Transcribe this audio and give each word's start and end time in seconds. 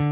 Hej 0.00 0.06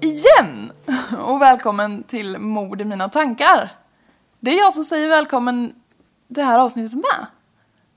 igen! 0.00 0.72
Och 1.18 1.42
välkommen 1.42 2.02
till 2.02 2.38
Mord 2.38 2.80
i 2.80 2.84
mina 2.84 3.08
tankar. 3.08 3.70
Det 4.40 4.50
är 4.50 4.58
jag 4.58 4.74
som 4.74 4.84
säger 4.84 5.08
välkommen 5.08 5.74
det 6.28 6.42
här 6.42 6.58
avsnittet 6.58 6.94
med. 6.94 7.26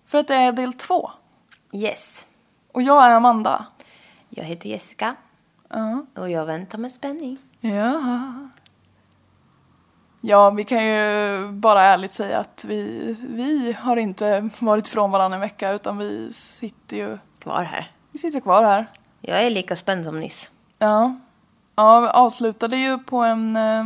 För 0.05 0.17
att 0.17 0.27
det 0.27 0.35
är 0.35 0.51
del 0.51 0.73
två. 0.73 1.11
Yes. 1.73 2.25
Och 2.71 2.81
jag 2.81 3.05
är 3.05 3.11
Amanda. 3.11 3.65
Jag 4.29 4.43
heter 4.43 4.69
Jessica. 4.69 5.15
Ja. 5.69 6.05
Och 6.15 6.29
jag 6.29 6.45
väntar 6.45 6.77
med 6.77 6.91
spänning. 6.91 7.37
Ja. 7.59 8.01
Ja, 10.27 10.49
vi 10.49 10.63
kan 10.63 10.85
ju 10.85 11.47
bara 11.51 11.81
ärligt 11.83 12.11
säga 12.13 12.39
att 12.39 12.65
vi, 12.67 13.15
vi 13.29 13.73
har 13.79 13.97
inte 13.97 14.49
varit 14.59 14.87
från 14.87 15.11
varandra 15.11 15.35
en 15.35 15.41
vecka 15.41 15.71
utan 15.71 15.97
vi 15.97 16.33
sitter 16.33 16.97
ju 16.97 17.17
Kvar 17.39 17.63
här. 17.63 17.91
vi 18.11 18.19
sitter 18.19 18.39
kvar 18.39 18.63
här. 18.63 18.85
Jag 19.21 19.43
är 19.43 19.49
lika 19.49 19.75
spänd 19.75 20.05
som 20.05 20.19
nyss. 20.19 20.51
Ja. 20.79 21.15
Ja, 21.75 21.99
vi 21.99 22.07
avslutade 22.07 22.77
ju 22.77 22.97
på 22.97 23.17
en... 23.17 23.55
eh, 23.55 23.83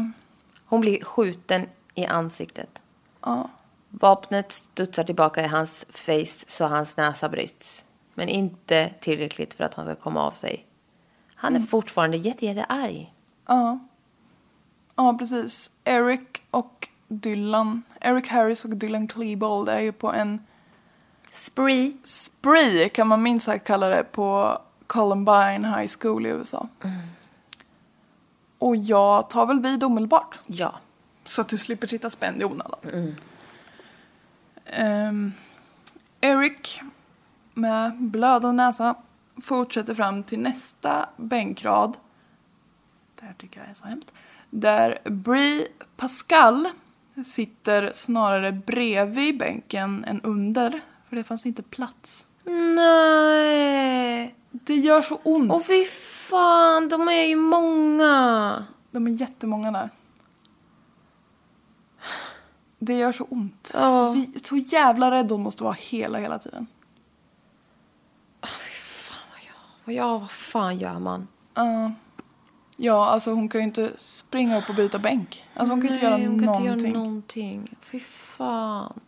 Hon 0.66 0.82
blir 0.82 1.04
skjuten 1.04 1.66
i 1.96 2.06
ansiktet. 2.06 2.82
Ja. 3.26 3.50
Vapnet 3.90 4.52
studsar 4.52 5.04
tillbaka 5.04 5.46
i 5.46 5.48
hans 5.48 5.86
face 5.90 6.46
så 6.48 6.66
hans 6.66 6.98
näsa 6.98 7.30
bryts. 7.30 7.86
Men 8.14 8.30
inte 8.30 8.90
tillräckligt 9.00 9.54
för 9.54 9.64
att 9.64 9.74
han 9.74 9.86
ska 9.86 9.96
komma 9.96 10.24
av 10.24 10.32
sig. 10.32 10.66
Han 11.36 11.56
är 11.56 11.60
fortfarande 11.60 12.18
jätte, 12.18 12.46
jätte 12.46 12.64
arg. 12.64 13.14
Ja. 13.48 13.80
Ja, 15.00 15.16
precis. 15.20 15.72
Eric 15.84 16.44
och 16.52 16.90
Dylan, 17.08 17.84
Eric 18.02 18.28
Harris 18.28 18.66
och 18.66 18.70
Dylan 18.70 19.08
Klebold 19.08 19.70
är 19.70 19.80
ju 19.80 19.92
på 19.92 20.14
en 20.14 20.42
Spree. 21.32 21.98
spree 22.04 22.90
kan 22.90 23.08
man 23.08 23.24
minst 23.24 23.46
sagt 23.46 23.68
kalla 23.68 23.90
det 23.90 24.04
på 24.04 24.58
Columbine 24.88 25.66
High 25.66 25.92
School 26.00 26.26
i 26.26 26.30
USA. 26.30 26.68
Och 28.58 28.76
jag 28.76 29.30
tar 29.30 29.46
väl 29.46 29.60
vid 29.60 29.84
omedelbart. 29.84 30.40
Ja. 30.48 30.76
Så 31.26 31.42
att 31.42 31.48
du 31.50 31.58
slipper 31.58 31.88
sitta 31.88 32.10
spänd 32.10 32.42
i 32.42 32.46
onödan. 32.46 33.16
Ehm, 34.66 35.34
Eric 36.22 36.82
med 37.54 37.98
blödande 37.98 38.64
näsa 38.64 38.96
fortsätter 39.44 39.96
fram 39.96 40.24
till 40.24 40.40
nästa 40.40 41.10
bänkrad. 41.18 41.98
Det 43.16 43.26
här 43.26 43.34
tycker 43.34 43.60
jag 43.60 43.70
är 43.70 43.74
så 43.74 43.88
hemskt. 43.88 44.14
Där 44.50 44.98
Brie 45.06 45.68
Pascal 45.98 46.70
sitter 47.26 47.92
snarare 47.94 48.52
bredvid 48.52 49.38
bänken 49.38 50.06
än 50.08 50.22
under. 50.22 50.82
För 51.10 51.16
det 51.16 51.24
fanns 51.24 51.46
inte 51.46 51.64
plats. 51.64 52.28
Nej. 52.76 54.36
Det 54.52 54.76
gör 54.76 55.02
så 55.02 55.20
ont. 55.24 55.52
Och 55.52 55.66
fy 55.66 55.86
fan, 56.30 56.90
de 56.90 57.08
är 57.08 57.24
ju 57.24 57.36
många. 57.36 58.66
De 58.92 59.08
är 59.08 59.12
jättemånga 59.12 59.72
där. 59.72 59.90
Det 62.80 62.94
gör 62.94 63.12
så 63.12 63.24
ont. 63.24 63.72
Ja. 63.74 64.12
Vi, 64.12 64.40
så 64.44 64.58
jävla 64.58 65.12
rädd 65.12 65.32
hon 65.32 65.44
måste 65.44 65.64
vara 65.64 65.78
hela, 65.80 66.18
hela 66.18 66.40
tiden. 66.40 66.68
Och 69.86 69.94
ja, 69.94 70.18
vad 70.18 70.32
fan 70.32 70.78
gör 70.78 71.00
man? 71.00 71.28
Ja. 71.54 71.92
Ja, 72.82 73.06
alltså 73.10 73.32
hon 73.32 73.50
kan 73.50 73.62
ju 73.62 73.66
inte 73.68 73.92
springa 73.98 74.58
upp 74.58 74.70
och 74.70 74.76
byta 74.76 75.00
bänk. 75.00 75.46
Alltså 75.54 75.74
hon 75.74 75.82
kan 75.82 75.88
ju 75.90 75.94
inte 75.96 76.06
göra 76.06 76.18
Nej, 76.18 76.28
hon 76.28 76.40
kan 76.40 76.46
någonting. 76.46 76.74
inte 76.74 76.88
göra 76.88 76.98
någonting. 77.04 77.76
Fy 77.82 78.00
fan. 78.00 79.00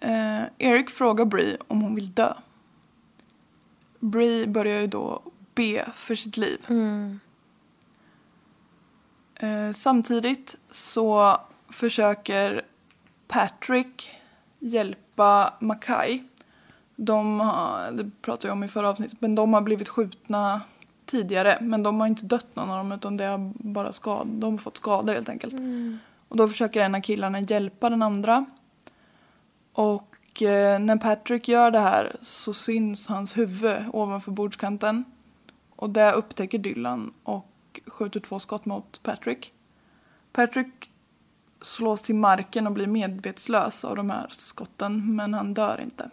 Eh, 0.00 0.42
Eric 0.58 0.90
frågar 0.90 1.24
Brie 1.24 1.56
om 1.68 1.80
hon 1.82 1.94
vill 1.94 2.14
dö. 2.14 2.34
Brie 4.00 4.46
börjar 4.46 4.80
ju 4.80 4.86
då 4.86 5.22
be 5.54 5.86
för 5.94 6.14
sitt 6.14 6.36
liv. 6.36 6.64
Eh, 9.34 9.72
samtidigt 9.72 10.56
så 10.70 11.36
försöker 11.68 12.62
Patrick 13.28 14.10
hjälpa 14.58 15.54
Mackay. 15.60 16.22
De 16.96 17.40
har, 17.40 17.92
det 17.92 18.10
pratade 18.22 18.48
jag 18.48 18.52
om 18.52 18.64
i 18.64 18.68
förra 18.68 18.88
avsnittet, 18.88 19.20
men 19.20 19.34
de 19.34 19.54
har 19.54 19.60
blivit 19.60 19.88
skjutna 19.88 20.60
tidigare. 21.10 21.58
Men 21.60 21.82
de 21.82 22.00
har 22.00 22.06
inte 22.06 22.26
dött 22.26 22.56
någon 22.56 22.70
av 22.70 22.76
dem 22.78 22.92
utan 22.92 23.16
det 23.16 23.24
har 23.24 23.52
bara 23.54 23.92
skad, 23.92 24.26
de 24.28 24.52
har 24.52 24.58
fått 24.58 24.76
skador 24.76 25.14
helt 25.14 25.28
enkelt. 25.28 25.54
Och 26.28 26.36
då 26.36 26.48
försöker 26.48 26.80
en 26.80 26.94
av 26.94 27.00
killarna 27.00 27.40
hjälpa 27.40 27.90
den 27.90 28.02
andra. 28.02 28.44
Och 29.72 30.42
eh, 30.42 30.78
när 30.78 30.96
Patrick 30.96 31.48
gör 31.48 31.70
det 31.70 31.80
här 31.80 32.16
så 32.22 32.52
syns 32.52 33.06
hans 33.06 33.36
huvud 33.36 33.76
ovanför 33.92 34.32
bordskanten. 34.32 35.04
Och 35.76 35.90
det 35.90 36.12
upptäcker 36.12 36.58
Dylan 36.58 37.12
och 37.22 37.80
skjuter 37.86 38.20
två 38.20 38.38
skott 38.38 38.64
mot 38.64 39.02
Patrick. 39.02 39.52
Patrick 40.32 40.90
slås 41.60 42.02
till 42.02 42.14
marken 42.14 42.66
och 42.66 42.72
blir 42.72 42.86
medvetslös 42.86 43.84
av 43.84 43.96
de 43.96 44.10
här 44.10 44.26
skotten 44.28 45.16
men 45.16 45.34
han 45.34 45.54
dör 45.54 45.80
inte. 45.80 46.10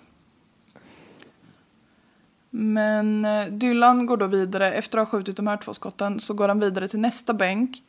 Men 2.60 3.26
eh, 3.26 3.46
Dylan 3.46 4.06
går 4.06 4.18
då 4.18 4.28
vidare, 4.28 4.72
efter 4.72 4.98
att 4.98 5.08
ha 5.08 5.18
skjutit 5.18 5.36
de 5.36 5.48
här 5.48 5.58
två 5.58 5.74
skotten 5.74 6.20
så 6.20 6.34
går 6.34 6.48
han 6.48 6.60
vidare 6.60 6.88
till 6.88 7.00
nästa 7.00 7.34
bänk 7.34 7.84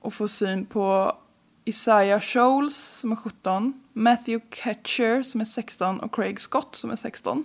och 0.00 0.14
får 0.14 0.26
syn 0.26 0.66
på 0.66 1.12
Isaiah 1.64 2.20
Scholes 2.20 2.76
som 2.76 3.12
är 3.12 3.16
17, 3.16 3.82
Matthew 3.92 4.46
Ketcher 4.50 5.22
som 5.22 5.40
är 5.40 5.44
16 5.44 6.00
och 6.00 6.14
Craig 6.14 6.40
Scott 6.40 6.74
som 6.74 6.90
är 6.90 6.96
16. 6.96 7.44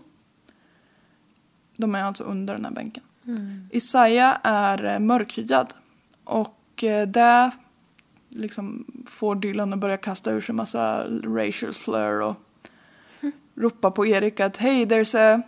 De 1.77 1.95
är 1.95 2.03
alltså 2.03 2.23
under 2.23 2.53
den 2.53 2.65
här 2.65 2.71
bänken. 2.71 3.03
Isaiah 3.71 4.37
är 4.43 4.85
eh, 4.85 4.99
mörkhyad 4.99 5.73
och 6.23 6.83
eh, 6.83 7.07
där 7.07 7.51
liksom 8.29 8.85
får 9.07 9.35
Dylan 9.35 9.73
att 9.73 9.79
börja 9.79 9.97
kasta 9.97 10.31
ur 10.31 10.41
sig 10.41 10.55
massa 10.55 11.07
racial 11.23 11.73
slur 11.73 12.21
och 12.21 12.35
ropa 13.55 13.91
på 13.91 14.05
Erik 14.05 14.39
att 14.39 14.57
hey 14.57 14.85
there's 14.85 15.37
a 15.37 15.41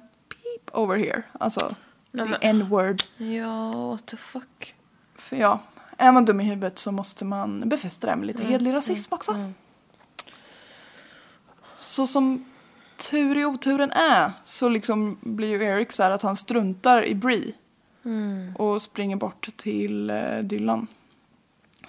over 0.73 0.97
here. 0.97 1.23
Alltså 1.39 1.75
Nej, 2.11 2.27
the 2.27 2.37
n-word. 2.41 3.03
Ja, 3.17 3.89
what 3.89 4.05
the 4.05 4.17
fuck. 4.17 4.75
För 5.15 5.35
ja, 5.35 5.59
är 5.97 6.11
man 6.11 6.25
dum 6.25 6.41
i 6.41 6.43
huvudet 6.43 6.77
så 6.77 6.91
måste 6.91 7.25
man 7.25 7.69
befästa 7.69 8.07
det 8.07 8.15
med 8.15 8.27
lite 8.27 8.43
hedlig 8.43 8.73
rasism 8.73 9.13
också. 9.13 9.51
Så 11.75 12.07
som 12.07 12.45
tur 13.09 13.37
i 13.37 13.45
oturen 13.45 13.91
är 13.91 14.31
så 14.45 14.69
liksom 14.69 15.17
blir 15.21 15.47
ju 15.47 15.63
Eric 15.63 15.91
så 15.91 16.03
här 16.03 16.11
att 16.11 16.21
han 16.21 16.35
struntar 16.35 17.05
i 17.05 17.15
Bree. 17.15 17.53
Och 18.55 18.81
springer 18.81 19.15
bort 19.15 19.49
till 19.57 20.09
eh, 20.09 20.37
Dylan. 20.37 20.87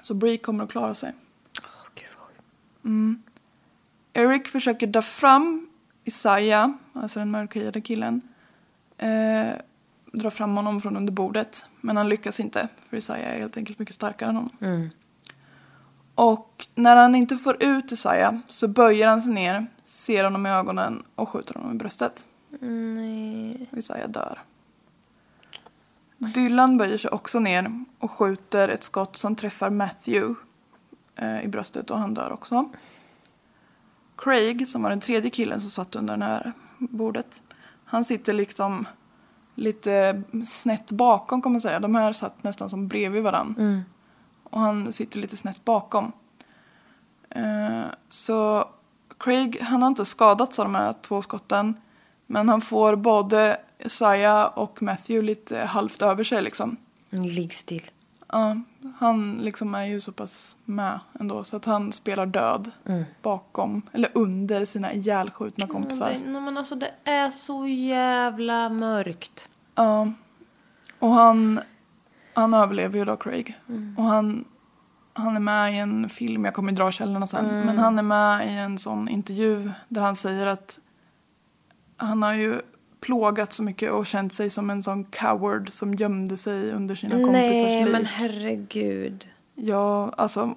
Så 0.03 0.15
Bree 0.15 0.39
kommer 0.39 0.65
att 0.65 0.71
klara 0.71 0.95
sig. 0.95 1.13
Mm. 2.85 3.23
Eric 4.13 4.49
försöker 4.49 4.87
dra 4.87 5.03
fram 5.03 5.69
Isaiah, 6.05 6.71
alltså 6.93 7.19
den 7.19 7.31
mörkhyade 7.31 7.81
killen. 7.81 8.34
Eh, 8.99 9.53
dra 10.13 10.31
fram 10.31 10.57
honom 10.57 10.81
från 10.81 10.97
under 10.97 11.13
bordet. 11.13 11.67
Men 11.81 11.97
han 11.97 12.09
lyckas 12.09 12.41
inte, 12.41 12.69
för 12.89 12.97
Isaiah 12.97 13.35
är 13.35 13.39
helt 13.39 13.57
enkelt 13.57 13.79
mycket 13.79 13.95
starkare 13.95 14.29
än 14.29 14.37
honom. 14.37 14.51
Och 16.15 16.67
när 16.75 16.97
han 16.97 17.15
inte 17.15 17.37
får 17.37 17.63
ut 17.63 17.93
Isaiah 17.93 18.35
så 18.49 18.69
böjer 18.69 19.09
han 19.09 19.23
sig 19.23 19.35
ner, 19.35 19.67
ser 19.85 20.25
honom 20.25 20.47
i 20.47 20.51
ögonen 20.51 21.03
och 21.15 21.29
skjuter 21.29 21.55
honom 21.55 21.73
i 21.73 21.75
bröstet. 21.79 22.27
Och 23.73 23.79
Isaiah 23.79 24.09
dör. 24.11 24.39
Dylan 26.19 26.77
böjer 26.77 26.99
sig 26.99 27.11
också 27.11 27.41
ner 27.41 27.85
och 27.99 28.11
skjuter 28.11 28.69
ett 28.69 28.83
skott 28.83 29.17
som 29.17 29.37
träffar 29.37 29.71
Matthew 29.71 30.41
eh, 31.17 31.45
i 31.45 31.49
bröstet 31.49 31.91
och 31.91 31.99
han 31.99 32.15
dör 32.15 32.33
också. 32.33 32.71
Craig, 34.17 34.69
som 34.69 34.83
var 34.83 34.91
den 34.91 35.01
tredje 35.01 35.31
killen 35.31 35.61
som 35.61 35.71
satt 35.71 35.97
under 35.97 36.17
det 36.17 36.25
här 36.25 36.53
bordet, 36.79 37.43
han 37.95 38.05
sitter 38.05 38.33
liksom 38.33 38.87
lite 39.55 40.23
snett 40.47 40.91
bakom 40.91 41.43
kan 41.43 41.53
man 41.53 41.61
säga. 41.61 41.81
De 41.81 41.95
här 41.95 42.13
satt 42.13 42.45
nästan 42.45 42.69
som 42.69 42.89
bredvid 42.89 43.23
varann. 43.23 43.55
Och 44.45 44.61
han 44.61 44.93
sitter 44.93 45.19
lite 45.19 45.37
snett 45.37 45.65
bakom. 45.65 46.13
Eh, 47.31 47.85
så 48.09 48.69
Craig, 49.19 49.61
han 49.61 49.83
har 49.83 49.89
inte 49.89 50.05
skadats 50.05 50.59
av 50.59 50.65
de 50.65 50.75
här 50.75 50.95
två 51.03 51.23
skotten. 51.23 51.75
Men 52.27 52.49
han 52.49 52.61
får 52.61 52.97
både 52.97 53.61
Isaiah 53.79 54.45
och 54.45 54.83
Matthew 54.83 55.27
lite 55.27 55.59
halvt 55.59 56.03
över 56.03 56.25
sig 56.25 56.43
liksom. 56.43 56.77
Ligg 57.11 57.55
still. 57.55 57.91
Ja, 58.33 58.61
han 58.99 59.39
liksom 59.39 59.75
är 59.75 59.85
ju 59.85 60.01
så 60.01 60.13
pass 60.13 60.57
med 60.65 61.01
ändå 61.21 61.45
så 61.45 61.57
att 61.57 61.65
han 61.65 61.93
spelar 61.93 62.27
död 62.27 62.71
bakom, 63.23 63.83
eller 63.93 64.11
under 64.15 64.65
sina 64.65 64.93
ihjälskjutna 64.93 65.67
kompisar. 65.67 66.13
Det, 66.13 66.31
nej, 66.31 66.41
men 66.41 66.59
alltså 66.59 66.75
det 66.75 66.91
är 67.05 67.31
så 67.31 67.67
jävla 67.67 68.69
mörkt. 68.69 69.49
Ja. 69.75 70.13
Och 70.99 71.11
han, 71.11 71.61
han 72.35 72.55
överlever 72.55 72.99
ju 72.99 73.05
då 73.05 73.17
Craig. 73.17 73.59
Och 73.97 74.05
han, 74.05 74.45
han 75.13 75.37
är 75.37 75.41
med 75.41 75.75
i 75.75 75.79
en 75.79 76.09
film, 76.09 76.45
jag 76.45 76.55
kommer 76.55 76.73
dra 76.73 76.93
källorna 76.93 77.27
sen, 77.27 77.67
men 77.67 77.79
han 77.79 77.99
är 77.99 78.03
med 78.03 78.49
i 78.49 78.53
en 78.53 78.79
sån 78.79 79.09
intervju 79.09 79.71
där 79.89 80.01
han 80.01 80.17
säger 80.17 80.47
att 80.47 80.79
han 81.97 82.23
har 82.23 82.35
ju 82.35 82.61
plågat 83.05 83.53
så 83.53 83.63
mycket 83.63 83.93
och 83.93 84.07
känt 84.07 84.33
sig 84.33 84.51
som 84.51 84.71
en 84.71 84.83
sån 84.83 85.05
coward 85.05 85.71
som 85.71 85.95
gömde 85.95 86.37
sig 86.37 86.73
under 86.73 86.95
sina 86.95 87.15
kompisars 87.15 87.63
Nej, 87.63 87.85
liv. 87.85 87.93
men 87.93 88.07
herregud. 88.07 89.29
Ja, 89.55 90.13
alltså. 90.17 90.55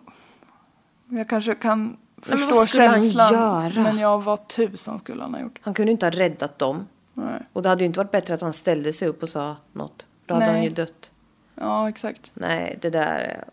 Jag 1.09 1.29
kanske 1.29 1.55
kan 1.55 1.83
men 1.83 1.97
förstå 2.37 2.55
vad 2.55 2.69
skulle 2.69 2.83
han 2.87 3.01
känslan. 3.01 3.33
göra? 3.33 3.83
Men 3.83 3.97
jag 3.99 4.23
vad 4.23 4.47
tusan 4.47 4.99
skulle 4.99 5.21
han 5.21 5.33
ha 5.33 5.41
gjort? 5.41 5.59
Han 5.61 5.73
kunde 5.73 5.91
inte 5.91 6.05
ha 6.05 6.11
räddat 6.11 6.59
dem. 6.59 6.87
Nej. 7.13 7.41
Och 7.53 7.61
det 7.61 7.69
hade 7.69 7.81
ju 7.83 7.85
inte 7.85 7.99
varit 7.99 8.11
bättre 8.11 8.33
att 8.33 8.41
han 8.41 8.53
ställde 8.53 8.93
sig 8.93 9.07
upp 9.07 9.23
och 9.23 9.29
sa 9.29 9.55
något. 9.73 10.07
Då 10.25 10.33
hade 10.33 10.45
Nej. 10.45 10.55
han 10.55 10.63
ju 10.63 10.69
dött. 10.69 11.11
Ja, 11.55 11.89
exakt. 11.89 12.31
Nej, 12.33 12.77
det 12.81 12.89
där 12.89 13.19
är... 13.19 13.43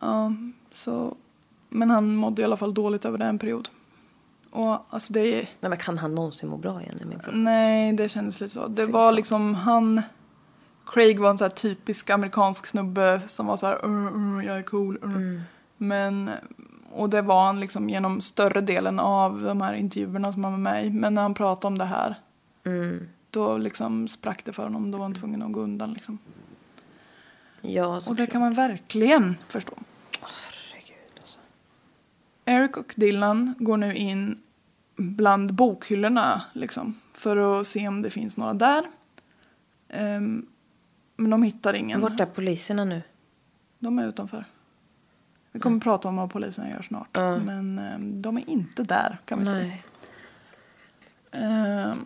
Ja, 0.00 0.32
så. 0.72 1.16
Men 1.68 1.90
han 1.90 2.14
mådde 2.14 2.42
i 2.42 2.44
alla 2.44 2.56
fall 2.56 2.74
dåligt 2.74 3.04
över 3.04 3.18
den 3.18 3.38
period. 3.38 3.68
Och 4.54 4.86
alltså 4.90 5.12
det. 5.12 5.32
Nej, 5.60 5.68
men 5.68 5.76
kan 5.76 5.98
han 5.98 6.14
någonsin 6.14 6.48
må 6.48 6.56
bra 6.56 6.82
igen? 6.82 7.22
Nej, 7.32 7.92
det 7.92 8.08
kändes 8.08 8.40
lite 8.40 8.52
så. 8.52 8.68
Det 8.68 8.86
var 8.86 9.12
liksom 9.12 9.54
han... 9.54 10.02
Craig 10.86 11.20
var 11.20 11.30
en 11.30 11.38
så 11.38 11.44
här 11.44 11.50
typisk 11.50 12.10
amerikansk 12.10 12.66
snubbe 12.66 13.20
som 13.26 13.46
var 13.46 13.56
så 13.56 13.66
här, 13.66 13.84
"Uh, 13.86 14.16
uh, 14.16 14.46
jag 14.46 14.58
är 14.58 14.62
cool. 14.62 14.98
uh." 15.04 15.40
Men, 15.76 16.30
och 16.90 17.10
det 17.10 17.22
var 17.22 17.46
han 17.46 17.60
liksom 17.60 17.88
genom 17.90 18.20
större 18.20 18.60
delen 18.60 18.98
av 18.98 19.42
de 19.42 19.60
här 19.60 19.74
intervjuerna 19.74 20.32
som 20.32 20.44
han 20.44 20.52
var 20.52 20.60
med 20.60 20.86
i. 20.86 20.90
Men 20.90 21.14
när 21.14 21.22
han 21.22 21.34
pratade 21.34 21.66
om 21.66 21.78
det 21.78 21.84
här, 21.84 22.14
då 23.30 23.58
liksom 23.58 24.08
sprack 24.08 24.44
det 24.44 24.52
för 24.52 24.62
honom. 24.62 24.90
Då 24.90 24.98
var 24.98 25.04
han 25.04 25.14
tvungen 25.14 25.42
att 25.42 25.52
gå 25.52 25.60
undan 25.60 25.92
liksom. 25.92 26.18
Ja, 27.60 28.00
Och 28.08 28.16
det 28.16 28.26
kan 28.26 28.40
man 28.40 28.54
verkligen 28.54 29.36
förstå. 29.48 29.74
Eric 32.44 32.76
och 32.76 32.94
Dylan 32.96 33.54
går 33.58 33.76
nu 33.76 33.94
in 33.94 34.38
bland 34.96 35.54
bokhyllorna 35.54 36.42
liksom, 36.52 37.00
för 37.12 37.60
att 37.60 37.66
se 37.66 37.88
om 37.88 38.02
det 38.02 38.10
finns 38.10 38.36
några 38.36 38.54
där. 38.54 38.84
Ehm, 39.88 40.46
men 41.16 41.30
de 41.30 41.42
hittar 41.42 41.74
ingen. 41.74 42.00
Vart 42.00 42.20
är 42.20 42.26
poliserna 42.26 42.84
nu? 42.84 43.02
De 43.78 43.98
är 43.98 44.08
utanför. 44.08 44.44
Vi 45.52 45.60
kommer 45.60 45.80
prata 45.80 46.08
om 46.08 46.16
vad 46.16 46.32
polisen 46.32 46.70
gör 46.70 46.82
snart. 46.82 47.16
Men 47.44 47.78
ehm, 47.78 48.22
de 48.22 48.36
är 48.36 48.50
inte 48.50 48.82
där 48.82 49.18
kan 49.24 49.38
vi 49.38 49.46
säga. 49.46 49.66
Nej. 49.66 49.84
Ehm, 51.32 52.04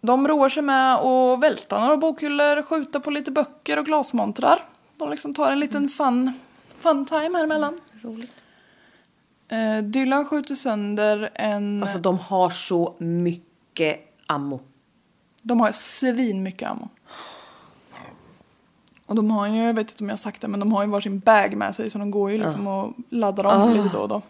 de 0.00 0.28
roar 0.28 0.48
sig 0.48 0.62
med 0.62 0.94
att 0.94 1.40
välta 1.40 1.80
några 1.80 1.96
bokhyllor, 1.96 2.62
skjuta 2.62 3.00
på 3.00 3.10
lite 3.10 3.30
böcker 3.30 3.78
och 3.78 3.86
glasmontrar. 3.86 4.64
De 4.96 5.10
liksom 5.10 5.34
tar 5.34 5.52
en 5.52 5.60
liten 5.60 5.88
fun, 5.88 6.32
fun 6.78 7.06
time 7.06 7.30
här 7.32 7.44
emellan. 7.44 7.80
Roligt. 8.02 8.41
Eh, 9.52 9.82
Dylan 9.82 10.24
skjuter 10.24 10.54
sönder 10.54 11.30
en... 11.34 11.82
Alltså 11.82 11.98
de 11.98 12.18
har 12.18 12.50
så 12.50 12.94
mycket 12.98 14.00
ammo. 14.26 14.60
De 15.42 15.60
har 15.60 15.72
svin 15.72 16.42
mycket 16.42 16.68
ammo. 16.68 16.88
Och 19.06 19.14
de 19.14 19.30
har 19.30 19.46
ju, 19.46 19.62
jag 19.62 19.74
vet 19.74 19.90
inte 19.90 20.04
om 20.04 20.08
jag 20.08 20.16
har 20.16 20.18
sagt 20.18 20.40
det, 20.40 20.48
men 20.48 20.60
de 20.60 20.72
har 20.72 20.84
ju 20.84 20.90
varsin 20.90 21.18
bag 21.18 21.56
med 21.56 21.74
sig 21.74 21.90
så 21.90 21.98
de 21.98 22.10
går 22.10 22.30
ju 22.30 22.38
liksom 22.38 22.66
och 22.66 22.92
laddar 23.08 23.44
om 23.44 23.72
lite 23.72 23.88
då 23.92 23.98
och 23.98 24.08
då. 24.08 24.22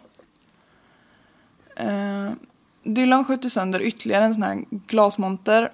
Eh, 1.75 2.31
Dylan 2.83 3.25
skjuter 3.25 3.49
sönder 3.49 3.81
ytterligare 3.81 4.25
en 4.25 4.33
sån 4.33 4.43
här 4.43 4.63
glasmonter 4.69 5.71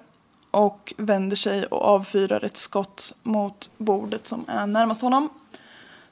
och 0.50 0.94
vänder 0.96 1.36
sig 1.36 1.64
och 1.64 1.84
avfyrar 1.84 2.44
ett 2.44 2.56
skott 2.56 3.14
mot 3.22 3.70
bordet 3.76 4.26
som 4.26 4.44
är 4.48 4.66
närmast 4.66 5.02
honom. 5.02 5.28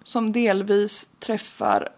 Som 0.02 0.32
delvis 0.32 1.08
träffar, 1.18 1.88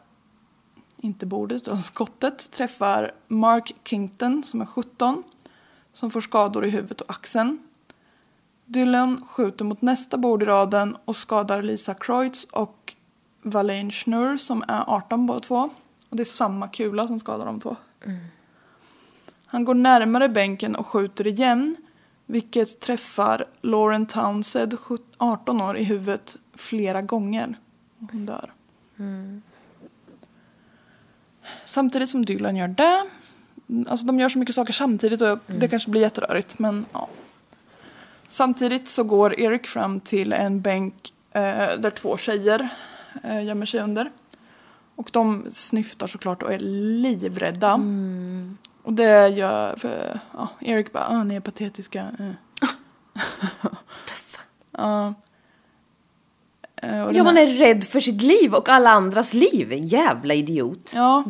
inte 1.02 1.26
bordet 1.26 1.62
utan 1.62 1.82
skottet, 1.82 2.50
träffar 2.50 3.12
Mark 3.28 3.74
Kington 3.84 4.42
som 4.46 4.60
är 4.60 4.66
17 4.66 5.22
som 5.92 6.10
får 6.10 6.20
skador 6.20 6.66
i 6.66 6.70
huvudet 6.70 7.00
och 7.00 7.10
axeln. 7.10 7.58
Dylan 8.66 9.24
skjuter 9.28 9.64
mot 9.64 9.82
nästa 9.82 10.18
bord 10.18 10.42
i 10.42 10.46
raden 10.46 10.96
och 11.04 11.16
skadar 11.16 11.62
Lisa 11.62 11.94
Kreutz 11.94 12.44
och 12.44 12.94
Valane 13.42 13.90
Schnurr 13.90 14.36
som 14.36 14.64
är 14.68 14.84
18 14.86 15.26
båda 15.26 15.40
två. 15.40 15.70
Och 16.08 16.16
det 16.16 16.22
är 16.22 16.24
samma 16.24 16.68
kula 16.68 17.06
som 17.06 17.20
skadar 17.20 17.46
de 17.46 17.60
två. 17.60 17.76
Han 19.46 19.64
går 19.64 19.74
närmare 19.74 20.28
bänken 20.28 20.76
och 20.76 20.86
skjuter 20.86 21.26
igen 21.26 21.76
vilket 22.26 22.80
träffar 22.80 23.44
Lauren 23.60 24.06
Townsend, 24.06 24.78
17 24.78 25.06
18 25.18 25.60
år, 25.60 25.76
i 25.76 25.84
huvudet 25.84 26.36
flera 26.54 27.02
gånger. 27.02 27.58
Hon 28.12 28.26
dör. 28.26 28.52
Samtidigt 31.64 32.08
som 32.08 32.24
Dylan 32.24 32.56
gör 32.56 32.68
det, 32.68 33.06
alltså 33.90 34.06
de 34.06 34.20
gör 34.20 34.28
så 34.28 34.38
mycket 34.38 34.54
saker 34.54 34.72
samtidigt 34.72 35.20
och 35.20 35.38
det 35.46 35.68
kanske 35.68 35.90
blir 35.90 36.00
jätterörigt 36.00 36.58
men 36.58 36.86
ja. 36.92 37.08
Samtidigt 38.28 38.88
så 38.88 39.04
går 39.04 39.40
Erik 39.40 39.66
fram 39.66 40.00
till 40.00 40.32
en 40.32 40.60
bänk 40.60 41.12
eh, 41.32 41.78
där 41.78 41.90
två 41.90 42.16
tjejer 42.16 42.68
eh, 43.24 43.44
gömmer 43.44 43.66
sig 43.66 43.80
under. 43.80 44.10
Och 44.96 45.10
de 45.12 45.46
snyftar 45.50 46.06
såklart 46.06 46.42
och 46.42 46.52
är 46.52 46.58
livrädda. 46.58 47.80
Och 48.82 48.92
det 48.92 49.28
gör, 49.28 49.76
för, 49.76 50.20
ja, 50.32 50.48
Erik 50.60 50.92
bara, 50.92 51.06
ah, 51.08 51.24
ni 51.24 51.34
är 51.34 51.40
patetiska. 51.40 52.10
Eh. 52.18 52.32
ja. 54.72 55.14
Eh, 56.82 57.10
Ja, 57.12 57.22
man 57.24 57.36
är 57.38 57.46
rädd 57.46 57.84
för 57.84 58.00
sitt 58.00 58.22
liv 58.22 58.54
och 58.54 58.68
alla 58.68 58.90
andras 58.90 59.34
liv. 59.34 59.72
Jävla 59.72 60.34
idiot. 60.34 60.92
Ja. 60.94 61.24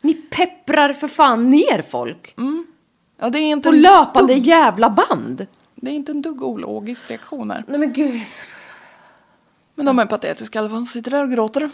Ni 0.00 0.14
pepprar 0.14 0.92
för 0.92 1.08
fan 1.08 1.50
ner 1.50 1.82
folk. 1.82 2.34
ja, 3.18 3.30
det 3.30 3.38
är 3.38 3.42
inte 3.50 3.68
På 3.70 3.76
löpande 3.76 4.34
dugg, 4.34 4.42
jävla 4.42 4.90
band. 4.90 5.46
det 5.74 5.90
är 5.90 5.94
inte 5.94 6.12
en 6.12 6.22
dugg 6.22 6.42
ologisk 6.42 7.10
reaktion 7.10 7.50
här. 7.50 7.64
Nej 7.68 7.78
men 7.78 7.92
gud. 7.92 8.22
Men 9.74 9.86
de 9.86 9.98
är 9.98 10.06
patetiska 10.06 10.58
i 10.58 10.60
alla 10.60 10.68
fall, 10.68 10.78
de 10.78 10.86
sitter 10.86 11.10
där 11.10 11.22
och 11.24 11.30
gråter. 11.30 11.70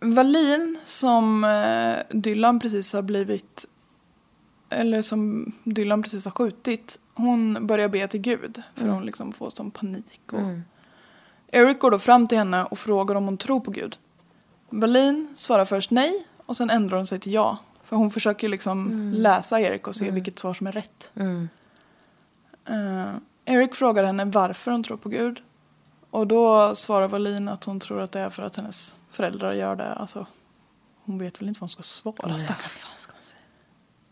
Valin, 0.00 0.78
som 0.84 1.44
eh, 1.44 2.18
Dylan 2.18 2.60
precis 2.60 2.92
har 2.92 3.02
blivit, 3.02 3.66
eller 4.70 5.02
som 5.02 5.52
Dylan 5.64 6.02
precis 6.02 6.24
har 6.24 6.32
skjutit, 6.32 6.98
hon 7.14 7.66
börjar 7.66 7.88
be 7.88 8.06
till 8.08 8.20
Gud 8.20 8.62
för 8.74 8.88
hon 8.88 9.06
liksom 9.06 9.32
får 9.32 9.50
sån 9.50 9.70
panik. 9.70 10.32
Och 10.32 10.40
Eric 11.54 11.78
går 11.78 11.90
då 11.90 11.98
fram 11.98 12.28
till 12.28 12.38
henne 12.38 12.64
och 12.64 12.78
frågar 12.78 13.14
om 13.14 13.24
hon 13.24 13.36
tror 13.36 13.60
på 13.60 13.70
Gud. 13.70 13.98
Berlin 14.70 15.28
svarar 15.34 15.64
först 15.64 15.90
nej 15.90 16.26
och 16.46 16.56
sen 16.56 16.70
ändrar 16.70 16.96
hon 16.96 17.06
sig 17.06 17.18
till 17.18 17.32
ja. 17.32 17.58
För 17.84 17.96
hon 17.96 18.10
försöker 18.10 18.48
liksom 18.48 18.88
läsa 19.14 19.60
Eric 19.60 19.86
och 19.86 19.94
se 19.94 20.10
vilket 20.10 20.38
svar 20.38 20.54
som 20.54 20.66
är 20.66 20.72
rätt. 20.72 21.12
Eh, 22.68 23.12
Eric 23.44 23.74
frågar 23.74 24.04
henne 24.04 24.24
varför 24.24 24.70
hon 24.70 24.82
tror 24.82 24.96
på 24.96 25.08
Gud. 25.08 25.42
Och 26.10 26.26
då 26.26 26.74
svarar 26.74 27.08
Berlin 27.08 27.48
att 27.48 27.64
hon 27.64 27.80
tror 27.80 28.00
att 28.00 28.12
det 28.12 28.20
är 28.20 28.30
för 28.30 28.42
att 28.42 28.56
hennes 28.56 28.98
föräldrar 29.10 29.52
gör 29.52 29.76
det. 29.76 29.92
Alltså, 29.92 30.26
hon 31.04 31.18
vet 31.18 31.40
väl 31.40 31.48
inte 31.48 31.60
vad 31.60 31.62
hon 31.62 31.68
ska 31.68 31.82
svara 31.82 32.16
stackarn. 32.38 32.70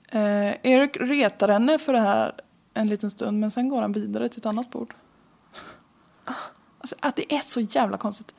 Eh, 0.09 0.55
Eric 0.63 0.97
retar 0.97 1.49
henne 1.49 1.79
för 1.79 1.93
det 1.93 2.01
här 2.01 2.33
en 2.75 2.89
liten 2.89 3.11
stund 3.11 3.41
men 3.41 3.51
sen 3.51 3.69
går 3.69 3.83
han 3.83 3.93
vidare 3.93 4.29
till 4.29 4.39
ett 4.41 4.47
annat 4.47 4.71
bord. 4.71 4.95
Alltså 6.81 6.97
att 7.01 7.17
det 7.17 7.35
är 7.35 7.41
så 7.41 7.61
jävla 7.61 7.97
konstigt. 7.97 8.35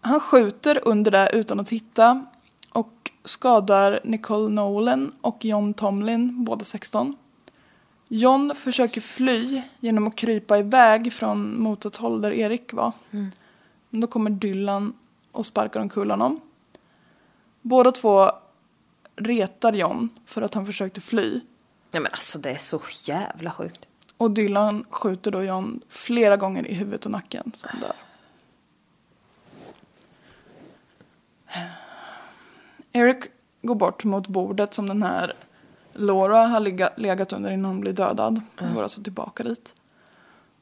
Han 0.00 0.20
skjuter 0.20 0.88
under 0.88 1.10
det 1.10 1.30
utan 1.32 1.60
att 1.60 1.66
titta 1.66 2.26
och 2.72 3.10
skadar 3.24 4.00
Nicole 4.04 4.48
Nolan 4.48 5.10
och 5.20 5.44
John 5.44 5.74
Tomlin, 5.74 6.44
båda 6.44 6.64
16. 6.64 7.16
John 8.08 8.54
försöker 8.54 9.00
fly 9.00 9.62
genom 9.80 10.06
att 10.06 10.16
krypa 10.16 10.58
iväg 10.58 11.12
från 11.12 11.60
mot 11.60 11.84
ett 11.84 11.96
håll 11.96 12.20
där 12.20 12.32
Erik 12.32 12.72
var. 12.72 12.92
Men 13.90 14.00
då 14.00 14.06
kommer 14.06 14.30
Dylan 14.30 14.92
och 15.32 15.46
sparkar 15.46 15.80
omkull 15.80 16.10
honom. 16.10 16.40
Båda 17.62 17.92
två 17.92 18.30
retar 19.16 19.72
John 19.72 20.08
för 20.26 20.42
att 20.42 20.54
han 20.54 20.66
försökte 20.66 21.00
fly. 21.00 21.40
Nej 21.90 22.02
men 22.02 22.12
alltså 22.12 22.38
det 22.38 22.50
är 22.50 22.56
så 22.56 22.80
jävla 23.04 23.50
sjukt. 23.50 23.87
Och 24.18 24.30
Dylan 24.30 24.84
skjuter 24.90 25.30
då 25.30 25.42
John 25.42 25.80
flera 25.88 26.36
gånger 26.36 26.66
i 26.66 26.74
huvudet 26.74 27.04
och 27.04 27.10
nacken 27.10 27.52
så 27.54 27.68
han 27.70 27.80
dör. 27.80 27.92
Eric 32.92 33.24
går 33.62 33.74
bort 33.74 34.04
mot 34.04 34.28
bordet 34.28 34.74
som 34.74 34.88
den 34.88 35.02
här 35.02 35.32
Laura 35.92 36.38
har 36.46 36.60
lega- 36.60 36.90
legat 36.96 37.32
under 37.32 37.50
innan 37.50 37.64
hon 37.70 37.80
blir 37.80 37.92
dödad. 37.92 38.40
Hon 38.60 38.74
går 38.74 38.82
alltså 38.82 39.02
tillbaka 39.02 39.42
dit. 39.42 39.74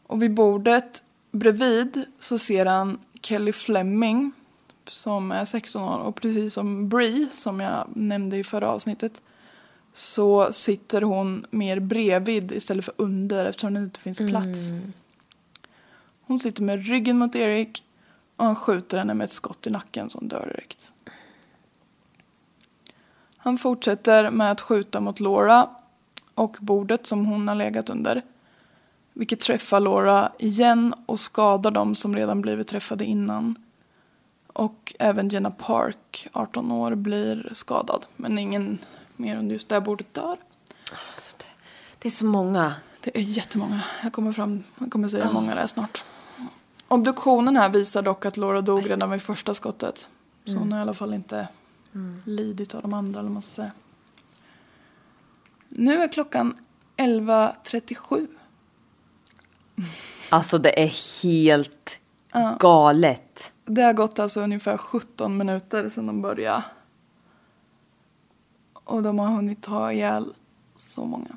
Och 0.06 0.22
vid 0.22 0.34
bordet 0.34 1.02
bredvid 1.30 2.04
så 2.18 2.38
ser 2.38 2.66
han 2.66 2.98
Kelly 3.22 3.52
Fleming 3.52 4.32
som 4.90 5.32
är 5.32 5.44
16 5.44 5.82
år 5.82 5.98
och 5.98 6.20
precis 6.20 6.54
som 6.54 6.88
Bree 6.88 7.28
som 7.30 7.60
jag 7.60 7.86
nämnde 7.96 8.36
i 8.36 8.44
förra 8.44 8.70
avsnittet 8.70 9.22
så 9.96 10.52
sitter 10.52 11.02
hon 11.02 11.46
mer 11.50 11.80
bredvid 11.80 12.52
istället 12.52 12.84
för 12.84 12.94
under 12.96 13.44
eftersom 13.44 13.74
det 13.74 13.80
inte 13.80 14.00
finns 14.00 14.18
plats. 14.18 14.72
Hon 16.22 16.38
sitter 16.38 16.62
med 16.62 16.86
ryggen 16.86 17.18
mot 17.18 17.36
Erik 17.36 17.84
och 18.36 18.44
han 18.44 18.56
skjuter 18.56 18.98
henne 18.98 19.14
med 19.14 19.24
ett 19.24 19.30
skott 19.30 19.66
i 19.66 19.70
nacken 19.70 20.10
så 20.10 20.18
hon 20.18 20.28
dör 20.28 20.46
direkt. 20.46 20.92
Han 23.36 23.58
fortsätter 23.58 24.30
med 24.30 24.50
att 24.50 24.60
skjuta 24.60 25.00
mot 25.00 25.20
Laura 25.20 25.68
och 26.34 26.56
bordet 26.60 27.06
som 27.06 27.26
hon 27.26 27.48
har 27.48 27.54
legat 27.54 27.90
under. 27.90 28.22
Vilket 29.12 29.40
träffar 29.40 29.80
Laura 29.80 30.32
igen 30.38 30.94
och 31.06 31.20
skadar 31.20 31.70
dem 31.70 31.94
som 31.94 32.16
redan 32.16 32.42
blivit 32.42 32.68
träffade 32.68 33.04
innan. 33.04 33.56
Och 34.46 34.94
även 34.98 35.28
Jenna 35.28 35.50
Park, 35.50 36.28
18 36.32 36.72
år, 36.72 36.94
blir 36.94 37.48
skadad. 37.52 38.06
Men 38.16 38.38
ingen 38.38 38.78
mer 39.16 39.36
under 39.36 39.52
just 39.54 39.68
det 39.68 39.74
här 39.74 39.80
bordet 39.80 40.14
dör. 40.14 40.36
Alltså, 41.12 41.36
det, 41.38 41.44
det 41.98 42.08
är 42.08 42.10
så 42.10 42.26
många. 42.26 42.74
Det 43.00 43.18
är 43.18 43.20
jättemånga. 43.20 43.80
Jag 44.02 44.12
kommer, 44.12 44.32
fram, 44.32 44.64
jag 44.78 44.90
kommer 44.90 45.08
säga 45.08 45.24
hur 45.26 45.32
många 45.32 45.54
det 45.54 45.60
är 45.60 45.66
snart. 45.66 46.04
Obduktionen 46.88 47.56
här 47.56 47.68
visar 47.68 48.02
dock 48.02 48.26
att 48.26 48.36
Laura 48.36 48.60
dog 48.60 48.90
redan 48.90 49.10
vid 49.10 49.22
första 49.22 49.54
skottet. 49.54 50.08
Så 50.44 50.56
hon 50.56 50.72
har 50.72 50.78
i 50.78 50.82
alla 50.82 50.94
fall 50.94 51.14
inte 51.14 51.48
lidit 52.24 52.74
av 52.74 52.82
de 52.82 52.94
andra 52.94 53.20
eller 53.20 53.30
man 53.30 53.42
ska 53.42 53.50
säga. 53.50 53.72
Nu 55.68 56.02
är 56.02 56.08
klockan 56.08 56.54
11.37. 56.96 58.26
Alltså 60.30 60.58
det 60.58 60.82
är 60.82 61.22
helt 61.22 62.00
galet. 62.58 63.52
Det 63.64 63.82
har 63.82 63.92
gått 63.92 64.18
alltså 64.18 64.40
ungefär 64.40 64.76
17 64.76 65.36
minuter 65.36 65.88
sedan 65.88 66.06
de 66.06 66.22
började. 66.22 66.62
Och 68.86 69.02
de 69.02 69.18
har 69.18 69.26
hunnit 69.28 69.62
ta 69.62 69.92
ihjäl 69.92 70.32
så 70.76 71.04
många. 71.04 71.36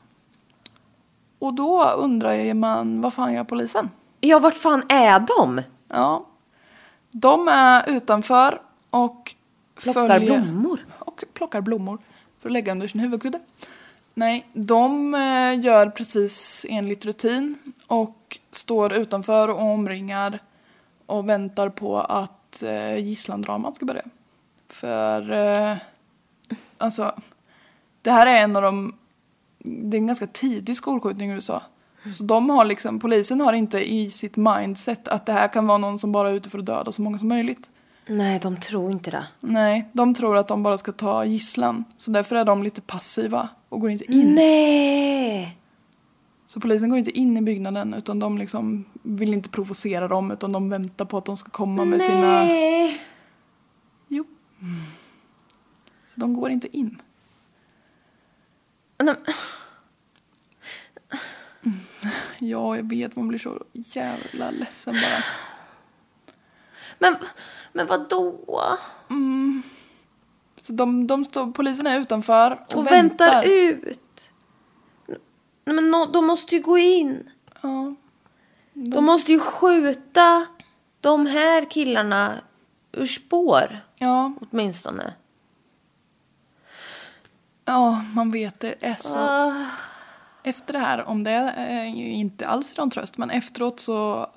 Och 1.40 1.54
då 1.54 1.84
undrar 1.90 2.54
man, 2.54 3.02
vad 3.02 3.14
fan 3.14 3.34
gör 3.34 3.44
polisen? 3.44 3.90
Ja, 4.20 4.40
vart 4.40 4.56
fan 4.58 4.84
är 4.90 5.20
de? 5.20 5.62
Ja. 5.88 6.26
De 7.12 7.48
är 7.48 7.90
utanför 7.90 8.62
och 8.90 9.36
Plockar 9.76 10.08
följer- 10.08 10.42
blommor. 10.42 10.86
Och 11.00 11.24
plockar 11.34 11.62
blommor 11.62 11.98
för 12.40 12.50
att 12.50 12.54
lägga 12.54 12.72
under 12.72 12.88
sin 12.88 13.00
huvudkudde. 13.02 13.40
Nej, 14.14 14.48
de 14.54 15.14
eh, 15.16 15.60
gör 15.66 15.90
precis 15.90 16.66
enligt 16.70 17.06
rutin 17.06 17.58
och 17.88 18.40
står 18.52 18.94
utanför 18.94 19.48
och 19.48 19.62
omringar 19.64 20.40
och 21.06 21.30
väntar 21.30 21.70
på 21.70 22.00
att 22.00 22.64
eh, 22.64 22.98
gisslandramat 22.98 23.76
ska 23.76 23.86
börja. 23.86 24.04
För, 24.70 25.32
eh, 25.32 25.78
alltså, 26.78 27.16
det 28.02 28.12
här 28.12 28.28
är 28.28 28.44
en 28.44 28.56
av 28.56 28.62
de, 28.62 28.96
det 29.60 29.98
är 29.98 30.00
en 30.00 30.08
ganska 30.08 30.28
tidig 30.28 30.76
skolskjutning 30.76 31.32
i 31.32 31.34
USA. 31.34 31.64
Så 32.18 32.24
de 32.24 32.50
har 32.50 32.66
liksom, 32.66 33.00
polisen 33.00 33.42
har 33.42 33.54
inte 33.54 33.94
i 33.94 34.10
sitt 34.10 34.38
mindset 34.38 35.08
att 35.08 35.26
det 35.26 35.34
här 35.34 35.48
kan 35.48 35.68
vara 35.68 35.78
någon 35.78 36.00
som 36.00 36.12
bara 36.12 36.30
är 36.30 36.34
ute 36.34 36.50
för 36.50 36.60
att 36.60 36.66
döda 36.66 36.92
så 36.92 37.02
många 37.02 37.18
som 37.18 37.28
möjligt. 37.28 37.70
Nej, 38.08 38.40
de 38.40 38.58
tror 38.58 38.92
inte 38.92 39.12
det. 39.12 39.28
Nej, 39.40 39.90
de 39.94 40.14
tror 40.14 40.38
att 40.38 40.48
de 40.48 40.64
bara 40.64 40.78
ska 40.78 40.92
ta 40.92 41.26
gisslan. 41.26 41.84
Så 41.98 42.12
därför 42.12 42.36
är 42.36 42.46
de 42.46 42.64
lite 42.64 42.82
passiva 42.82 43.50
och 43.70 43.82
går 43.82 43.90
inte 43.90 44.14
in. 44.14 44.36
Nej! 44.36 45.58
Så 46.48 46.60
polisen 46.60 46.90
går 46.90 47.00
inte 47.00 47.12
in 47.12 47.38
i 47.38 47.42
byggnaden 47.42 47.94
utan 47.94 48.20
de 48.20 48.38
liksom 48.38 48.86
vill 49.04 49.34
inte 49.34 49.50
provocera 49.50 50.08
dem 50.08 50.32
utan 50.32 50.52
de 50.52 50.70
väntar 50.70 51.06
på 51.06 51.18
att 51.18 51.26
de 51.26 51.38
ska 51.38 51.50
komma 51.50 51.86
med 51.86 52.02
sina... 52.02 52.44
Nej! 52.44 53.02
Jo. 54.08 54.24
Så 56.14 56.20
de 56.20 56.34
går 56.34 56.50
inte 56.50 56.78
in. 56.78 57.02
Ja, 62.40 62.76
jag 62.78 62.90
vet, 62.90 63.16
man 63.16 63.28
blir 63.28 63.40
så 63.40 63.64
jävla 63.74 64.52
ledsen 64.52 64.94
bara. 64.94 65.24
Men, 67.00 67.16
men 67.74 67.88
vad 67.88 68.10
då? 68.10 68.40
Så 70.62 70.74
de, 70.74 71.08
de 71.08 71.24
står, 71.26 71.52
polisen 71.52 71.88
är 71.88 72.00
utanför 72.00 72.52
och, 72.72 72.76
Och 72.78 72.88
väntar 72.88 73.44
ut. 73.48 74.32
Nej, 75.66 75.76
men 75.76 75.92
nå- 75.92 76.06
de 76.06 76.26
måste 76.26 76.56
ju 76.56 76.62
gå 76.62 76.78
in. 76.78 77.30
Ja. 77.62 77.96
De 78.74 79.06
måste 79.06 79.32
ju 79.32 79.40
skjuta 79.40 80.46
de 81.02 81.26
här 81.26 81.72
killarna 81.72 82.34
ur 82.92 83.06
spår. 83.08 83.80
Ja, 83.96 84.34
Åtminstone. 84.52 85.14
Ja, 87.70 88.02
man 88.14 88.32
vet 88.32 88.60
det 88.60 88.76
är 88.80 88.96
så 88.96 89.18
Ah. 89.18 89.54
efter 90.44 90.74
det 90.74 90.80
här, 90.80 91.04
om 91.04 91.24
det 91.24 91.32
är 91.32 91.86
ju 91.86 92.12
inte 92.12 92.48
alls 92.48 92.78
någon 92.78 92.90
tröst, 92.90 93.18
men 93.18 93.30
efteråt 93.30 93.80
så 93.80 94.28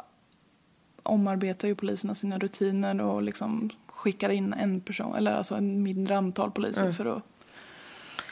omarbetar 1.02 1.68
ju 1.68 1.74
poliserna 1.74 2.14
sina 2.14 2.38
rutiner 2.38 3.00
och 3.00 3.22
liksom 3.22 3.70
skickar 3.86 4.30
in 4.30 4.52
en 4.52 4.80
person, 4.80 5.14
eller 5.14 5.34
alltså 5.36 5.54
en 5.54 5.82
mindre 5.82 6.16
antal 6.16 6.50
poliser 6.50 6.92
för 6.92 7.06
att... 7.16 7.22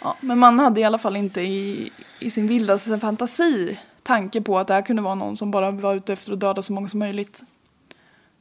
Ja, 0.02 0.16
men 0.20 0.38
man 0.38 0.58
hade 0.58 0.80
i 0.80 0.84
alla 0.84 0.98
fall 0.98 1.16
inte 1.16 1.40
i, 1.40 1.90
i 2.20 2.30
sin 2.30 2.46
vildaste 2.46 2.98
fantasi 2.98 3.78
tanke 4.02 4.40
på 4.40 4.58
att 4.58 4.66
det 4.66 4.74
här 4.74 4.82
kunde 4.82 5.02
vara 5.02 5.14
någon 5.14 5.36
som 5.36 5.50
bara 5.50 5.70
var 5.70 5.94
ute 5.94 6.12
efter 6.12 6.32
att 6.32 6.40
döda 6.40 6.62
så 6.62 6.72
många 6.72 6.88
som 6.88 6.98
möjligt. 6.98 7.42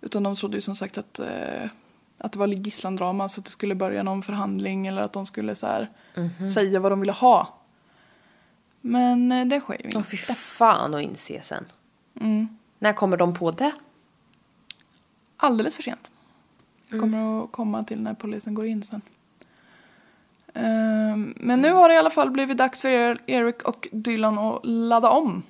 Utan 0.01 0.23
de 0.23 0.35
trodde 0.35 0.57
ju 0.57 0.61
som 0.61 0.75
sagt 0.75 0.97
att, 0.97 1.19
eh, 1.19 1.69
att 2.19 2.31
det 2.31 2.39
var 2.39 2.47
gisslandrama 2.47 3.29
så 3.29 3.41
att 3.41 3.45
det 3.45 3.51
skulle 3.51 3.75
börja 3.75 4.03
någon 4.03 4.21
förhandling 4.21 4.87
eller 4.87 5.01
att 5.01 5.13
de 5.13 5.25
skulle 5.25 5.55
så 5.55 5.67
här, 5.67 5.89
säga 6.53 6.79
vad 6.79 6.91
de 6.91 6.99
ville 6.99 7.11
ha. 7.11 7.59
Men 8.81 9.31
eh, 9.31 9.45
det 9.47 9.59
sker 9.59 9.73
ju 9.73 9.79
Åh 9.83 9.97
inte. 9.97 10.09
fy 10.09 10.17
fan 10.17 10.93
att 10.93 11.01
inse 11.01 11.41
sen. 11.41 11.65
När 12.79 12.93
kommer 12.93 13.17
de 13.17 13.33
på 13.33 13.51
det? 13.51 13.71
Alldeles 15.37 15.75
för 15.75 15.83
sent. 15.83 16.11
Jag 16.89 16.99
kommer 16.99 17.43
att 17.43 17.51
komma 17.51 17.83
till 17.83 18.01
när 18.01 18.13
polisen 18.13 18.53
går 18.53 18.65
in 18.65 18.83
sen. 18.83 19.01
Ehm, 20.53 21.33
Men 21.37 21.61
nu 21.61 21.71
har 21.73 21.89
det 21.89 21.95
i 21.95 21.97
alla 21.97 22.09
fall 22.09 22.31
blivit 22.31 22.57
dags 22.57 22.79
för 22.81 22.89
er- 22.89 23.19
Eric 23.25 23.55
och 23.63 23.87
Dylan 23.91 24.37
att 24.39 24.59
ladda 24.63 25.09
om. 25.09 25.43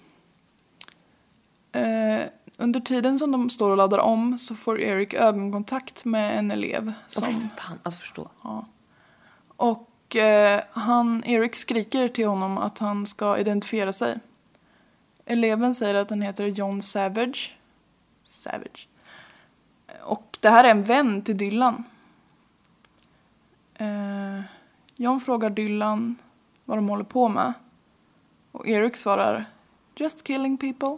Under 2.61 2.79
tiden 2.79 3.19
som 3.19 3.31
de 3.31 3.49
står 3.49 3.69
och 3.69 3.77
laddar 3.77 3.99
om 3.99 4.37
så 4.37 4.55
får 4.55 4.81
Eric 4.81 5.13
ögonkontakt 5.13 6.05
med 6.05 6.39
en 6.39 6.51
elev. 6.51 6.87
Åh 6.87 7.23
fy 7.25 7.31
Som, 7.33 7.49
fan 7.57 7.79
att 7.83 7.95
förstå. 7.95 8.29
och 9.55 10.15
eh, 10.15 10.61
han, 10.71 11.23
Eric 11.23 11.55
skriker 11.55 12.07
till 12.07 12.27
honom 12.27 12.57
att 12.57 12.79
han 12.79 13.05
ska 13.05 13.37
identifiera 13.37 13.93
sig. 13.93 14.19
Eleven 15.25 15.75
säger 15.75 15.95
att 15.95 16.09
den 16.09 16.21
heter 16.21 16.45
John 16.45 16.81
Savage. 16.81 17.55
Savage. 18.23 18.87
Och 20.03 20.37
det 20.41 20.49
här 20.49 20.63
är 20.63 20.71
en 20.71 20.83
vän 20.83 21.21
till 21.21 21.37
Dylan. 21.37 21.83
Eh, 23.75 24.41
John 24.95 25.19
frågar 25.19 25.49
Dylan 25.49 26.15
vad 26.65 26.77
de 26.77 26.89
håller 26.89 27.03
på 27.03 27.29
med. 27.29 27.53
Och 28.51 28.67
Eric 28.67 28.97
svarar 28.97 29.45
Just 29.95 30.23
killing 30.23 30.57
people. 30.57 30.97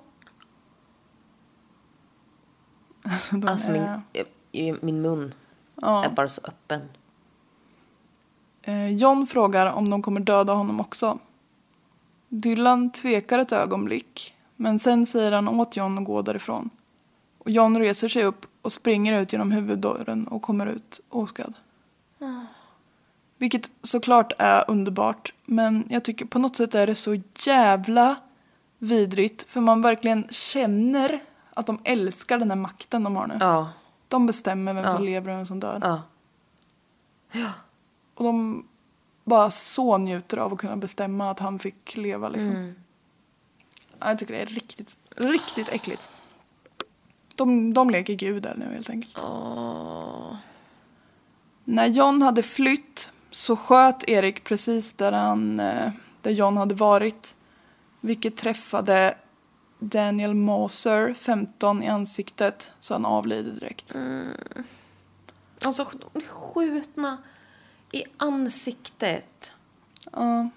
De 3.31 3.47
Alltså 3.47 3.69
min, 3.69 3.81
är- 4.13 4.25
i- 4.51 4.73
min 4.81 5.01
mun 5.01 5.33
ja. 5.81 6.05
är 6.05 6.09
bara 6.09 6.29
så 6.29 6.41
öppen. 6.43 6.81
Eh, 8.63 8.87
John 8.95 9.27
frågar 9.27 9.73
om 9.73 9.89
de 9.89 10.01
kommer 10.01 10.19
döda 10.19 10.53
honom 10.53 10.79
också. 10.79 11.19
Dylan 12.29 12.89
tvekar 12.91 13.39
ett 13.39 13.51
ögonblick, 13.51 14.33
men 14.55 14.79
sen 14.79 15.05
säger 15.05 15.31
han 15.31 15.47
åt 15.47 15.75
John 15.75 15.97
att 15.97 16.05
gå 16.05 16.21
därifrån. 16.21 16.69
Och 17.37 17.51
John 17.51 17.77
reser 17.79 18.07
sig 18.07 18.23
upp 18.23 18.45
och 18.61 18.71
springer 18.71 19.21
ut 19.21 19.33
genom 19.33 19.51
huvuddörren 19.51 20.27
och 20.27 20.41
kommer 20.41 20.65
ut 20.67 20.99
oskadd. 21.09 21.53
Vilket 23.37 23.71
såklart 23.83 24.33
är 24.37 24.63
underbart, 24.67 25.33
men 25.45 25.83
jag 25.89 26.03
tycker 26.03 26.25
på 26.25 26.39
något 26.39 26.55
sätt 26.55 26.75
är 26.75 26.87
det 26.87 26.95
så 26.95 27.21
jävla 27.45 28.15
vidrigt 28.77 29.51
för 29.51 29.61
man 29.61 29.81
verkligen 29.81 30.27
känner 30.29 31.19
att 31.61 31.67
de 31.67 31.79
älskar 31.83 32.37
den 32.37 32.51
här 32.51 32.57
makten 32.57 33.03
de 33.03 33.15
har 33.15 33.27
nu. 33.27 33.37
Ja, 33.39 33.69
De 34.07 34.25
bestämmer 34.25 34.73
vem 34.73 34.83
som 34.83 34.93
Ja. 34.93 34.99
lever 34.99 35.31
och 35.31 35.37
vem 35.37 35.45
som 35.45 35.59
dör. 35.59 35.79
ja. 37.31 37.51
Och 38.15 38.23
de 38.23 38.65
bara 39.23 39.51
så 39.51 39.97
njuter 39.97 40.37
av 40.37 40.53
att 40.53 40.59
kunna 40.59 40.77
bestämma 40.77 41.31
att 41.31 41.39
han 41.39 41.59
fick 41.59 41.97
leva 41.97 42.29
liksom. 42.29 42.75
Ja, 43.99 44.09
Jag 44.09 44.19
tycker 44.19 44.33
det 44.33 44.39
är 44.41 44.45
riktigt, 44.45 44.97
riktigt 45.15 45.69
äckligt. 45.69 46.09
De, 47.35 47.73
de 47.73 47.89
leker 47.89 48.13
gud 48.13 48.43
där 48.43 48.55
nu 48.55 48.65
helt 48.73 48.89
enkelt. 48.89 49.17
När 51.63 51.85
John 51.87 52.21
hade 52.21 52.43
flytt 52.43 53.11
så 53.31 53.55
sköt 53.55 54.09
Erik 54.09 54.43
precis 54.43 54.93
där, 54.93 55.11
han, 55.11 55.59
eh, 55.59 55.91
där 56.21 56.31
John 56.31 56.57
hade 56.57 56.75
varit. 56.75 57.37
Vilket 58.01 58.37
träffade 58.37 59.17
Daniel 59.83 60.33
Moser, 60.33 61.13
15, 61.13 61.83
i 61.83 61.87
ansiktet 61.87 62.71
så 62.79 62.93
han 62.93 63.05
avlider 63.05 63.51
direkt. 63.51 63.95
Alltså 65.61 65.87
de 66.13 66.19
är 66.21 66.27
skjutna 66.27 67.17
i 67.91 68.03
ansiktet. 68.17 69.53
Ja. 70.11 70.49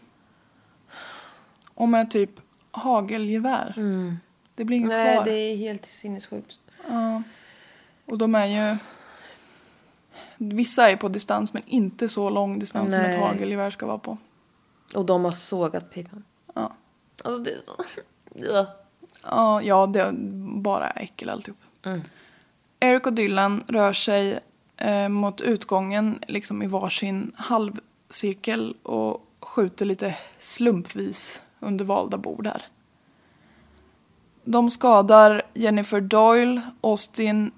Och 1.75 1.89
med 1.89 2.11
typ 2.11 2.31
hagelgevär. 2.71 3.75
Det 4.55 4.65
blir 4.65 4.77
inget 4.77 4.89
Nej, 4.89 5.15
kvar. 5.15 5.25
det 5.25 5.33
är 5.33 5.57
helt 5.57 5.87
sinnessjukt. 5.87 6.59
Ja. 6.89 7.23
Och 8.07 8.19
de 8.19 8.35
är 8.35 8.47
ju... 8.47 8.77
Vissa 10.37 10.91
är 10.91 10.97
på 10.97 11.09
distans 11.09 11.55
men 11.55 11.63
inte 11.67 12.09
så 12.09 12.31
lång 12.31 12.59
distans 12.59 12.93
som 12.93 13.01
ett 13.03 13.11
Nej. 13.11 13.21
hagelgevär 13.21 13.71
ska 13.71 13.87
vara 13.87 13.99
på. 13.99 14.19
Och 14.95 15.07
de 15.07 15.25
har 15.25 15.33
sågat 15.33 15.91
pipan. 15.91 16.25
Ja, 16.55 16.73
Alltså 17.25 17.43
det... 17.43 17.55
Ja. 18.35 18.67
Ja, 19.31 19.63
ja 19.63 19.87
det 19.87 20.01
är 20.01 20.13
bara 20.61 20.91
äckel 20.91 21.29
alltihop. 21.29 21.59
Eric 22.81 23.07
och 23.07 23.13
Dylan 23.13 23.63
rör 23.67 23.93
sig 23.93 24.41
eh, 24.77 25.09
mot 25.09 25.41
utgången 25.41 26.19
liksom 26.29 26.63
i 26.63 26.67
varsin 26.67 27.33
halvcirkel 27.37 28.77
och 28.83 29.31
skjuter 29.41 29.87
lite 29.87 30.17
slumpvis 30.39 31.43
under 31.61 31.85
valda 31.85 32.19
bord 32.19 32.47
här. 32.47 32.63
De 34.45 34.71
skadar 34.71 35.43
Jennifer 35.55 36.01
Doyle, 36.01 36.61
Austin 36.81 37.53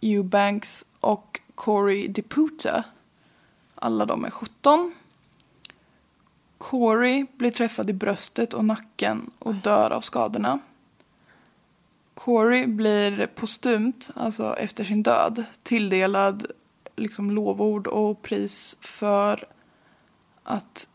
Eubanks 0.00 0.86
och 1.00 1.40
Corey 1.54 2.08
DePuta. 2.08 2.84
Alla 3.74 4.06
de 4.06 4.24
är 4.24 4.30
17. 4.30 4.94
Corey 6.58 7.26
blir 7.38 7.50
träffad 7.50 7.90
i 7.90 7.92
bröstet 7.92 8.54
och 8.54 8.64
nacken 8.64 9.30
och 9.38 9.54
dör 9.54 9.90
av 9.90 10.00
skadorna. 10.00 10.58
Corey 12.14 12.66
blir 12.66 13.26
postumt, 13.26 14.10
alltså 14.14 14.56
efter 14.56 14.84
sin 14.84 15.02
död, 15.02 15.44
tilldelad 15.62 16.46
liksom 16.96 17.30
lovord 17.30 17.86
och 17.86 18.22
pris 18.22 18.76
för 18.80 19.44
att 20.42 20.88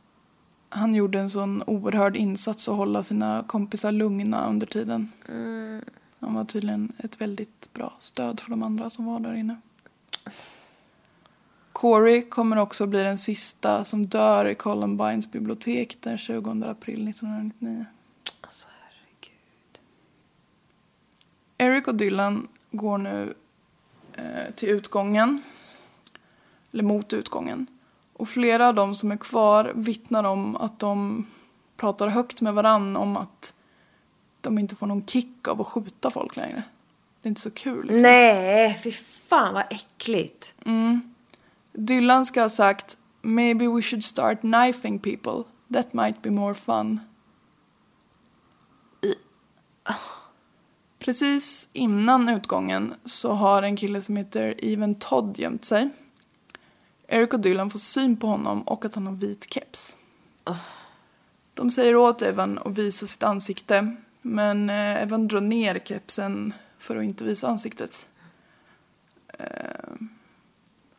han 0.69 0.95
gjorde 0.95 1.19
en 1.19 1.29
sån 1.29 1.63
oerhörd 1.67 2.15
insats 2.15 2.69
att 2.69 2.75
hålla 2.75 3.03
sina 3.03 3.43
kompisar 3.47 3.91
lugna 3.91 4.49
under 4.49 4.67
tiden. 4.67 5.11
Han 6.19 6.33
var 6.33 6.45
tydligen 6.45 6.93
ett 6.97 7.21
väldigt 7.21 7.73
bra 7.73 7.93
stöd 7.99 8.39
för 8.39 8.49
de 8.49 8.63
andra 8.63 8.89
som 8.89 9.05
var 9.05 9.19
där 9.19 9.33
inne. 9.33 9.57
Corey 11.73 12.21
kommer 12.21 12.57
också 12.57 12.87
bli 12.87 13.03
den 13.03 13.17
sista 13.17 13.83
som 13.83 14.05
dör 14.05 14.45
i 14.45 14.55
Columbines 14.55 15.31
bibliotek 15.31 15.97
den 16.01 16.17
20 16.17 16.49
april 16.65 17.07
1999. 17.07 17.85
Alltså 18.41 18.67
herregud. 18.79 19.79
Eric 21.59 21.87
och 21.87 21.95
Dylan 21.95 22.47
går 22.71 22.97
nu 22.97 23.33
eh, 24.13 24.53
till 24.55 24.69
utgången. 24.69 25.41
Eller 26.73 26.83
mot 26.83 27.13
utgången. 27.13 27.67
Och 28.13 28.29
flera 28.29 28.67
av 28.67 28.75
de 28.75 28.95
som 28.95 29.11
är 29.11 29.17
kvar 29.17 29.71
vittnar 29.75 30.23
om 30.23 30.55
att 30.55 30.79
de 30.79 31.25
pratar 31.77 32.07
högt 32.07 32.41
med 32.41 32.53
varann 32.53 32.97
om 32.97 33.17
att 33.17 33.53
de 34.41 34.59
inte 34.59 34.75
får 34.75 34.87
någon 34.87 35.05
kick 35.05 35.47
av 35.47 35.61
att 35.61 35.67
skjuta 35.67 36.11
folk 36.11 36.35
längre. 36.35 36.63
Det 37.21 37.27
är 37.27 37.29
inte 37.29 37.41
så 37.41 37.51
kul. 37.51 37.81
Liksom. 37.81 38.01
Nej, 38.01 38.79
fy 38.83 38.91
fan 38.91 39.53
vad 39.53 39.63
äckligt. 39.69 40.53
Dylan 41.73 42.25
ska 42.25 42.41
ha 42.41 42.49
sagt 42.49 42.97
Maybe 43.21 43.67
we 43.67 43.81
should 43.81 44.03
start 44.03 44.41
knifing 44.41 44.99
people. 44.99 45.43
That 45.73 45.93
might 45.93 46.21
be 46.21 46.29
more 46.29 46.55
fun. 46.55 46.99
Precis 50.99 51.69
innan 51.73 52.29
utgången 52.29 52.93
så 53.05 53.33
har 53.33 53.63
en 53.63 53.75
kille 53.75 54.01
som 54.01 54.17
heter 54.17 54.55
Even 54.57 54.95
Todd 54.95 55.39
gömt 55.39 55.65
sig. 55.65 55.89
Eric 57.07 57.33
och 57.33 57.39
Dylan 57.39 57.69
får 57.69 57.79
syn 57.79 58.17
på 58.17 58.27
honom 58.27 58.61
och 58.61 58.85
att 58.85 58.95
han 58.95 59.07
har 59.07 59.13
vit 59.13 59.53
keps. 59.53 59.97
De 61.53 61.71
säger 61.71 61.95
åt 61.95 62.21
Evan 62.21 62.59
att 62.65 62.77
visa 62.77 63.07
sitt 63.07 63.23
ansikte 63.23 63.95
men 64.21 64.69
eh, 64.69 65.03
Evan 65.03 65.27
drar 65.27 65.41
ner 65.41 65.79
kepsen 65.79 66.53
för 66.79 66.95
att 66.95 67.03
inte 67.03 67.23
visa 67.23 67.47
ansiktet. 67.47 68.09
Eh, 69.27 69.93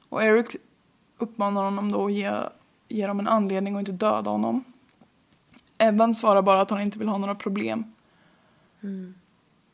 och 0.09 0.23
Eric 0.23 0.57
uppmanar 1.19 1.65
honom 1.65 1.93
då 1.93 2.07
att 2.07 2.13
ge, 2.13 2.33
ge 2.89 3.07
dem 3.07 3.21
en 3.21 3.29
anledning 3.29 3.77
att 3.77 3.81
inte 3.81 3.93
döda 3.93 4.31
honom. 4.31 4.65
Evan 5.79 6.15
svarar 6.15 6.43
bara 6.43 6.61
att 6.61 6.71
han 6.71 6.81
inte 6.81 6.99
vill 6.99 7.09
ha 7.09 7.19
några 7.19 7.35
problem. 7.35 7.95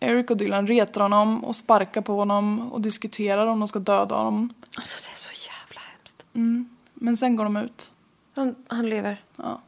Eric 0.00 0.30
och 0.30 0.36
Dylan 0.36 0.66
retar 0.66 1.00
honom 1.00 1.44
och 1.44 1.56
sparkar 1.56 2.00
på 2.00 2.16
honom 2.16 2.72
och 2.72 2.80
diskuterar 2.80 3.46
om 3.46 3.58
de 3.58 3.68
ska 3.68 3.78
döda 3.78 4.14
honom. 4.14 4.54
Alltså 4.76 5.02
det 5.02 5.14
är 5.14 5.16
så 5.16 5.32
jävla 5.32 5.80
hemskt. 5.80 6.26
Men 6.94 7.16
sen 7.16 7.36
går 7.36 7.44
de 7.44 7.56
ut. 7.56 7.92
Han, 8.34 8.54
han 8.68 8.88
lever. 8.88 9.22
Ja. 9.36 9.60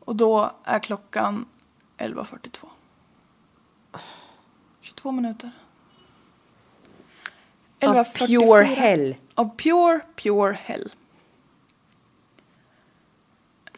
Och 0.00 0.16
då 0.16 0.50
är 0.64 0.78
klockan 0.78 1.46
11.42. 1.98 2.66
22 4.80 5.12
minuter. 5.12 5.50
Av 7.82 7.94
11.44. 7.94 8.26
pure 8.26 8.64
hell. 8.64 9.16
Av 9.34 9.56
pure, 9.56 10.00
pure 10.16 10.54
hell. 10.54 10.92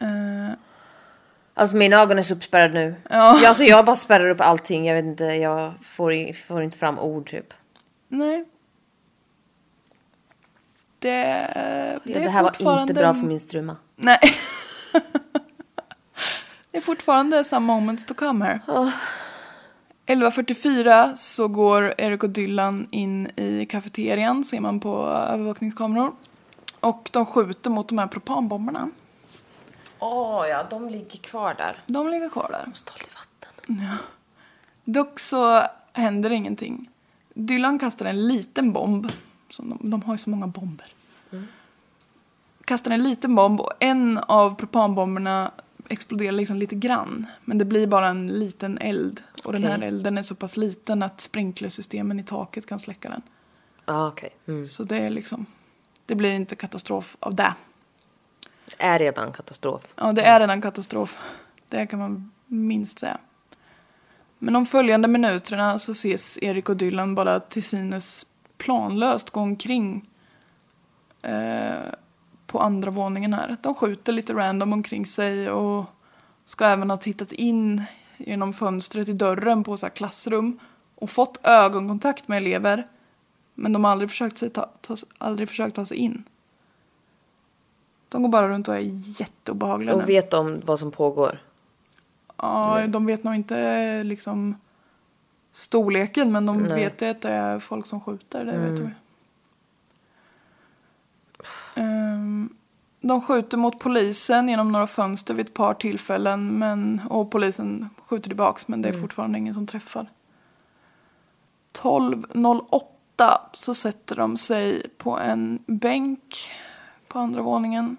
Eh, 0.01 0.51
Alltså 1.57 1.75
mina 1.75 2.01
ögon 2.01 2.19
är 2.19 2.23
så 2.23 2.33
uppspärrade 2.33 2.73
nu. 2.73 2.95
Ja. 3.09 3.39
Ja. 3.41 3.47
Alltså 3.47 3.63
jag 3.63 3.85
bara 3.85 3.95
spärrar 3.95 4.29
upp 4.29 4.41
allting. 4.41 4.85
Jag 4.85 4.95
vet 4.95 5.05
inte, 5.05 5.23
jag 5.23 5.73
får, 5.81 6.33
får 6.47 6.63
inte 6.63 6.77
fram 6.77 6.99
ord 6.99 7.29
typ. 7.29 7.53
nej. 8.07 8.45
Det, 10.99 11.09
Det, 12.03 12.15
är 12.15 12.19
det 12.23 12.29
här 12.29 12.43
var 12.43 12.49
fortfarande... 12.49 12.81
inte 12.81 12.93
bra 12.93 13.13
för 13.13 13.21
min 13.21 13.39
struma. 13.39 13.75
Nej. 13.95 14.19
det 16.71 16.77
är 16.77 16.81
fortfarande 16.81 17.43
some 17.43 17.65
moments 17.65 18.05
to 18.05 18.13
come 18.13 18.45
här. 18.45 18.61
11.44 20.05 21.15
så 21.15 21.47
går 21.47 21.93
Erik 21.97 22.23
och 22.23 22.29
Dylan 22.29 22.87
in 22.91 23.27
i 23.35 23.65
kafeterian, 23.65 24.43
ser 24.45 24.59
man 24.59 24.79
på 24.79 25.05
övervakningskameror. 25.07 26.11
Och 26.79 27.09
de 27.13 27.25
skjuter 27.25 27.69
mot 27.69 27.89
de 27.89 27.97
här 27.97 28.07
propanbomberna. 28.07 28.89
Åh 29.99 30.47
ja, 30.49 30.67
de 30.69 30.89
ligger 30.89 31.19
kvar 31.19 31.53
där. 31.53 31.83
De 31.87 32.09
ligger 32.09 32.29
kvar 32.29 32.49
där. 32.51 32.65
Måste 32.67 32.91
ha 32.91 32.97
lite 32.97 33.11
vatten. 33.15 33.97
Dock 34.83 35.19
så 35.19 35.63
händer 35.93 36.29
ingenting. 36.29 36.89
Dylan 37.33 37.79
kastar 37.79 38.05
en 38.05 38.27
liten 38.27 38.73
bomb. 38.73 39.11
Som 39.49 39.69
de, 39.69 39.89
de 39.89 40.01
har 40.01 40.13
ju 40.13 40.17
så 40.17 40.29
många 40.29 40.47
bomber. 40.47 40.93
Kastar 42.65 42.91
en 42.91 43.03
liten 43.03 43.35
bomb 43.35 43.61
och 43.61 43.71
en 43.79 44.17
av 44.17 44.55
propanbomberna 44.55 45.51
exploderar 45.89 46.31
liksom 46.31 46.57
lite 46.57 46.75
grann. 46.75 47.27
Men 47.45 47.57
det 47.57 47.65
blir 47.65 47.87
bara 47.87 48.07
en 48.07 48.27
liten 48.27 48.77
eld. 48.77 49.23
Och 49.43 49.53
den 49.53 49.63
här 49.63 49.81
elden 49.81 50.17
är 50.17 50.21
så 50.21 50.35
pass 50.35 50.57
liten 50.57 51.03
att 51.03 51.21
sprinklersystemen 51.21 52.19
i 52.19 52.23
taket 52.23 52.65
kan 52.65 52.79
släcka 52.79 53.09
den. 53.09 53.21
Ja, 53.85 54.07
okej. 54.07 54.35
Mm. 54.47 54.67
Så 54.67 54.83
det 54.83 54.97
är 54.97 55.09
liksom, 55.09 55.45
det 56.05 56.15
blir 56.15 56.31
inte 56.31 56.55
katastrof 56.55 57.17
av 57.19 57.35
det. 57.35 57.53
Är 58.77 58.99
redan 58.99 59.31
katastrof. 59.31 59.87
Ja, 59.95 60.11
det 60.11 60.21
är 60.21 60.39
redan 60.39 60.61
katastrof. 60.61 61.21
Det 61.69 61.85
kan 61.87 61.99
man 61.99 62.31
minst 62.45 62.99
säga. 62.99 63.17
Men 64.39 64.53
de 64.53 64.65
följande 64.65 65.07
minuterna 65.07 65.79
så 65.79 65.91
ses 65.91 66.37
Erik 66.41 66.69
och 66.69 66.77
Dylan 66.77 67.15
bara 67.15 67.39
till 67.39 67.63
synes 67.63 68.27
planlöst 68.57 69.29
gå 69.29 69.39
omkring 69.39 70.09
eh, 71.21 71.93
på 72.47 72.59
andra 72.59 72.91
våningen 72.91 73.33
här. 73.33 73.57
De 73.61 73.75
skjuter 73.75 74.13
lite 74.13 74.33
random 74.33 74.73
omkring 74.73 75.05
sig 75.05 75.49
och 75.49 75.85
ska 76.45 76.65
även 76.65 76.89
ha 76.89 76.97
tittat 76.97 77.31
in 77.31 77.83
genom 78.17 78.53
fönstret 78.53 79.09
i 79.09 79.13
dörren 79.13 79.63
på 79.63 79.77
så 79.77 79.85
här 79.85 79.93
klassrum 79.93 80.59
och 80.95 81.09
fått 81.09 81.39
ögonkontakt 81.43 82.27
med 82.27 82.37
elever. 82.37 82.87
Men 83.55 83.73
de 83.73 83.83
har 83.83 83.91
aldrig 83.91 84.09
försökt, 84.09 84.37
sig 84.37 84.49
ta, 84.49 84.69
ta, 84.81 84.95
aldrig 85.17 85.49
försökt 85.49 85.75
ta 85.75 85.85
sig 85.85 85.97
in. 85.97 86.23
De 88.09 88.21
går 88.21 88.29
bara 88.29 88.49
runt 88.49 88.67
och 88.67 88.75
är 88.75 88.81
jätteobehagliga 89.19 89.95
nu. 89.95 90.03
Och 90.03 90.09
vet 90.09 90.33
om 90.33 90.61
vad 90.65 90.79
som 90.79 90.91
pågår. 90.91 91.39
Ja, 92.37 92.83
de 92.87 93.05
vet 93.05 93.23
nog 93.23 93.35
inte 93.35 94.03
liksom 94.03 94.55
storleken 95.51 96.31
men 96.31 96.45
de 96.45 96.57
Nej. 96.57 96.83
vet 96.83 97.01
att 97.01 97.21
det 97.21 97.29
är 97.29 97.59
folk 97.59 97.85
som 97.85 98.01
skjuter. 98.01 98.45
Det 98.45 98.57
vet 98.57 98.77
de. 98.77 98.91
Ehm, 101.81 102.49
de 103.01 103.21
skjuter 103.21 103.57
mot 103.57 103.79
polisen 103.79 104.49
genom 104.49 104.71
några 104.71 104.87
fönster 104.87 105.33
vid 105.33 105.45
ett 105.45 105.53
par 105.53 105.73
tillfällen 105.73 106.59
men, 106.59 107.01
och 107.09 107.31
polisen 107.31 107.89
skjuter 108.05 108.29
tillbaks 108.29 108.67
men 108.67 108.81
det 108.81 108.89
är 108.89 108.93
fortfarande 108.93 109.37
ingen 109.37 109.53
som 109.53 109.67
träffar. 109.67 110.09
12.08 111.73 113.37
så 113.53 113.73
sätter 113.73 114.15
de 114.15 114.37
sig 114.37 114.89
på 114.97 115.17
en 115.17 115.59
bänk 115.67 116.51
på 117.07 117.19
andra 117.19 117.41
våningen. 117.41 117.97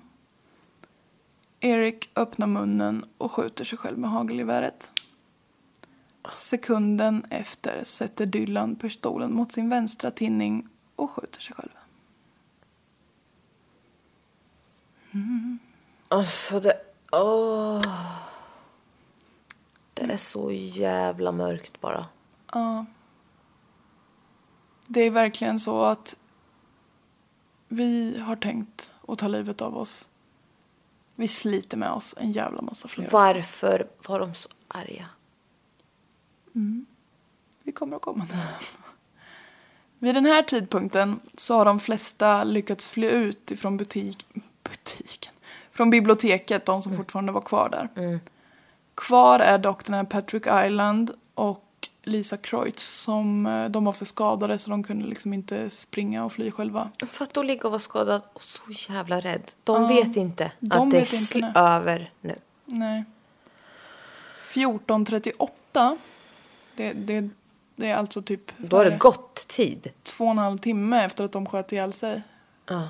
Erik 1.61 2.11
öppnar 2.17 2.47
munnen 2.47 3.05
och 3.19 3.33
skjuter 3.33 3.65
sig 3.65 3.79
själv 3.79 3.99
med 3.99 4.11
hagelgeväret. 4.11 4.93
Sekunden 6.33 7.25
efter 7.31 7.85
sätter 7.85 8.27
Dylan 8.27 8.77
pistolen 8.77 9.35
mot 9.35 9.53
sin 9.53 9.69
vänstra 9.69 10.11
tinning 10.11 10.69
och 10.97 11.11
skjuter 11.11 11.41
sig 11.41 11.55
själv. 11.55 11.71
Alltså 16.09 16.61
det... 16.61 16.81
Åh. 17.13 17.83
Det 19.95 20.03
är 20.03 20.17
så 20.17 20.53
jävla 20.53 21.33
mörkt 21.33 21.81
bara. 21.81 22.07
Ja. 22.53 22.87
Det 24.87 25.01
är 25.01 25.11
verkligen 25.11 25.61
så 25.61 25.85
att 25.85 26.17
vi 27.69 28.19
har 28.19 28.37
tänkt 28.37 28.95
att 29.09 29.19
ta 29.19 29.29
livet 29.29 29.63
av 29.63 29.77
oss. 29.77 30.09
Vi 31.15 31.29
sliter 31.29 31.77
med 31.77 31.91
oss 31.91 32.15
en 32.19 32.33
jävla 32.33 32.63
massa 32.63 32.89
fler. 32.89 33.09
Varför 33.11 33.89
var 34.07 34.21
de 34.21 34.35
så 34.35 34.49
arga? 34.69 35.07
Vi 37.63 37.73
kommer 37.73 37.97
att 37.97 38.03
komma 38.03 38.27
till 38.27 38.37
Vid 39.99 40.15
den 40.15 40.27
här 40.27 40.43
tidpunkten 40.43 41.21
så 41.35 41.55
har 41.55 41.65
de 41.65 41.81
flesta 41.81 42.45
lyckats 42.45 42.89
fly 42.89 43.09
ut 43.09 43.51
ifrån 43.51 43.77
butik, 43.77 44.27
butiken. 44.63 45.33
Från 45.71 45.91
biblioteket, 45.91 46.67
de 46.67 46.83
som 46.83 46.97
fortfarande 46.97 47.33
var 47.33 47.41
kvar 47.41 47.69
där. 47.69 48.21
Kvar 48.95 49.41
är 49.41 49.59
dock 49.59 49.85
den 49.85 49.95
här 49.95 50.05
Patrick 50.05 50.47
Island 50.67 51.11
och 51.35 51.68
Lisa 52.09 52.37
Kreutz 52.37 52.83
som 53.03 53.47
eh, 53.47 53.69
de 53.69 53.85
var 53.85 53.93
för 53.93 54.05
skadade 54.05 54.59
så 54.59 54.71
de 54.71 54.83
kunde 54.83 55.07
liksom 55.07 55.33
inte 55.33 55.71
springa 55.71 56.25
och 56.25 56.33
fly 56.33 56.51
själva. 56.51 56.91
För 57.07 57.25
att 57.25 57.35
då 57.35 57.43
ligga 57.43 57.65
och 57.65 57.71
vara 57.71 57.79
skadad 57.81 58.23
och 58.33 58.43
så 58.43 58.93
jävla 58.93 59.21
rädd. 59.21 59.53
De 59.65 59.89
vet 59.89 60.17
inte 60.17 60.53
de 60.61 60.79
att 60.79 60.91
det 60.91 60.99
vet 60.99 61.13
är 61.13 61.17
inte, 61.17 61.39
nej. 61.39 61.53
sl- 61.53 61.77
över 61.77 62.11
nu. 62.21 62.39
Nej. 62.65 63.05
14.38. 64.43 65.99
Det, 66.77 66.93
det, 66.93 67.29
det 67.77 67.91
är 67.91 67.97
alltså 67.97 68.23
typ 68.23 68.53
Då 68.57 68.77
har 68.77 68.85
det 68.85 68.97
gått 68.97 69.49
tid. 69.49 69.93
två 70.03 70.25
och 70.25 70.31
en 70.31 70.39
halv 70.39 70.59
timme 70.59 71.05
efter 71.05 71.25
att 71.25 71.33
de 71.33 71.47
sköt 71.47 71.73
ihjäl 71.73 71.93
sig. 71.93 72.23
Ja. 72.67 72.89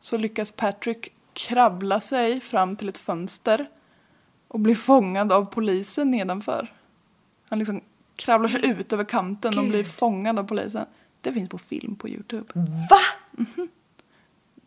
Så 0.00 0.18
lyckas 0.18 0.52
Patrick 0.52 1.12
krabbla 1.32 2.00
sig 2.00 2.40
fram 2.40 2.76
till 2.76 2.88
ett 2.88 2.98
fönster 2.98 3.68
och 4.48 4.60
blir 4.60 4.74
fångad 4.74 5.32
av 5.32 5.44
polisen 5.44 6.10
nedanför. 6.10 6.72
Han 7.48 7.58
liksom 7.58 7.80
kravlar 8.16 8.48
sig 8.48 8.66
ut 8.66 8.92
över 8.92 9.04
kanten 9.04 9.58
och 9.58 9.64
blir 9.64 9.84
fångad 9.84 10.38
av 10.38 10.44
polisen. 10.44 10.86
Det 11.20 11.32
finns 11.32 11.50
på 11.50 11.58
film 11.58 11.96
på 11.96 12.08
Youtube. 12.08 12.46
Va? 12.90 13.00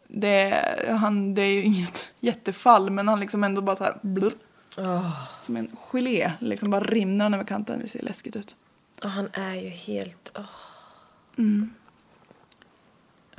Det 0.07 0.27
är, 0.27 0.93
han, 0.93 1.33
det 1.33 1.41
är 1.41 1.51
ju 1.51 1.63
inget 1.63 2.11
jättefall 2.19 2.89
men 2.89 3.07
han 3.07 3.19
liksom 3.19 3.43
ändå 3.43 3.61
bara 3.61 3.75
så 3.75 3.83
här 3.83 3.99
blur, 4.01 4.33
Som 5.39 5.57
en 5.57 5.71
gelé, 5.91 6.31
liksom 6.39 6.69
bara 6.69 6.83
rinner 6.83 7.25
han 7.25 7.33
över 7.33 7.43
kanten. 7.43 7.79
Det 7.79 7.87
ser 7.87 8.01
läskigt 8.01 8.35
ut. 8.35 8.55
Och 9.03 9.09
han 9.09 9.29
är 9.33 9.55
ju 9.55 9.69
helt... 9.69 10.31
åh. 10.35 10.43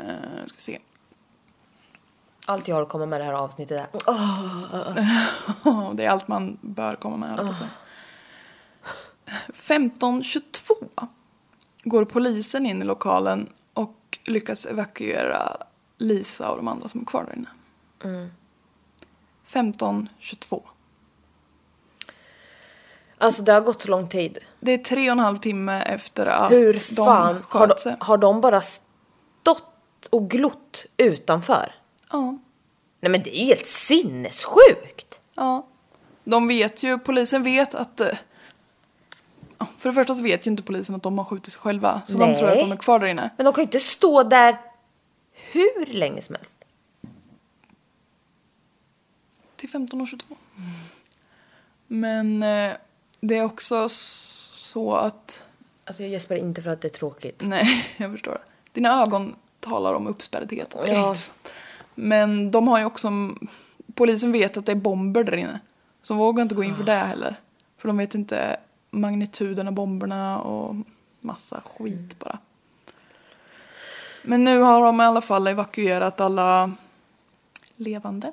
Uh, 0.00 0.46
ska 0.46 0.58
se. 0.58 0.78
Allt 2.46 2.68
jag 2.68 2.76
har 2.76 2.82
att 2.82 2.88
komma 2.88 3.06
med 3.06 3.20
det 3.20 3.24
här 3.24 3.32
avsnittet 3.32 3.80
är... 3.80 3.86
det 5.94 6.04
är 6.04 6.08
allt 6.10 6.28
man 6.28 6.58
bör 6.60 6.94
komma 6.96 7.16
med. 7.16 7.38
jag 7.38 7.46
på 7.46 7.52
säga. 7.52 7.70
15.22 9.54 11.06
går 11.84 12.04
polisen 12.04 12.66
in 12.66 12.82
i 12.82 12.84
lokalen 12.84 13.48
och 13.74 14.18
lyckas 14.24 14.66
evakuera 14.66 15.56
Lisa 15.98 16.50
och 16.50 16.56
de 16.56 16.68
andra 16.68 16.88
som 16.88 17.00
är 17.00 17.04
kvar 17.04 17.24
där 17.24 17.36
inne. 17.36 17.48
15.22. 19.48 20.62
Alltså 23.18 23.42
det 23.42 23.52
har 23.52 23.60
gått 23.60 23.82
så 23.82 23.88
lång 23.88 24.08
tid. 24.08 24.38
Det 24.60 24.72
är 24.72 24.78
tre 24.78 25.08
och 25.10 25.12
en 25.12 25.18
halv 25.18 25.38
timme 25.38 25.82
efter 25.82 26.26
att 26.26 26.52
Hur 26.52 26.72
de 26.72 26.80
fan 26.96 27.34
har 27.34 27.42
sköt 27.42 27.68
de, 27.68 27.78
sig. 27.82 27.96
har 28.00 28.18
de 28.18 28.40
bara 28.40 28.60
stått 28.60 30.06
och 30.10 30.30
glott 30.30 30.86
utanför? 30.96 31.74
Ja, 32.12 32.38
Nej 33.00 33.12
men 33.12 33.22
det 33.22 33.38
är 33.38 33.44
helt 33.44 33.66
sinnessjukt! 33.66 35.20
ja. 35.34 35.66
De 36.24 36.48
vet 36.48 36.82
ju, 36.82 36.98
polisen 36.98 37.42
vet 37.42 37.74
att... 37.74 38.00
För 39.78 39.88
det 39.88 39.92
första 39.92 40.14
så 40.14 40.22
vet 40.22 40.46
ju 40.46 40.50
inte 40.50 40.62
polisen 40.62 40.94
att 40.94 41.02
de 41.02 41.18
har 41.18 41.24
skjutit 41.24 41.52
sig 41.52 41.60
själva. 41.60 42.02
Så 42.06 42.18
Nej. 42.18 42.28
de 42.28 42.38
tror 42.38 42.50
att 42.50 42.58
de 42.58 42.72
är 42.72 42.76
kvar 42.76 42.98
där 42.98 43.06
inne. 43.06 43.30
Men 43.36 43.44
de 43.44 43.54
kan 43.54 43.62
ju 43.62 43.66
inte 43.66 43.78
stå 43.78 44.22
där 44.22 44.60
hur 45.32 45.86
länge 45.86 46.22
som 46.22 46.34
helst. 46.34 46.56
Till 49.56 49.68
15.22. 49.68 50.22
Men 51.86 52.42
eh, 52.42 52.72
det 53.20 53.38
är 53.38 53.44
också 53.44 53.88
så 53.88 54.94
att... 54.94 55.46
Alltså 55.84 56.02
jag 56.02 56.10
gäspar 56.12 56.34
inte 56.34 56.62
för 56.62 56.70
att 56.70 56.80
det 56.80 56.88
är 56.88 56.92
tråkigt. 56.92 57.42
Nej, 57.44 57.86
jag 57.96 58.10
förstår. 58.12 58.38
Dina 58.72 59.02
ögon 59.02 59.34
talar 59.60 59.94
om 59.94 60.06
är 60.06 60.10
Ja. 60.92 61.14
Men 61.94 62.50
de 62.50 62.68
har 62.68 62.78
ju 62.78 62.84
också... 62.84 63.10
Polisen 63.94 64.32
vet 64.32 64.56
att 64.56 64.66
det 64.66 64.72
är 64.72 64.76
bomber 64.76 65.24
där 65.24 65.36
inne. 65.36 65.60
Så 66.02 66.14
de 66.14 66.18
vågar 66.18 66.42
inte 66.42 66.54
gå 66.54 66.64
in 66.64 66.76
för 66.76 66.84
det 66.84 66.92
heller. 66.92 67.36
För 67.78 67.88
de 67.88 67.96
vet 67.96 68.14
inte 68.14 68.60
magnituden 68.90 69.68
av 69.68 69.74
bomberna 69.74 70.40
och 70.40 70.76
massa 71.20 71.60
skit 71.64 72.18
bara. 72.18 72.38
Men 74.22 74.44
nu 74.44 74.60
har 74.60 74.84
de 74.84 75.00
i 75.00 75.04
alla 75.04 75.20
fall 75.20 75.46
evakuerat 75.46 76.20
alla 76.20 76.72
levande 77.76 78.32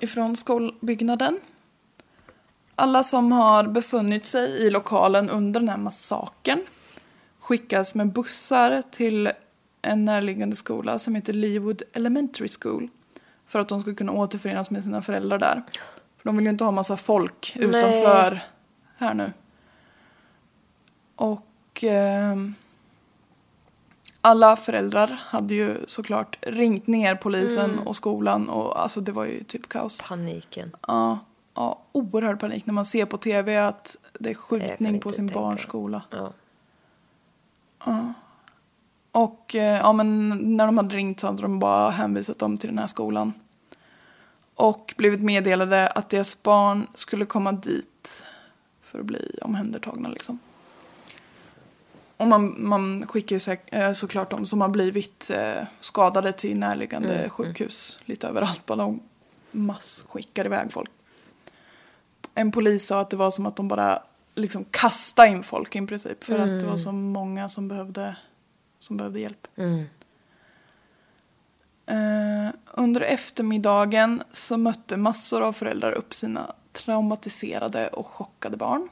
ifrån 0.00 0.36
skolbyggnaden. 0.36 1.40
Alla 2.74 3.04
som 3.04 3.32
har 3.32 3.64
befunnit 3.64 4.26
sig 4.26 4.50
i 4.50 4.70
lokalen 4.70 5.30
under 5.30 5.60
den 5.60 5.68
här 5.68 5.76
massakern 5.76 6.60
skickas 7.40 7.94
med 7.94 8.12
bussar 8.12 8.82
till 8.90 9.30
en 9.82 10.04
närliggande 10.04 10.56
skola 10.56 10.98
som 10.98 11.14
heter 11.14 11.32
Leewood 11.32 11.82
Elementary 11.92 12.48
School 12.60 12.88
för 13.46 13.58
att 13.58 13.68
de 13.68 13.80
ska 13.80 13.94
kunna 13.94 14.12
återförenas 14.12 14.70
med 14.70 14.84
sina 14.84 15.02
föräldrar 15.02 15.38
där. 15.38 15.62
För 16.16 16.24
de 16.24 16.36
vill 16.36 16.46
ju 16.46 16.50
inte 16.50 16.64
ha 16.64 16.70
massa 16.70 16.96
folk 16.96 17.56
utanför 17.56 18.42
här 18.98 19.14
nu. 19.14 19.32
Och 21.16 21.84
ehm, 21.84 22.54
alla 24.20 24.56
föräldrar 24.56 25.20
hade 25.24 25.54
ju 25.54 25.76
såklart 25.86 26.38
ringt 26.42 26.86
ner 26.86 27.14
polisen 27.14 27.78
och 27.78 27.96
skolan 27.96 28.48
och 28.48 28.82
alltså 28.82 29.00
det 29.00 29.12
var 29.12 29.24
ju 29.24 29.44
typ 29.44 29.68
kaos. 29.68 30.00
Paniken. 30.08 30.76
Ja, 30.86 31.18
ja, 31.54 31.78
oerhörd 31.92 32.40
panik 32.40 32.66
när 32.66 32.74
man 32.74 32.84
ser 32.84 33.06
på 33.06 33.16
tv 33.16 33.58
att 33.58 33.96
det 34.20 34.30
är 34.30 34.34
skjutning 34.34 35.00
på 35.00 35.12
sin 35.12 35.28
tänka 35.28 35.40
barns 35.40 35.58
mig. 35.58 35.62
skola. 35.62 36.02
Ja. 36.10 36.32
Och 39.12 39.54
eh, 39.54 39.78
ja, 39.78 39.92
men 39.92 40.28
när 40.56 40.66
de 40.66 40.76
hade 40.76 40.96
ringt 40.96 41.20
så 41.20 41.26
hade 41.26 41.42
de 41.42 41.58
bara 41.58 41.90
hänvisat 41.90 42.38
dem 42.38 42.58
till 42.58 42.68
den 42.68 42.78
här 42.78 42.86
skolan. 42.86 43.32
Och 44.54 44.94
blivit 44.96 45.20
meddelade 45.20 45.88
att 45.88 46.08
deras 46.10 46.42
barn 46.42 46.86
skulle 46.94 47.24
komma 47.24 47.52
dit 47.52 48.24
för 48.90 48.98
att 48.98 49.04
bli 49.06 49.38
omhändertagna 49.42 50.08
liksom. 50.08 50.38
Och 52.16 52.26
man, 52.28 52.54
man 52.68 53.06
skickar 53.06 53.36
ju 53.36 53.40
säk- 53.40 53.68
eh, 53.74 53.92
såklart 53.92 54.30
de 54.30 54.46
som 54.46 54.60
har 54.60 54.68
blivit 54.68 55.30
eh, 55.34 55.62
skadade 55.80 56.32
till 56.32 56.58
närliggande 56.58 57.28
sjukhus 57.30 57.98
lite 58.04 58.26
överallt. 58.28 58.66
Bara 58.66 58.76
de 58.76 59.00
massskickar 59.50 60.44
iväg 60.44 60.72
folk. 60.72 60.90
En 62.34 62.52
polis 62.52 62.86
sa 62.86 63.00
att 63.00 63.10
det 63.10 63.16
var 63.16 63.30
som 63.30 63.46
att 63.46 63.56
de 63.56 63.68
bara 63.68 64.02
liksom 64.34 64.64
kastade 64.70 65.28
in 65.28 65.42
folk 65.42 65.76
i 65.76 65.86
princip. 65.86 66.24
För 66.24 66.38
att 66.38 66.60
det 66.60 66.66
var 66.66 66.76
så 66.76 66.92
många 66.92 67.48
som 67.48 67.68
behövde, 67.68 68.16
som 68.78 68.96
behövde 68.96 69.20
hjälp. 69.20 69.46
Eh, 71.86 72.54
under 72.74 73.00
eftermiddagen 73.00 74.22
så 74.32 74.56
mötte 74.56 74.96
massor 74.96 75.42
av 75.42 75.52
föräldrar 75.52 75.92
upp 75.92 76.14
sina 76.14 76.52
traumatiserade 76.84 77.88
och 77.88 78.06
chockade 78.06 78.56
barn. 78.56 78.88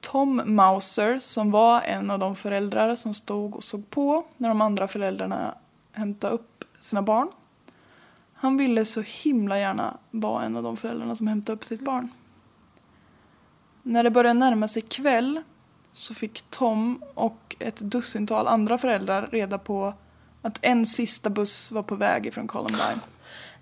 Tom 0.00 0.42
Mauser, 0.44 1.18
som 1.18 1.50
var 1.50 1.80
en 1.80 2.10
av 2.10 2.18
de 2.18 2.36
föräldrar 2.36 2.96
som 2.96 3.14
stod 3.14 3.54
och 3.54 3.64
såg 3.64 3.90
på 3.90 4.26
när 4.36 4.48
de 4.48 4.60
andra 4.60 4.88
föräldrarna 4.88 5.54
hämtade 5.92 6.34
upp 6.34 6.64
sina 6.80 7.02
barn. 7.02 7.28
Han 8.34 8.56
ville 8.56 8.84
så 8.84 9.00
himla 9.00 9.58
gärna 9.58 9.96
vara 10.10 10.44
en 10.44 10.56
av 10.56 10.62
de 10.62 10.76
föräldrarna 10.76 11.16
som 11.16 11.26
hämtade 11.26 11.56
upp 11.56 11.64
sitt 11.64 11.80
barn. 11.80 12.08
När 13.82 14.02
det 14.02 14.10
började 14.10 14.38
närma 14.38 14.68
sig 14.68 14.82
kväll 14.82 15.42
så 15.92 16.14
fick 16.14 16.42
Tom 16.50 17.02
och 17.14 17.56
ett 17.58 17.76
dussintal 17.76 18.46
andra 18.46 18.78
föräldrar 18.78 19.28
reda 19.32 19.58
på 19.58 19.94
att 20.42 20.58
en 20.62 20.86
sista 20.86 21.30
buss 21.30 21.70
var 21.70 21.82
på 21.82 21.94
väg 21.94 22.26
ifrån 22.26 22.46
Columbine. 22.46 23.00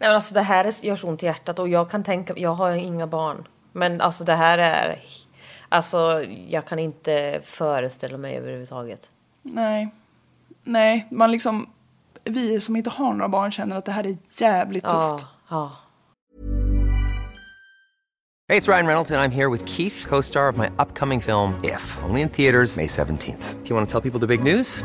Nej 0.03 0.09
men 0.09 0.15
alltså 0.17 0.35
det 0.35 0.43
här 0.43 0.65
är- 0.65 0.85
gör 0.85 0.97
så 0.97 1.09
ont 1.09 1.23
i 1.23 1.27
hjärtat 1.27 1.59
och 1.59 1.69
jag 1.69 1.91
kan 1.91 2.05
tänka, 2.05 2.35
jag 2.37 2.55
har 2.55 2.73
inga 2.73 3.07
barn. 3.07 3.49
Men 3.73 4.01
alltså 4.01 4.25
det 4.25 4.35
här 4.35 4.59
är, 4.59 4.99
alltså 5.69 6.25
jag 6.49 6.67
kan 6.67 6.79
inte 6.79 7.41
föreställa 7.45 8.19
mig 8.19 8.37
överhuvudtaget. 8.37 9.11
Nej. 9.43 9.95
Nej, 10.65 11.07
man 11.11 11.31
liksom... 11.31 11.69
Vi 12.25 12.61
som 12.61 12.77
inte 12.77 12.91
har 12.91 13.13
några 13.13 13.29
barn 13.29 13.51
känner 13.53 13.77
att 13.79 13.85
det 13.85 13.93
här 13.93 14.07
är 14.07 14.17
jävligt 14.41 14.85
Ja, 14.85 15.11
tufft. 15.19 15.27
ja. 15.49 15.73
Hey, 18.49 18.61
it's 18.61 18.69
Ryan 18.69 18.87
Reynolds, 18.87 19.11
and 19.13 19.21
I'm 19.21 19.35
here 19.35 19.49
with 19.51 19.65
Keith, 19.67 20.09
co 20.09 20.23
star 20.23 20.49
of 20.53 20.57
my 20.57 20.67
upcoming 20.79 21.21
film, 21.23 21.55
If, 21.65 21.99
only 22.09 22.21
in 22.21 22.29
theaters, 22.29 22.77
May 22.77 22.87
17th. 22.87 23.55
Do 23.63 23.69
you 23.69 23.75
want 23.77 23.89
to 23.91 23.93
tell 23.93 24.03
people 24.11 24.21
the 24.21 24.27
big 24.37 24.43
news? 24.57 24.85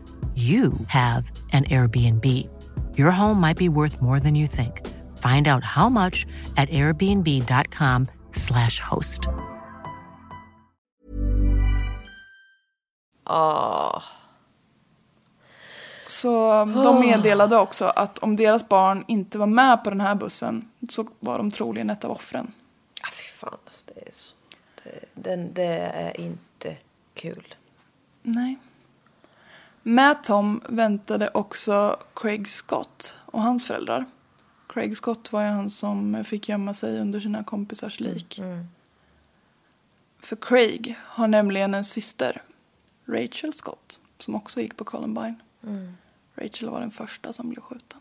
you 0.41 0.73
have 0.87 1.31
an 1.53 1.63
Airbnb. 1.63 2.25
Your 2.97 3.11
home 3.11 3.41
might 3.41 3.57
be 3.57 3.69
worth 3.69 4.01
more 4.01 4.19
than 4.19 4.35
you 4.35 4.47
think. 4.47 4.81
Find 5.17 5.47
out 5.47 5.63
how 5.63 5.89
much 5.89 6.27
at 6.57 6.69
airbnb.com/slash 6.69 8.79
host. 8.79 9.21
Åh. 13.25 14.03
Så 16.07 16.65
de 16.65 16.99
meddelade 16.99 17.57
också 17.57 17.85
att 17.85 18.19
om 18.19 18.35
deras 18.35 18.69
barn 18.69 19.03
inte 19.07 19.37
var 19.37 19.47
med 19.47 19.83
på 19.83 19.89
den 19.89 20.01
här 20.01 20.15
bussen 20.15 20.69
så 20.89 21.07
var 21.19 21.37
de 21.37 21.51
troligen 21.51 21.89
ett 21.89 22.03
av 22.03 22.11
offren. 22.11 22.53
Ah, 23.01 23.11
fy 23.11 23.23
fan, 23.23 23.57
alltså, 23.65 23.85
det 23.95 24.07
är 24.07 24.11
så... 24.11 24.35
Det, 24.83 25.05
den, 25.13 25.53
det 25.53 25.77
är 25.77 26.19
inte 26.19 26.75
kul. 27.13 27.55
Nej. 28.23 28.57
Med 29.83 30.23
Tom 30.23 30.61
väntade 30.69 31.29
också 31.33 31.97
Craig 32.15 32.47
Scott 32.47 33.17
och 33.25 33.41
hans 33.41 33.67
föräldrar. 33.67 34.05
Craig 34.67 34.97
Scott 34.97 35.31
var 35.31 35.41
ju 35.41 35.47
han 35.47 35.69
som 35.69 36.23
fick 36.25 36.49
gömma 36.49 36.73
sig 36.73 36.99
under 36.99 37.19
sina 37.19 37.43
kompisars 37.43 37.99
lik. 37.99 38.39
För 40.19 40.35
Craig 40.35 40.95
har 41.03 41.27
nämligen 41.27 41.73
en 41.73 41.83
syster, 41.83 42.41
Rachel 43.05 43.53
Scott, 43.53 43.99
som 44.19 44.35
också 44.35 44.61
gick 44.61 44.77
på 44.77 44.83
Columbine. 44.83 45.35
Rachel 46.35 46.69
var 46.69 46.79
den 46.79 46.91
första 46.91 47.33
som 47.33 47.49
blev 47.49 47.61
skjuten. 47.61 47.99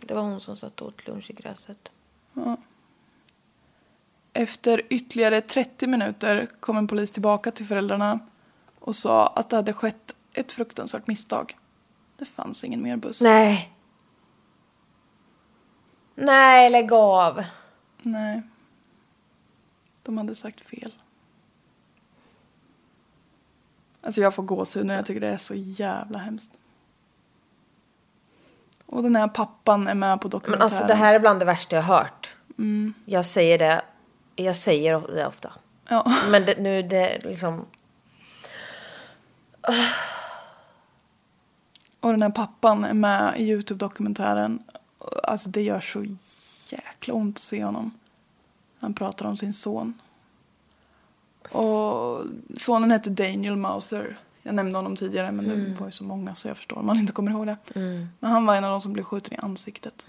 Det 0.00 0.14
var 0.14 0.22
hon 0.22 0.40
som 0.40 0.56
satt 0.56 0.80
och 0.80 0.88
åt 0.88 1.06
lunch 1.06 1.30
i 1.30 1.32
gräset. 1.32 1.90
Efter 4.32 4.82
ytterligare 4.90 5.40
30 5.40 5.86
minuter 5.86 6.46
kom 6.60 6.76
en 6.76 6.86
polis 6.88 7.10
tillbaka 7.10 7.50
till 7.50 7.66
föräldrarna 7.66 8.20
och 8.78 8.96
sa 8.96 9.26
att 9.26 9.50
det 9.50 9.56
hade 9.56 9.72
skett 9.72 10.15
ett 10.36 10.52
fruktansvärt 10.52 11.06
misstag. 11.06 11.58
Det 12.16 12.24
fanns 12.24 12.64
ingen 12.64 12.82
mer 12.82 12.96
buss. 12.96 13.20
Nej. 13.20 13.72
Nej, 16.14 16.70
lägg 16.70 16.92
av. 16.92 17.44
Nej. 18.02 18.42
De 20.02 20.18
hade 20.18 20.34
sagt 20.34 20.60
fel. 20.60 20.94
Alltså 24.02 24.20
jag 24.20 24.34
får 24.34 24.42
gåshud 24.42 24.86
när 24.86 24.94
jag 24.94 25.06
tycker 25.06 25.20
det 25.20 25.28
är 25.28 25.36
så 25.36 25.54
jävla 25.54 26.18
hemskt. 26.18 26.50
Och 28.86 29.02
den 29.02 29.16
här 29.16 29.28
pappan 29.28 29.88
är 29.88 29.94
med 29.94 30.20
på 30.20 30.26
Men 30.26 30.30
dokumentären. 30.30 30.62
alltså 30.62 30.86
det 30.86 30.94
här 30.94 31.14
är 31.14 31.18
bland 31.18 31.40
det 31.40 31.44
värsta 31.44 31.76
jag 31.76 31.82
har 31.82 31.98
hört. 31.98 32.36
Jag 33.04 33.26
säger 33.26 33.58
det, 33.58 33.82
jag 34.36 34.56
säger 34.56 35.00
det 35.14 35.26
ofta. 35.26 35.52
Ja. 35.88 36.12
Men 36.30 36.44
det, 36.44 36.58
nu 36.58 36.82
det 36.82 37.18
liksom... 37.24 37.66
Och 42.06 42.12
den 42.12 42.22
här 42.22 42.30
pappan 42.30 42.84
är 42.84 42.94
med 42.94 43.34
i 43.36 43.42
Youtube-dokumentären. 43.42 44.62
Alltså 45.22 45.48
det 45.48 45.62
gör 45.62 45.80
så 45.80 46.04
jäkla 46.76 47.14
ont 47.14 47.36
att 47.36 47.42
se 47.42 47.64
honom. 47.64 47.90
Han 48.78 48.94
pratar 48.94 49.26
om 49.26 49.36
sin 49.36 49.52
son. 49.52 50.00
Och 51.50 52.24
sonen 52.56 52.90
hette 52.90 53.10
Daniel 53.10 53.56
Mauser. 53.56 54.18
Jag 54.42 54.54
nämnde 54.54 54.78
honom 54.78 54.96
tidigare 54.96 55.32
men 55.32 55.48
det 55.48 55.80
var 55.80 55.86
ju 55.86 55.92
så 55.92 56.04
många 56.04 56.34
så 56.34 56.48
jag 56.48 56.56
förstår 56.56 56.78
om 56.78 56.86
man 56.86 56.96
inte 56.98 57.12
kommer 57.12 57.30
ihåg 57.30 57.46
det. 57.46 57.56
Men 58.20 58.30
han 58.30 58.46
var 58.46 58.54
en 58.54 58.64
av 58.64 58.70
de 58.70 58.80
som 58.80 58.92
blev 58.92 59.04
skjuten 59.04 59.34
i 59.34 59.36
ansiktet. 59.36 60.06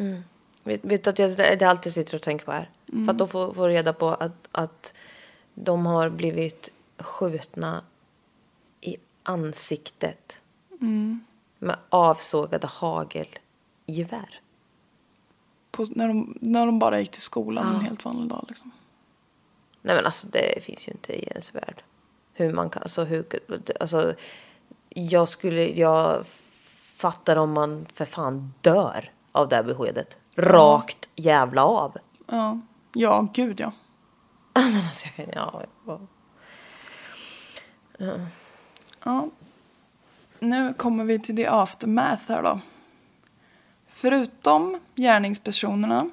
Vet, 0.63 0.85
vet 0.85 1.03
du 1.03 1.09
att 1.09 1.19
jag, 1.19 1.37
det 1.37 1.61
är 1.63 1.67
allt 1.67 1.85
jag 1.85 1.93
sitter 1.93 2.15
och 2.15 2.21
tänker 2.21 2.45
på 2.45 2.51
här? 2.51 2.69
För 3.05 3.11
att 3.11 3.17
då 3.17 3.27
får, 3.27 3.53
får 3.53 3.69
reda 3.69 3.93
på 3.93 4.09
att, 4.09 4.47
att 4.51 4.93
de 5.55 5.85
har 5.85 6.09
blivit 6.09 6.69
skjutna 6.97 7.81
i 8.81 8.97
ansiktet. 9.23 10.39
Med 11.59 11.75
avsågade 11.89 12.67
hagelgevär. 12.67 14.41
På, 15.71 15.85
när, 15.89 16.07
de, 16.07 16.37
när 16.41 16.65
de 16.65 16.79
bara 16.79 16.99
gick 16.99 17.11
till 17.11 17.21
skolan 17.21 17.75
en 17.75 17.81
helt 17.81 18.05
vanlig 18.05 18.29
dag 18.29 18.45
liksom. 18.47 18.71
Nej 19.81 19.95
men 19.95 20.05
alltså 20.05 20.27
det 20.27 20.63
finns 20.63 20.87
ju 20.87 20.91
inte 20.91 21.13
i 21.13 21.23
ens 21.23 21.55
värld. 21.55 21.83
Hur 22.33 22.53
man 22.53 22.69
kan, 22.69 22.83
alltså 22.83 23.03
hur, 23.03 23.25
alltså 23.79 24.13
jag 24.89 25.29
skulle, 25.29 25.67
jag 25.79 26.25
fattar 26.97 27.35
om 27.35 27.53
man 27.53 27.85
för 27.93 28.05
fan 28.05 28.53
dör 28.61 29.11
av 29.31 29.47
det 29.47 29.55
här 29.55 29.63
beskedet. 29.63 30.17
Rakt 30.35 31.09
jävla 31.15 31.65
av. 31.65 31.97
Ja, 32.27 32.59
ja 32.93 33.27
gud 33.33 33.59
ja. 33.59 33.71
Men 34.53 34.85
alltså 34.87 35.07
jag 35.07 35.15
kan, 35.15 35.33
ja. 35.35 35.63
ja. 35.85 35.99
Ja. 39.03 39.29
Nu 40.39 40.73
kommer 40.73 41.03
vi 41.03 41.19
till 41.19 41.35
the 41.35 41.47
aftermath 41.47 42.21
här 42.31 42.43
då. 42.43 42.59
Förutom 43.87 44.79
gärningspersonerna 44.95 46.09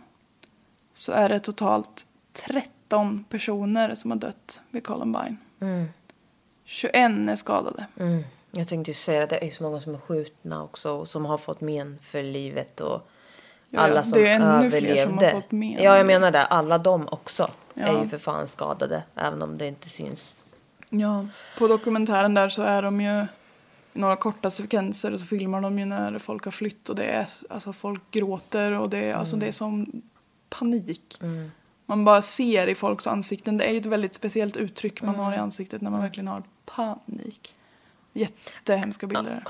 så 0.95 1.13
är 1.13 1.29
det 1.29 1.41
totalt 1.41 2.07
13 2.33 3.25
personer 3.29 3.95
som 3.95 4.11
har 4.11 4.19
dött 4.19 4.61
vid 4.71 4.85
Columbine. 4.87 5.37
21 6.65 6.95
är 7.29 7.37
skadade. 7.37 7.87
Mm. 8.01 8.23
Jag 8.51 8.69
tänkte 8.69 8.91
ju 8.91 8.95
säga 8.95 9.23
att 9.25 9.31
det 9.31 9.45
är 9.47 9.51
så 9.51 9.63
många 9.63 9.81
som 9.81 9.95
är 9.95 9.99
skjutna 9.99 10.63
också 10.63 10.91
och 10.93 11.09
som 11.09 11.25
har 11.25 11.39
fått 11.39 11.61
men 11.61 11.99
för 12.03 12.23
livet 12.23 12.81
och 12.81 13.09
Ja, 13.71 13.81
alla 13.81 13.95
ja, 13.95 14.03
som 14.03 14.13
det 14.13 14.29
är 14.29 14.35
ännu 14.37 14.45
överlevde. 14.47 14.79
fler 14.81 14.97
som 15.07 15.19
har 15.19 15.31
fått 15.31 15.51
men. 15.53 15.73
Ja, 15.73 15.97
jag 15.97 16.07
menar 16.07 16.31
det. 16.31 16.45
Alla 16.45 16.79
de 16.79 17.09
också 17.09 17.51
Ja. 17.75 17.83
är 17.87 18.03
ju 18.03 18.09
för 18.09 18.19
fan 18.19 18.49
skadade. 18.49 19.03
Även 19.15 19.43
om 19.43 19.59
det 19.59 19.67
inte 19.67 19.89
syns. 19.89 20.35
Ja, 20.91 21.27
på 21.59 21.69
dokumentären 21.69 22.35
där 22.35 22.49
så 22.49 22.63
är 22.63 22.83
de 22.83 23.01
ju 23.01 23.27
några 23.95 24.17
korta 24.17 24.51
sekvenser 24.51 25.13
och 25.13 25.21
så 25.21 25.27
filmar 25.27 25.61
de 25.61 25.79
ju 25.79 25.85
när 25.85 26.19
folk 26.19 26.45
har 26.45 26.53
flytt 26.53 26.89
och 26.89 26.97
det 26.97 27.05
är 27.05 27.29
alltså 27.51 27.73
folk 27.73 28.11
gråter 28.11 28.73
och 28.73 28.91
det 28.91 28.99
är, 28.99 29.15
alltså 29.15 29.37
det 29.37 29.47
är 29.47 29.53
som 29.53 30.03
panik. 30.49 31.21
Man 31.87 32.05
bara 32.05 32.23
ser 32.23 32.67
i 32.67 32.75
folks 32.75 33.07
ansikten, 33.07 33.57
det 33.59 33.65
är 33.65 33.73
ju 33.73 33.79
ett 33.79 33.87
väldigt 33.87 34.15
speciellt 34.15 34.57
uttryck 34.57 35.03
man 35.03 35.15
har 35.15 35.33
i 35.33 35.37
ansiktet 35.37 35.83
när 35.83 35.91
man 35.91 36.01
verkligen 36.01 36.29
har 36.29 36.43
panik. 36.65 37.55
Jättehemska 38.13 39.07
bilder. 39.07 39.45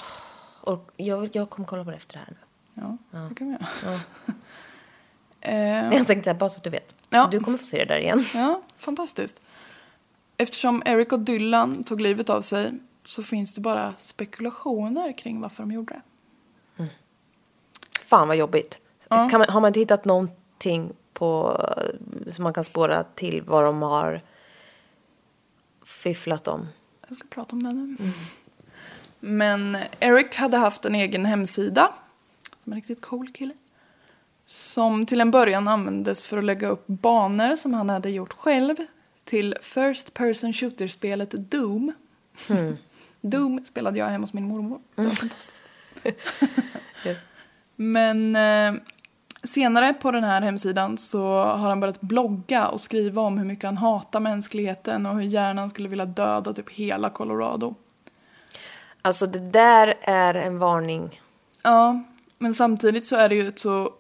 Och 0.60 0.90
jag, 0.96 1.28
jag 1.32 1.50
kommer 1.50 1.66
kolla 1.68 1.84
på 1.84 1.90
det 1.90 1.96
efter 1.96 2.12
det 2.14 2.18
här 2.18 2.36
nu. 2.74 2.82
Ja, 3.10 3.18
det 3.28 3.34
kan 3.34 3.46
vi 3.46 3.52
göra. 3.52 4.00
Eh, 5.40 5.94
Jag 5.94 6.06
tänkte 6.06 6.34
bara 6.34 6.50
så 6.50 6.56
att 6.56 6.64
du 6.64 6.70
vet. 6.70 6.94
Ja. 7.10 7.28
Du 7.30 7.40
kommer 7.40 7.58
få 7.58 7.64
se 7.64 7.78
det 7.78 7.84
där 7.84 7.98
igen. 8.00 8.24
Ja, 8.34 8.62
fantastiskt. 8.76 9.40
Eftersom 10.36 10.82
Eric 10.86 11.12
och 11.12 11.20
Dylan 11.20 11.84
tog 11.84 12.00
livet 12.00 12.30
av 12.30 12.40
sig 12.40 12.72
så 13.04 13.22
finns 13.22 13.54
det 13.54 13.60
bara 13.60 13.94
spekulationer 13.94 15.12
kring 15.12 15.40
varför 15.40 15.62
de 15.62 15.72
gjorde 15.72 15.94
det. 15.94 16.02
Fan 18.00 18.28
vad 18.28 18.36
jobbigt. 18.36 18.80
Ja. 19.08 19.28
Man, 19.32 19.48
har 19.48 19.60
man 19.60 19.68
inte 19.68 19.80
hittat 19.80 20.04
någonting 20.04 20.92
på, 21.12 21.60
som 22.26 22.42
man 22.42 22.52
kan 22.52 22.64
spåra 22.64 23.04
till 23.04 23.42
vad 23.42 23.64
de 23.64 23.82
har 23.82 24.20
fifflat 25.84 26.48
om? 26.48 26.68
Jag 27.08 27.18
ska 27.18 27.28
prata 27.28 27.56
om 27.56 27.62
det 27.62 27.72
nu. 27.72 27.96
Men 29.20 29.76
Eric 30.00 30.34
hade 30.34 30.56
haft 30.56 30.84
en 30.84 30.94
egen 30.94 31.26
hemsida, 31.26 31.92
som 32.64 32.72
en 32.72 32.76
riktigt 32.76 33.00
cool 33.00 33.28
kille. 33.28 33.54
Som 34.46 35.06
till 35.06 35.20
en 35.20 35.30
början 35.30 35.68
användes 35.68 36.24
för 36.24 36.38
att 36.38 36.44
lägga 36.44 36.68
upp 36.68 36.86
banor 36.86 37.56
som 37.56 37.74
han 37.74 37.90
hade 37.90 38.10
gjort 38.10 38.32
själv 38.32 38.76
till 39.24 39.56
First 39.62 40.14
Person 40.14 40.52
Shooter-spelet 40.52 41.30
Doom. 41.30 41.92
Doom 43.30 43.64
spelade 43.64 43.98
jag 43.98 44.06
hemma 44.06 44.22
hos 44.22 44.32
min 44.32 44.48
mormor. 44.48 44.80
Det 44.94 45.02
var 45.02 45.10
fantastiskt. 45.10 45.62
Men 47.76 48.36
eh, 48.36 48.80
senare 49.42 49.94
på 49.94 50.10
den 50.10 50.24
här 50.24 50.40
hemsidan 50.40 50.98
så 50.98 51.44
har 51.44 51.68
han 51.68 51.80
börjat 51.80 52.00
blogga 52.00 52.68
och 52.68 52.80
skriva 52.80 53.22
om 53.22 53.38
hur 53.38 53.44
mycket 53.44 53.64
han 53.64 53.76
hatar 53.76 54.20
mänskligheten 54.20 55.06
och 55.06 55.14
hur 55.14 55.22
gärna 55.22 55.62
han 55.62 55.70
skulle 55.70 55.88
vilja 55.88 56.06
döda 56.06 56.52
typ 56.52 56.70
hela 56.70 57.10
Colorado. 57.10 57.74
Alltså 59.02 59.26
det 59.26 59.38
där 59.50 59.94
är 60.00 60.34
en 60.34 60.58
varning. 60.58 61.20
Ja, 61.62 62.02
men 62.38 62.54
samtidigt 62.54 63.06
så 63.06 63.16
är 63.16 63.28
det 63.28 63.34
ju 63.34 63.48
ett 63.48 63.58
så... 63.58 63.90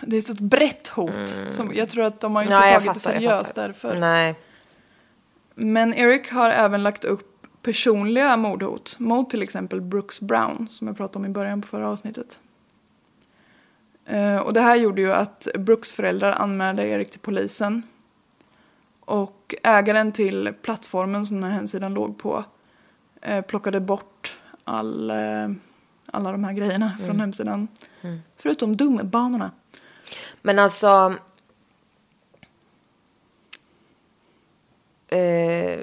Det 0.00 0.16
är 0.16 0.18
ett 0.18 0.26
så 0.26 0.44
brett 0.44 0.88
hot. 0.88 1.36
Som, 1.56 1.74
jag 1.74 1.88
tror 1.88 2.04
att 2.04 2.20
de 2.20 2.34
har 2.34 2.42
inte 2.42 2.54
Mm. 2.54 2.72
Jag 2.72 2.82
tagit 2.82 2.94
det 2.94 3.00
fattar, 3.00 3.20
jag 3.20 3.22
seriöst 3.22 3.54
därför. 3.54 3.98
Nej. 3.98 4.34
Men 5.54 5.94
Eric 5.94 6.30
har 6.30 6.50
även 6.50 6.82
lagt 6.82 7.04
upp 7.04 7.31
personliga 7.62 8.36
mordhot 8.36 8.96
mot 8.98 9.30
till 9.30 9.42
exempel 9.42 9.80
Brooks 9.80 10.20
Brown 10.20 10.68
som 10.68 10.86
jag 10.86 10.96
pratade 10.96 11.18
om 11.18 11.30
i 11.30 11.34
början 11.34 11.62
på 11.62 11.68
förra 11.68 11.88
avsnittet. 11.88 12.40
Eh, 14.04 14.36
och 14.36 14.52
det 14.52 14.60
här 14.60 14.76
gjorde 14.76 15.02
ju 15.02 15.12
att 15.12 15.48
Brooks 15.58 15.92
föräldrar 15.92 16.32
anmälde 16.32 16.88
Eric 16.88 17.10
till 17.10 17.20
polisen. 17.20 17.82
Och 19.00 19.54
ägaren 19.62 20.12
till 20.12 20.54
plattformen 20.62 21.26
som 21.26 21.40
den 21.40 21.50
här 21.50 21.56
hemsidan 21.56 21.94
låg 21.94 22.18
på 22.18 22.44
eh, 23.20 23.44
plockade 23.44 23.80
bort 23.80 24.40
all, 24.64 25.10
eh, 25.10 25.48
alla 26.06 26.32
de 26.32 26.44
här 26.44 26.52
grejerna 26.52 26.98
från 27.06 27.20
hemsidan. 27.20 27.68
Förutom 28.36 28.76
dumbanorna. 28.76 29.50
Men 30.42 30.58
alltså... 30.58 31.14
Eh, 35.08 35.80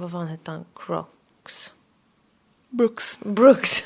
vad 0.00 0.10
fan 0.10 0.26
hette 0.26 0.50
han? 0.50 0.64
Crocs? 0.74 1.72
Brooks. 2.70 3.18
Brooks. 3.20 3.84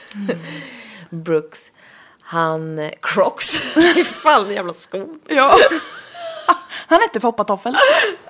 Brooks. 1.10 1.72
Han... 2.20 2.78
eh, 2.78 2.92
Crocs. 3.02 3.58
Fan, 4.22 4.50
jävla 4.50 4.72
skon. 4.72 5.20
Ja. 5.28 5.56
Han 6.88 7.00
hette 7.00 7.20
Foppatoffel. 7.20 7.74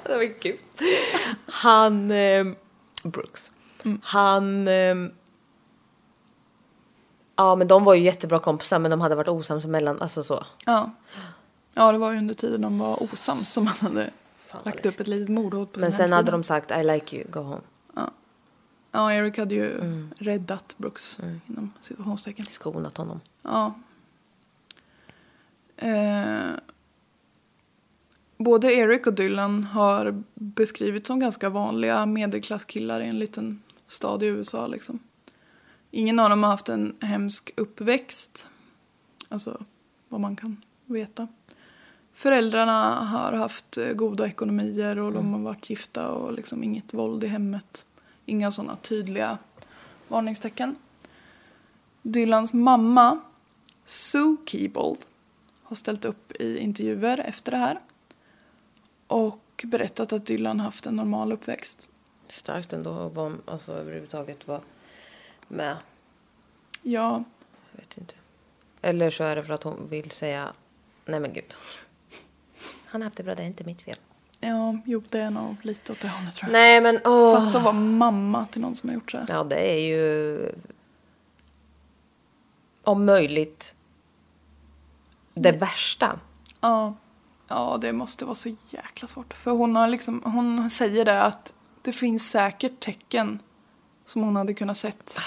Det 0.03 0.17
var 0.17 0.41
kul. 0.41 0.59
Han... 1.47 2.11
Eh, 2.11 2.45
Brooks. 3.03 3.51
Han... 4.03 4.69
Eh, 4.69 4.95
ja, 7.37 7.55
men 7.55 7.69
de 7.69 7.85
var 7.85 7.95
ju 7.95 8.03
jättebra 8.03 8.39
kompisar, 8.39 8.79
men 8.79 8.91
de 8.91 9.01
hade 9.01 9.15
varit 9.15 9.29
osams 9.29 9.65
emellan. 9.65 10.03
Alltså 10.03 10.23
så. 10.23 10.45
Ja. 10.67 10.91
ja, 11.75 11.93
det 11.93 11.99
var 11.99 12.13
ju 12.13 12.19
under 12.19 12.35
tiden 12.35 12.61
de 12.61 12.79
var 12.79 13.03
osams 13.03 13.53
som 13.53 13.67
han 13.67 13.77
hade 13.81 14.11
Fan, 14.57 14.63
lagt 14.65 14.87
upp 14.87 15.01
ett 15.01 15.09
litet 15.09 15.29
mordhot 15.29 15.73
på 15.73 15.81
Men 15.81 15.93
sen 15.93 16.13
hade 16.13 16.31
de 16.31 16.45
sagt 16.45 16.71
I 16.71 16.83
like 16.85 17.17
you, 17.17 17.31
go 17.31 17.41
home. 17.41 17.61
Ja, 18.93 19.13
Eric 19.13 19.39
hade 19.39 19.55
ju 19.55 19.79
Mm. 19.79 20.11
räddat 20.19 20.75
Brooks 20.79 21.19
inom 21.47 21.73
situationstecken. 21.81 22.45
Skonat 22.47 22.97
honom. 22.97 23.21
Ja. 23.43 23.75
Eh, 25.77 26.51
både 28.39 28.75
Eric 28.75 29.07
och 29.07 29.15
Dylan 29.15 29.65
har 29.65 30.23
beskrivits 30.35 31.07
som 31.07 31.21
ganska 31.21 31.49
vanliga 31.49 32.07
medelklasskillar 32.07 33.01
i 33.01 33.09
en 33.09 33.19
liten 33.19 33.63
stad 33.87 34.23
i 34.23 34.27
USA. 34.27 34.67
Liksom. 34.67 34.99
Ingen 35.91 36.19
av 36.21 36.31
dem 36.31 36.43
har 36.43 36.51
haft 36.51 36.69
en 36.69 36.97
hemsk 37.01 37.53
uppväxt. 37.57 38.49
Alltså 39.29 39.63
vad 40.09 40.21
man 40.21 40.37
kan 40.37 40.63
veta. 40.87 41.29
Föräldrarna 42.17 42.95
har 42.95 43.33
haft 43.33 43.79
eh, 43.79 43.93
goda 43.93 44.27
ekonomier 44.27 44.99
och 44.99 45.13
de 45.13 45.33
har 45.33 45.41
varit 45.41 45.71
gifta 45.71 46.09
och 46.09 46.33
liksom 46.33 46.65
inget 46.65 46.95
våld 46.95 47.25
i 47.25 47.27
hemmet. 47.27 47.87
Inga 48.27 48.51
sådana 48.51 48.77
tydliga 48.77 49.39
varningstecken. 50.09 50.77
Dylans 52.03 52.53
mamma, 52.53 53.21
Sue 53.85 54.37
Keebold, 54.47 54.99
har 55.63 55.77
ställt 55.77 56.05
upp 56.05 56.33
i 56.33 56.59
intervjuer 56.59 57.19
efter 57.19 57.53
det 57.53 57.59
här 57.59 57.81
och 59.07 59.65
berättat 59.65 60.13
att 60.13 60.27
Dylan 60.27 60.61
haft 60.61 60.87
en 60.87 60.97
normal 60.97 61.33
uppväxt. 61.33 61.91
Starkt 62.29 62.73
ändå 62.73 62.91
att 62.91 63.15
vara, 63.15 63.33
alltså 63.47 63.73
överhuvudtaget 63.73 64.49
vara 64.49 64.61
med. 65.49 65.77
Ja, 66.83 67.25
Jag 67.73 67.81
vet 67.81 67.99
inte. 67.99 68.15
Eller 68.81 69.11
så 69.11 69.25
är 69.25 69.37
det 69.37 69.45
för 69.45 69.55
att 69.55 69.63
hon 69.63 69.87
vill 69.89 70.11
säga 70.11 70.53
nej 71.05 71.21
men 71.21 71.33
gud. 71.33 71.55
Han 72.97 73.03
har 73.03 73.07
haft 73.07 73.17
det 73.17 73.23
bra, 73.23 73.35
det 73.35 73.43
är 73.43 73.47
inte 73.47 73.65
mitt 73.65 73.83
fel. 73.83 73.97
ja 74.41 74.79
jo, 74.85 75.03
det 75.09 75.21
är 75.21 75.31
nog 75.31 75.57
lite 75.63 75.93
åt 75.93 76.01
det 76.01 76.09
hållet 76.09 76.35
tror 76.35 76.53
jag. 76.53 76.53
Nej 76.53 76.81
men 76.81 77.01
åh. 77.05 77.45
Fatta 77.45 77.59
att 77.59 77.65
vara 77.65 77.75
mamma 77.75 78.47
till 78.47 78.61
någon 78.61 78.77
som 78.77 78.89
har 78.89 78.95
gjort 78.95 79.11
så 79.11 79.19
här. 79.19 79.27
Ja 79.29 79.45
det 79.45 79.73
är 79.73 79.79
ju 79.79 80.53
om 82.85 83.05
möjligt 83.05 83.75
det 85.35 85.53
värsta. 85.53 86.21
Ja. 86.61 86.95
ja, 87.49 87.79
det 87.81 87.93
måste 87.93 88.25
vara 88.25 88.35
så 88.35 88.57
jäkla 88.71 89.09
svårt. 89.09 89.35
För 89.35 89.51
hon, 89.51 89.77
har 89.77 89.89
liksom, 89.89 90.23
hon 90.25 90.71
säger 90.71 91.05
det 91.05 91.23
att 91.23 91.55
det 91.83 91.93
finns 91.93 92.31
säkert 92.31 92.81
tecken 92.81 93.39
som 94.07 94.23
hon 94.23 94.37
hade 94.37 94.55
kunnat 94.55 94.77
sett. 94.77 95.19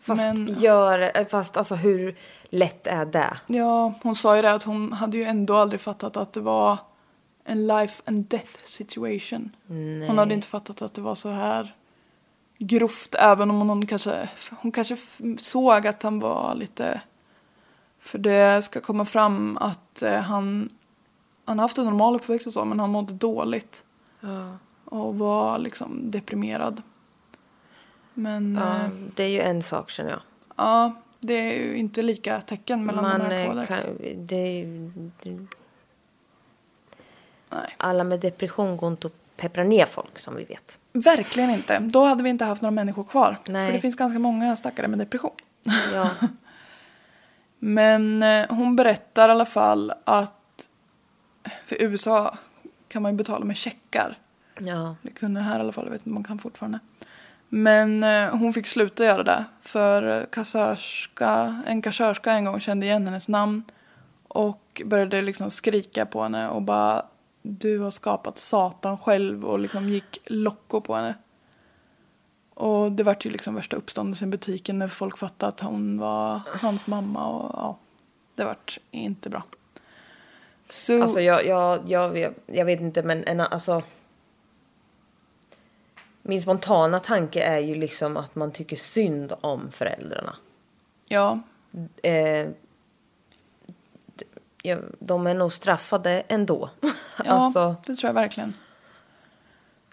Fast 0.00 0.22
Men- 0.22 0.60
gör, 0.60 1.24
fast 1.28 1.56
alltså 1.56 1.74
hur 1.74 2.16
lätt 2.44 2.86
är 2.86 3.06
det? 3.06 3.36
Ja, 3.46 3.92
hon 4.02 4.14
sa 4.16 4.36
ju 4.36 4.42
det 4.42 4.52
att 4.54 4.62
hon 4.62 4.92
hade 4.92 5.16
ju 5.16 5.24
ändå 5.24 5.56
aldrig 5.56 5.80
fattat 5.80 6.16
att 6.16 6.32
det 6.32 6.40
var 6.40 6.78
en 7.44 7.66
life 7.66 8.02
and 8.06 8.24
death 8.24 8.64
situation. 8.64 9.56
Hon 10.06 10.18
hade 10.18 10.34
inte 10.34 10.46
fattat 10.46 10.82
att 10.82 10.94
det 10.94 11.00
var 11.00 11.14
så 11.14 11.28
här 11.28 11.74
grovt 12.58 13.14
även 13.18 13.50
om 13.50 13.68
hon 13.68 13.86
kanske, 13.86 14.28
hon 14.50 14.72
kanske 14.72 14.96
såg 15.38 15.86
att 15.86 16.02
han 16.02 16.20
var 16.20 16.54
lite 16.54 17.00
för 18.00 18.18
det 18.18 18.62
ska 18.62 18.80
komma 18.80 19.04
fram 19.04 19.56
att 19.60 20.02
eh, 20.02 20.20
han, 20.20 20.70
han 21.44 21.58
har 21.58 21.64
haft 21.64 21.78
en 21.78 21.84
normal 21.84 22.14
uppväxt 22.16 22.46
och 22.46 22.52
så 22.52 22.64
men 22.64 22.80
han 22.80 22.90
mådde 22.90 23.14
dåligt 23.14 23.84
och 24.84 25.18
var 25.18 25.58
liksom 25.58 26.10
deprimerad. 26.10 26.82
Men 28.14 28.54
Ja, 28.60 28.76
ja, 28.82 28.90
det 29.16 29.22
är 29.24 29.28
ju 29.28 29.40
en 29.40 29.62
sak 29.62 29.90
känner 29.90 30.10
jag. 30.10 30.20
ja 30.56 30.92
det 31.20 31.34
är 31.34 31.64
ju 31.66 31.76
inte 31.76 32.02
lika 32.02 32.40
tecken 32.40 32.84
mellan 32.86 33.02
Man, 33.04 33.20
de 33.20 33.24
här 33.26 33.46
två 33.46 33.50
eh, 33.50 33.54
direkt. 33.56 33.68
kan, 33.84 34.26
det, 34.26 34.36
är 34.36 34.50
ju- 34.64 35.10
det, 35.22 35.46
Nej. 37.54 37.74
alla 37.76 38.04
med 38.04 38.20
depression 38.20 38.76
går 38.76 38.90
inte 38.90 39.06
att 39.06 39.36
peppra 39.36 39.64
ner 39.64 39.86
folk 39.86 40.18
som 40.18 40.36
vi 40.36 40.44
vet. 40.44 40.78
Verkligen 40.92 41.50
inte. 41.50 41.78
Då 41.78 42.04
hade 42.04 42.22
vi 42.22 42.30
inte 42.30 42.44
haft 42.44 42.62
några 42.62 42.70
människor 42.70 43.04
kvar. 43.04 43.36
Nej. 43.48 43.66
För 43.66 43.72
det 43.72 43.80
finns 43.80 43.96
ganska 43.96 44.18
många 44.18 44.56
stackare 44.56 44.88
med 44.88 44.98
depression. 44.98 45.30
Ja, 45.92 46.10
Men 47.58 48.22
eh, 48.22 48.46
hon 48.48 48.76
berättar 48.76 49.28
i 49.28 49.32
alla 49.32 49.46
fall 49.46 49.92
att 50.04 50.68
för 51.66 51.82
USA 51.82 52.34
kan 52.88 53.02
man 53.02 53.12
ju 53.12 53.18
betala 53.18 53.44
med 53.44 53.56
checkar. 53.56 54.18
ja. 54.58 54.96
Det 55.02 55.10
kunde 55.10 55.40
här 55.40 55.56
i 55.56 55.60
alla 55.60 55.72
fall, 55.72 55.84
jag 55.84 55.92
vet 55.92 56.00
inte 56.00 56.10
om 56.10 56.14
man 56.14 56.24
kan 56.24 56.38
fortfarande. 56.38 56.78
Men 57.48 58.04
eh, 58.04 58.36
hon 58.36 58.52
fick 58.52 58.66
sluta 58.66 59.04
göra 59.04 59.22
det 59.22 59.44
för 59.60 60.26
kassörska, 60.32 61.62
en 61.66 61.82
kassörska 61.82 62.32
en 62.32 62.44
gång 62.44 62.60
kände 62.60 62.86
igen 62.86 63.06
hennes 63.06 63.28
namn 63.28 63.62
Och 64.28 64.82
började 64.84 65.22
liksom 65.22 65.50
skrika 65.50 66.06
på 66.06 66.22
henne 66.22 66.48
och 66.48 66.62
bara 66.62 67.02
du 67.46 67.78
har 67.78 67.90
skapat 67.90 68.38
Satan 68.38 68.98
själv 68.98 69.44
och 69.44 69.58
liksom 69.58 69.88
gick 69.88 70.18
locko 70.26 70.80
på 70.80 70.94
henne. 70.94 71.14
Och 72.54 72.92
det 72.92 73.02
vart 73.02 73.26
ju 73.26 73.30
liksom 73.30 73.54
värsta 73.54 73.76
uppståndelsen 73.76 74.28
i 74.28 74.30
butiken 74.30 74.78
när 74.78 74.88
folk 74.88 75.18
fattade 75.18 75.48
att 75.48 75.60
hon 75.60 75.98
var 75.98 76.40
hans 76.46 76.86
mamma 76.86 77.28
och 77.28 77.50
ja, 77.54 77.78
det 78.34 78.44
vart 78.44 78.78
inte 78.90 79.30
bra. 79.30 79.42
Så, 80.68 81.02
Alltså 81.02 81.20
jag, 81.20 81.46
jag, 81.46 81.90
jag, 81.90 82.34
jag, 82.46 82.64
vet 82.64 82.80
inte 82.80 83.02
men 83.02 83.24
en, 83.24 83.40
alltså. 83.40 83.82
Min 86.22 86.42
spontana 86.42 87.00
tanke 87.00 87.42
är 87.42 87.58
ju 87.58 87.74
liksom 87.74 88.16
att 88.16 88.34
man 88.34 88.52
tycker 88.52 88.76
synd 88.76 89.32
om 89.40 89.70
föräldrarna. 89.72 90.36
ja, 91.08 91.38
Eh, 92.02 92.48
ja, 94.64 94.76
de 94.98 95.26
är 95.26 95.34
nog 95.34 95.52
straffade 95.52 96.22
ändå. 96.28 96.70
ja 97.24 97.32
alltså, 97.32 97.76
det 97.86 97.94
tror 97.94 98.08
jag 98.08 98.14
verkligen. 98.14 98.54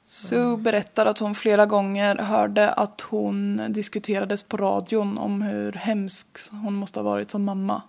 Sue 0.05 0.57
berättar 0.57 1.05
att 1.05 1.19
hon 1.19 1.35
flera 1.35 1.65
gånger 1.65 2.15
hörde 2.15 2.69
att 2.69 3.01
hon 3.01 3.61
diskuterades 3.69 4.43
på 4.43 4.57
radion 4.57 5.17
om 5.17 5.41
hur 5.41 5.71
hemsk 5.71 6.27
hon 6.51 6.73
måste 6.73 6.99
ha 6.99 7.03
varit 7.03 7.31
som 7.31 7.43
mamma. 7.43 7.81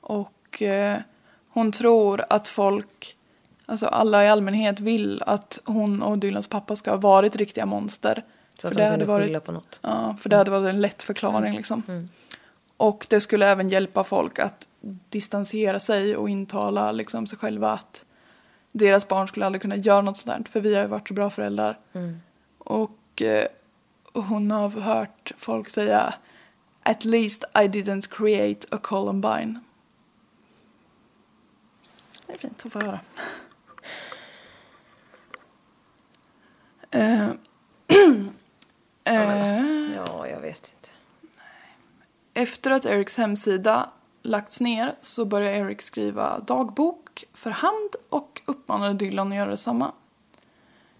Och 0.00 0.62
eh, 0.62 0.98
hon 1.48 1.72
tror 1.72 2.24
att 2.30 2.48
folk, 2.48 3.16
alltså 3.66 3.86
alla 3.86 4.24
i 4.24 4.28
allmänhet 4.28 4.80
vill 4.80 5.22
att 5.26 5.60
hon 5.64 6.02
och 6.02 6.18
Dylans 6.18 6.48
pappa 6.48 6.76
ska 6.76 6.90
ha 6.90 6.98
varit 6.98 7.36
riktiga 7.36 7.66
monster. 7.66 8.24
så 8.60 8.68
att 8.68 8.74
de 8.74 8.90
kunde 8.90 9.20
skylla 9.20 9.40
på 9.40 9.52
något. 9.52 9.80
Ja, 9.82 10.16
för 10.20 10.28
det 10.28 10.36
hade 10.36 10.50
varit 10.50 10.68
en 10.68 10.80
lätt 10.80 11.02
förklaring 11.02 11.56
liksom. 11.56 12.08
Och 12.76 13.06
det 13.10 13.20
skulle 13.20 13.46
även 13.46 13.68
hjälpa 13.68 14.04
folk 14.04 14.38
att 14.38 14.68
distansera 15.08 15.80
sig 15.80 16.16
och 16.16 16.28
intala 16.28 16.92
liksom, 16.92 17.26
sig 17.26 17.38
själva 17.38 17.70
att 17.70 18.04
deras 18.72 19.08
barn 19.08 19.28
skulle 19.28 19.46
aldrig 19.46 19.62
kunna 19.62 19.76
göra 19.76 20.00
något 20.00 20.16
sådant 20.16 20.48
för 20.48 20.60
vi 20.60 20.74
har 20.74 20.82
ju 20.82 20.88
varit 20.88 21.08
så 21.08 21.14
bra 21.14 21.30
föräldrar. 21.30 21.78
Och 22.58 23.22
eh, 23.22 23.46
hon 24.12 24.50
har 24.50 24.68
hört 24.68 25.32
folk 25.36 25.70
säga 25.70 26.14
At 26.82 27.04
least 27.04 27.44
I 27.54 27.68
didn't 27.68 28.10
create 28.10 28.66
a 28.70 28.78
Columbine. 28.82 29.60
Det 32.26 32.32
är 32.32 32.38
fint 32.38 32.66
att 32.66 32.72
få 32.72 32.80
höra. 32.80 33.00
Eh, 36.90 37.28
eh, 39.04 39.62
ja, 39.96 40.28
jag 40.28 40.40
vet 40.40 40.74
inte. 40.76 40.88
Efter 42.34 42.70
att 42.70 42.86
Erics 42.86 43.16
hemsida 43.16 43.90
lagts 44.22 44.60
ner 44.60 44.94
så 45.00 45.24
började 45.24 45.56
Eric 45.56 45.82
skriva 45.82 46.38
dagbok 46.38 47.24
för 47.34 47.50
hand 47.50 47.90
och 48.08 48.42
uppmanade 48.44 48.94
Dylan 48.94 49.28
att 49.32 49.36
göra 49.38 49.50
detsamma. 49.50 49.92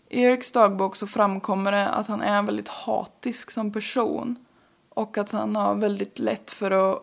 I 0.09 0.23
Erics 0.23 0.51
dagbok 0.51 0.97
så 0.97 1.07
framkommer 1.07 1.73
det 1.73 1.89
att 1.89 2.07
han 2.07 2.23
är 2.23 2.43
väldigt 2.43 2.69
hatisk 2.69 3.51
som 3.51 3.73
person 3.73 4.37
och 4.89 5.19
att 5.19 5.33
han 5.33 5.57
har 5.57 5.75
väldigt 5.75 6.19
lätt 6.19 6.51
för 6.51 6.71
att 6.71 7.03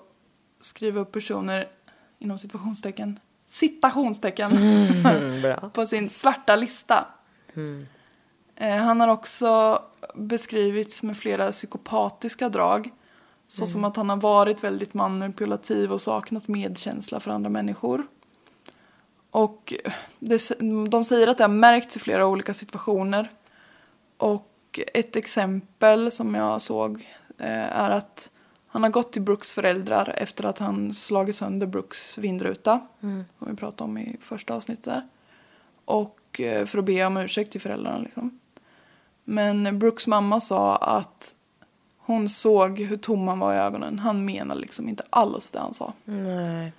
skriva 0.59 0.99
upp 0.99 1.11
personer 1.11 1.67
inom 2.19 2.37
situationstecken, 2.37 3.19
citationstecken 3.47 4.51
Mm, 4.51 5.69
på 5.73 5.85
sin 5.85 6.09
svarta 6.09 6.55
lista. 6.55 7.05
Eh, 8.55 8.75
Han 8.77 8.99
har 8.99 9.07
också 9.07 9.81
beskrivits 10.15 11.03
med 11.03 11.17
flera 11.17 11.51
psykopatiska 11.51 12.49
drag. 12.49 12.91
Så 13.51 13.65
som 13.65 13.83
att 13.83 13.95
han 13.95 14.09
har 14.09 14.17
varit 14.17 14.63
väldigt 14.63 14.93
manipulativ 14.93 15.91
och 15.91 16.01
saknat 16.01 16.47
medkänsla 16.47 17.19
för 17.19 17.31
andra 17.31 17.49
människor. 17.49 18.07
Och 19.31 19.73
det, 20.19 20.51
de 20.89 21.03
säger 21.03 21.27
att 21.27 21.37
det 21.37 21.43
har 21.43 21.49
märkts 21.49 21.95
i 21.95 21.99
flera 21.99 22.27
olika 22.27 22.53
situationer. 22.53 23.31
Och 24.17 24.79
ett 24.93 25.15
exempel 25.15 26.11
som 26.11 26.35
jag 26.35 26.61
såg 26.61 27.07
eh, 27.37 27.79
är 27.79 27.89
att 27.89 28.31
han 28.67 28.83
har 28.83 28.89
gått 28.89 29.11
till 29.11 29.21
Brooks 29.21 29.51
föräldrar 29.51 30.15
efter 30.17 30.43
att 30.43 30.59
han 30.59 30.93
slagit 30.93 31.35
sönder 31.35 31.67
Brooks 31.67 32.17
vindruta. 32.17 32.79
Som 33.39 33.47
vi 33.47 33.55
pratade 33.55 33.83
om 33.83 33.97
i 33.97 34.17
första 34.21 34.53
avsnittet 34.53 34.85
där. 34.85 35.07
Och 35.85 36.41
eh, 36.41 36.65
för 36.65 36.79
att 36.79 36.85
be 36.85 37.05
om 37.05 37.17
ursäkt 37.17 37.51
till 37.51 37.61
föräldrarna 37.61 37.97
liksom. 37.97 38.39
Men 39.23 39.79
Brooks 39.79 40.07
mamma 40.07 40.39
sa 40.39 40.75
att 40.75 41.35
hon 42.13 42.29
såg 42.29 42.79
hur 42.79 42.97
tom 42.97 43.27
han 43.27 43.39
var 43.39 43.53
i 43.53 43.57
ögonen. 43.57 43.99
Han 43.99 44.25
menade 44.25 44.59
liksom 44.61 44.89
inte 44.89 45.03
alls 45.09 45.51
det 45.51 45.59
han 45.59 45.73
sa. 45.73 45.93
Nej. 46.05 46.73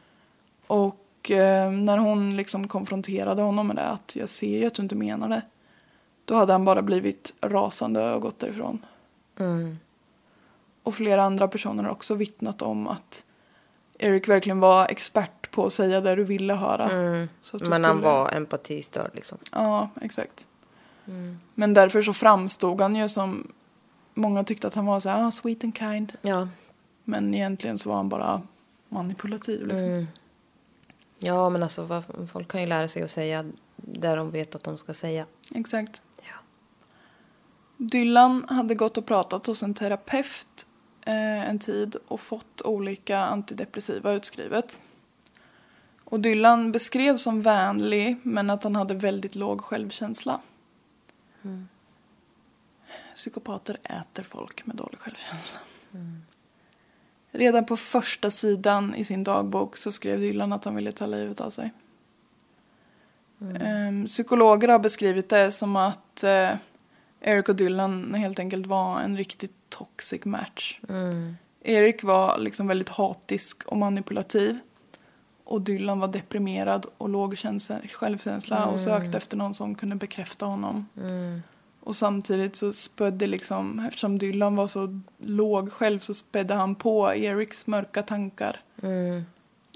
Och 0.66 1.31
eh, 1.31 1.70
när 1.70 1.99
hon 1.99 2.37
liksom 2.37 2.68
konfronterade 2.68 3.43
honom 3.43 3.66
med 3.66 3.76
det, 3.76 3.87
att 3.87 4.16
jag 4.16 4.28
ser 4.28 4.59
ju 4.59 4.66
att 4.66 4.74
du 4.74 4.83
inte 4.83 4.95
menar 4.95 5.28
det. 5.28 5.43
Då 6.24 6.35
hade 6.35 6.53
han 6.53 6.64
bara 6.64 6.83
blivit 6.83 7.35
rasande 7.41 8.12
och 8.14 8.22
gått 8.22 8.39
därifrån. 8.39 8.87
Och 10.83 10.95
flera 10.95 11.22
andra 11.22 11.49
personer 11.49 11.83
har 11.85 11.91
också 11.91 12.14
vittnat 12.14 12.62
om 12.62 12.89
att 12.89 13.24
Eric 13.99 14.28
verkligen 14.28 14.61
var 14.61 14.87
expert 14.91 15.51
på 15.51 15.66
att 15.66 15.72
säga 15.72 16.01
det 16.01 16.14
du 16.16 16.24
ville 16.24 16.55
höra. 16.55 16.89
Så 17.41 17.57
att 17.57 17.62
Men 17.68 17.85
han 17.85 17.97
skulle- 17.99 18.12
var 18.14 18.35
empatistörd 18.35 19.11
liksom. 19.14 19.39
Ja, 19.53 19.89
exakt. 20.01 20.49
Men 21.55 21.74
därför 21.74 22.03
så 22.03 22.12
framstod 22.12 22.81
han 22.81 22.97
ju 22.97 23.09
som... 23.09 23.53
Många 24.14 24.44
tyckte 24.44 24.66
att 24.66 24.74
han 24.74 24.86
var 24.86 25.00
så 25.00 25.08
här, 25.08 25.26
ah, 25.26 25.30
sweet 25.30 25.64
and 25.64 25.78
kind. 25.78 26.12
Ja. 26.22 26.48
Men 27.04 27.34
egentligen 27.34 27.78
så 27.78 27.88
var 27.88 27.96
han 27.96 28.08
bara 28.08 28.42
manipulativ 28.88 29.66
liksom. 29.66 30.06
Ja, 31.18 31.50
men 31.50 31.62
alltså 31.62 32.02
folk 32.32 32.48
kan 32.48 32.61
ju 32.61 32.66
lära 32.66 32.88
sig 32.88 33.02
att 33.02 33.11
säga 33.11 33.44
där 33.76 34.16
de 34.16 34.30
vet 34.30 34.54
att 34.54 34.64
de 34.64 34.78
ska 34.78 34.94
säga. 34.94 35.26
Exakt. 35.54 36.02
Ja. 36.16 36.34
Dylan 37.76 38.44
hade 38.48 38.74
gått 38.74 38.98
och 38.98 39.06
pratat 39.06 39.46
hos 39.46 39.62
en 39.62 39.74
terapeut 39.74 40.66
eh, 41.06 41.48
en 41.48 41.58
tid 41.58 41.96
och 42.08 42.20
fått 42.20 42.62
olika 42.62 43.18
antidepressiva 43.18 44.12
utskrivet. 44.12 44.80
Och 46.04 46.20
Dylan 46.20 46.72
beskrevs 46.72 47.22
som 47.22 47.42
vänlig 47.42 48.16
men 48.22 48.50
att 48.50 48.64
han 48.64 48.76
hade 48.76 48.94
väldigt 48.94 49.34
låg 49.34 49.61
självkänsla. 49.61 50.40
Psykopater 53.21 53.77
äter 53.85 54.23
folk 54.23 54.66
med 54.66 54.77
dålig 54.77 54.99
självkänsla. 54.99 55.59
Redan 57.31 57.66
på 57.66 57.77
första 57.77 58.31
sidan 58.31 58.95
i 58.95 59.05
sin 59.05 59.25
dagbok 59.25 59.77
så 59.77 59.93
skrev 59.93 60.21
Dylan 60.21 60.53
att 60.53 60.64
han 60.64 60.75
ville 60.75 60.93
ta 60.93 61.07
livet 61.07 61.41
av 61.41 61.51
sig. 61.51 61.73
Mm. 63.41 64.07
psykologer 64.07 64.68
har 64.68 64.79
beskrivit 64.79 65.29
det 65.29 65.51
som 65.51 65.77
att 65.77 66.23
eh, 66.23 66.51
Eric 67.21 67.49
och 67.49 67.57
Dylan 67.57 68.14
helt 68.14 68.39
enkelt 68.39 68.66
var 68.66 69.01
en 69.01 69.16
riktigt 69.16 69.55
toxic 69.68 70.25
match. 70.25 70.81
Eric 71.62 72.03
var 72.03 72.39
liksom 72.39 72.66
väldigt 72.66 72.89
hatisk 72.89 73.66
och 73.66 73.77
manipulativ. 73.77 74.59
Och 75.45 75.61
Dylan 75.61 76.01
var 76.01 76.09
deprimerad 76.09 76.87
och 76.99 77.09
låg 77.09 77.39
självkänsla 77.39 77.81
självkänsla 77.89 78.66
och 78.66 78.81
sökte 78.81 79.18
efter 79.18 79.37
någon 79.37 79.55
som 79.55 79.75
kunde 79.75 79.97
bekräfta 79.97 80.47
honom. 80.47 80.89
Mm. 80.97 81.43
Och 81.81 81.97
samtidigt 81.97 82.57
så 82.57 82.72
spödde 82.72 83.26
liksom, 83.26 83.78
eftersom 83.78 84.18
Dylan 84.18 84.57
var 84.57 84.66
så 84.66 85.01
låg 85.18 85.72
själv 85.72 85.99
så 85.99 86.14
spädde 86.14 86.55
han 86.55 86.74
på 86.74 87.14
Eriks 87.14 87.66
mörka 87.66 88.03
tankar. 88.03 88.61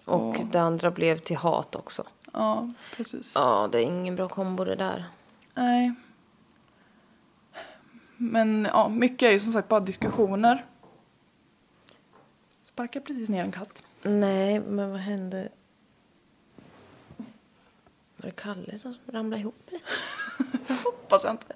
Och 0.05 0.29
Och- 0.29 0.37
det 0.53 0.59
andra 0.59 0.91
blev 0.91 1.19
till 1.19 1.37
hat 1.37 1.77
också. 1.77 2.07
Ja, 2.33 2.73
precis. 2.97 3.33
Ja, 3.37 3.69
det 3.73 3.79
är 3.79 3.83
ingen 3.83 4.17
bra 4.17 4.29
kombo 4.29 4.65
det 4.65 4.75
där. 4.75 5.05
Nej. 5.55 5.95
Men 8.17 8.69
ja, 8.73 8.89
mycket 8.89 9.23
är 9.27 9.33
ju 9.33 9.41
som 9.41 9.53
sagt 9.53 9.69
bara 9.69 9.81
diskussioner. 9.81 10.65
Sparkar 12.65 13.01
precis 13.01 13.29
ner 13.29 13.43
en 13.45 13.53
katt. 13.53 13.83
Nej, 14.03 14.61
men 14.61 14.91
vad 14.91 15.01
hände? 15.01 15.49
Var 18.17 18.27
det 18.27 18.31
Kalle 18.31 18.79
som 18.79 18.95
ramlade 19.07 19.41
ihop? 19.41 19.71
Hoppas 20.85 21.25
jag 21.25 21.33
inte. 21.33 21.55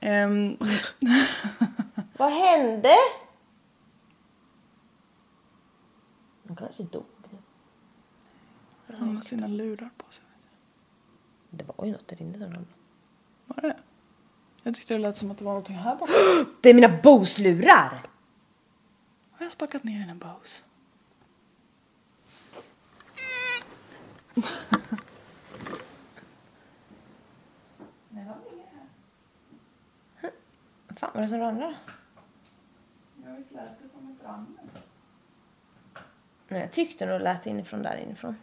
Ehm, 0.00 0.56
Vad 2.18 2.32
hände? 2.32 2.94
Han 6.46 6.56
kanske 6.56 6.82
dog. 6.82 7.04
han 8.98 9.16
har 9.16 9.22
sina 9.22 9.46
lurar 9.46 9.90
på 9.96 10.12
sig. 10.12 10.24
Det 11.50 11.64
var 11.64 11.86
ju 11.86 11.92
något 11.92 12.08
där 12.08 12.22
inne 12.22 12.44
ramlade. 12.44 12.66
Var 13.46 13.62
det? 13.62 13.76
Jag 14.62 14.74
tyckte 14.74 14.94
det 14.94 14.98
lät 15.00 15.16
som 15.16 15.30
att 15.30 15.38
det 15.38 15.44
var 15.44 15.52
någonting 15.52 15.76
här 15.76 15.96
bakom. 15.96 16.14
Det 16.62 16.70
är 16.70 16.74
mina 16.74 16.88
Bose-lurar! 17.02 18.06
Har 19.32 19.44
jag 19.46 19.52
sparkat 19.52 19.84
ner 19.84 20.06
i 20.06 20.10
en 20.10 20.18
Bose? 20.18 20.64
Vad 31.00 31.00
fan 31.00 31.10
var 31.14 31.22
det 31.22 31.28
som 31.28 31.38
ramlade? 31.38 31.74
Jag 33.24 33.34
visst 33.36 33.52
lät 33.52 33.82
det 33.82 33.88
som 33.88 34.16
ett 34.20 34.26
rammel. 34.26 34.64
Nej, 36.48 36.60
jag 36.60 36.72
tyckte 36.72 37.06
nog 37.06 37.20
det 37.20 37.24
lät 37.24 37.46
inifrån 37.46 37.82
där 37.82 37.96
inifrån. 37.96 38.36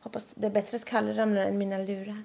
Hoppas 0.00 0.26
det 0.34 0.46
är 0.46 0.50
bättre 0.50 0.76
att 0.76 0.84
Kalle 0.84 1.16
ramlar 1.16 1.42
än 1.42 1.58
mina 1.58 1.78
lurar. 1.78 2.24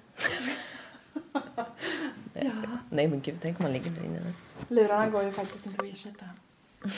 Nej, 2.34 2.50
skojar. 2.50 2.78
Nej 2.90 3.08
men 3.08 3.20
gud, 3.20 3.38
tänk 3.42 3.58
om 3.60 3.62
man 3.62 3.72
ligger 3.72 3.90
där 3.90 4.04
inne 4.04 4.20
nu. 4.20 4.32
Lurarna 4.68 5.10
går 5.10 5.22
ju 5.22 5.32
faktiskt 5.32 5.66
inte 5.66 5.82
att 5.82 5.92
ersätta. 5.92 6.24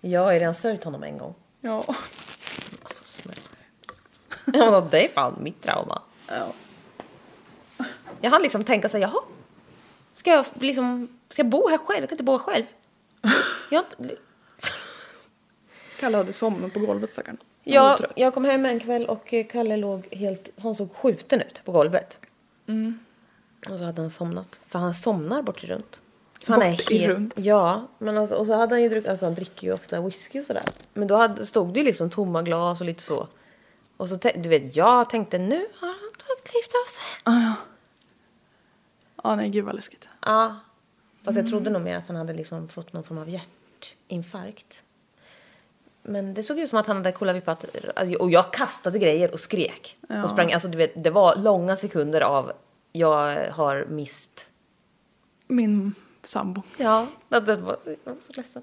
Jag 0.00 0.20
har 0.24 0.32
ju 0.32 0.38
redan 0.38 0.54
sörjt 0.54 0.84
honom 0.84 1.02
en 1.02 1.18
gång. 1.18 1.34
Ja. 1.60 1.84
Alltså 2.82 3.04
snälla. 3.04 3.40
Ja, 4.70 4.88
det 4.90 5.04
är 5.04 5.08
fan 5.08 5.36
mitt 5.42 5.62
trauma. 5.62 6.02
ja. 6.28 6.52
Jag 8.20 8.30
hann 8.30 8.42
liksom 8.42 8.64
tänka 8.64 8.88
sig, 8.88 9.00
jaha. 9.00 9.20
Ska 10.20 10.30
jag 10.30 10.46
liksom, 10.60 11.08
ska 11.28 11.42
jag 11.42 11.50
bo 11.50 11.68
här 11.68 11.78
själv? 11.78 12.00
Jag 12.00 12.08
kan 12.08 12.14
inte 12.14 12.24
bo 12.24 12.32
här 12.32 12.38
själv. 12.38 12.64
Jag, 13.70 13.84
inte- 14.00 14.16
Kalle 16.00 16.16
hade 16.16 16.32
somnat 16.32 16.72
på 16.74 16.80
golvet 16.80 17.12
stackarn. 17.12 17.36
Han 17.66 17.74
var 18.00 18.10
jag, 18.16 18.34
kom 18.34 18.44
hem 18.44 18.66
en 18.66 18.80
kväll 18.80 19.06
och 19.06 19.34
eh, 19.34 19.46
Kalle 19.46 19.76
låg 19.76 20.08
helt, 20.14 20.48
han 20.62 20.74
såg 20.74 20.92
skjuten 20.94 21.40
ut 21.40 21.62
på 21.64 21.72
golvet. 21.72 22.18
Mm. 22.66 22.98
Och 23.68 23.78
så 23.78 23.84
hade 23.84 24.02
han 24.02 24.10
somnat. 24.10 24.60
För 24.68 24.78
han 24.78 24.94
somnar 24.94 25.42
bort 25.42 25.64
i 25.64 25.66
runt. 25.66 26.00
För 26.44 26.52
han 26.52 26.70
Bort 26.70 26.90
i 26.90 27.08
runt? 27.08 27.34
Ja, 27.36 27.88
men 27.98 28.18
alltså, 28.18 28.34
och 28.34 28.46
så 28.46 28.54
hade 28.54 28.74
han 28.74 28.82
ju 28.82 28.88
druckit, 28.88 29.10
alltså 29.10 29.24
han 29.26 29.34
dricker 29.34 29.66
ju 29.66 29.72
ofta 29.72 30.00
whisky 30.00 30.40
och 30.40 30.44
sådär. 30.44 30.64
Men 30.94 31.08
då 31.08 31.16
hade, 31.16 31.46
stod 31.46 31.74
det 31.74 31.80
ju 31.80 31.86
liksom 31.86 32.10
tomma 32.10 32.42
glas 32.42 32.80
och 32.80 32.86
lite 32.86 33.02
så. 33.02 33.28
Och 33.96 34.08
så 34.08 34.16
tänk- 34.18 34.42
du 34.42 34.48
vet, 34.48 34.76
jag 34.76 35.10
tänkte 35.10 35.38
nu 35.38 35.66
har 35.80 35.88
han 35.88 35.98
tagit 35.98 36.54
livet 36.54 36.70
av 36.86 36.88
sig. 36.90 37.04
Ah, 37.24 37.40
ja. 37.42 37.52
Ja, 39.24 39.36
nej 39.36 39.48
gud 39.48 39.64
vad 39.64 39.74
läskigt. 39.74 40.08
Ja. 40.26 40.56
Fast 41.24 41.36
jag 41.36 41.48
trodde 41.48 41.70
nog 41.70 41.82
mer 41.82 41.96
att 41.96 42.06
han 42.06 42.16
hade 42.16 42.32
liksom 42.32 42.68
fått 42.68 42.92
någon 42.92 43.04
form 43.04 43.18
av 43.18 43.28
hjärtinfarkt. 43.28 44.82
Men 46.02 46.34
det 46.34 46.42
såg 46.42 46.58
ut 46.58 46.68
som 46.68 46.78
att 46.78 46.86
han 46.86 46.96
hade 46.96 47.12
kolavippat. 47.12 47.64
Och 48.18 48.30
jag 48.30 48.52
kastade 48.52 48.98
grejer 48.98 49.32
och 49.32 49.40
skrek. 49.40 49.96
Och 50.24 50.30
sprang. 50.30 50.52
Alltså 50.52 50.68
du 50.68 50.78
vet, 50.78 51.04
det 51.04 51.10
var 51.10 51.36
långa 51.36 51.76
sekunder 51.76 52.20
av 52.20 52.52
jag 52.92 53.50
har 53.50 53.86
mist. 53.88 54.48
Min 55.46 55.94
sambo. 56.22 56.62
Ja, 56.76 57.06
det, 57.28 57.40
det 57.40 57.56
var, 57.56 57.76
jag 57.84 58.12
var 58.12 58.20
så 58.20 58.32
ledsen. 58.32 58.62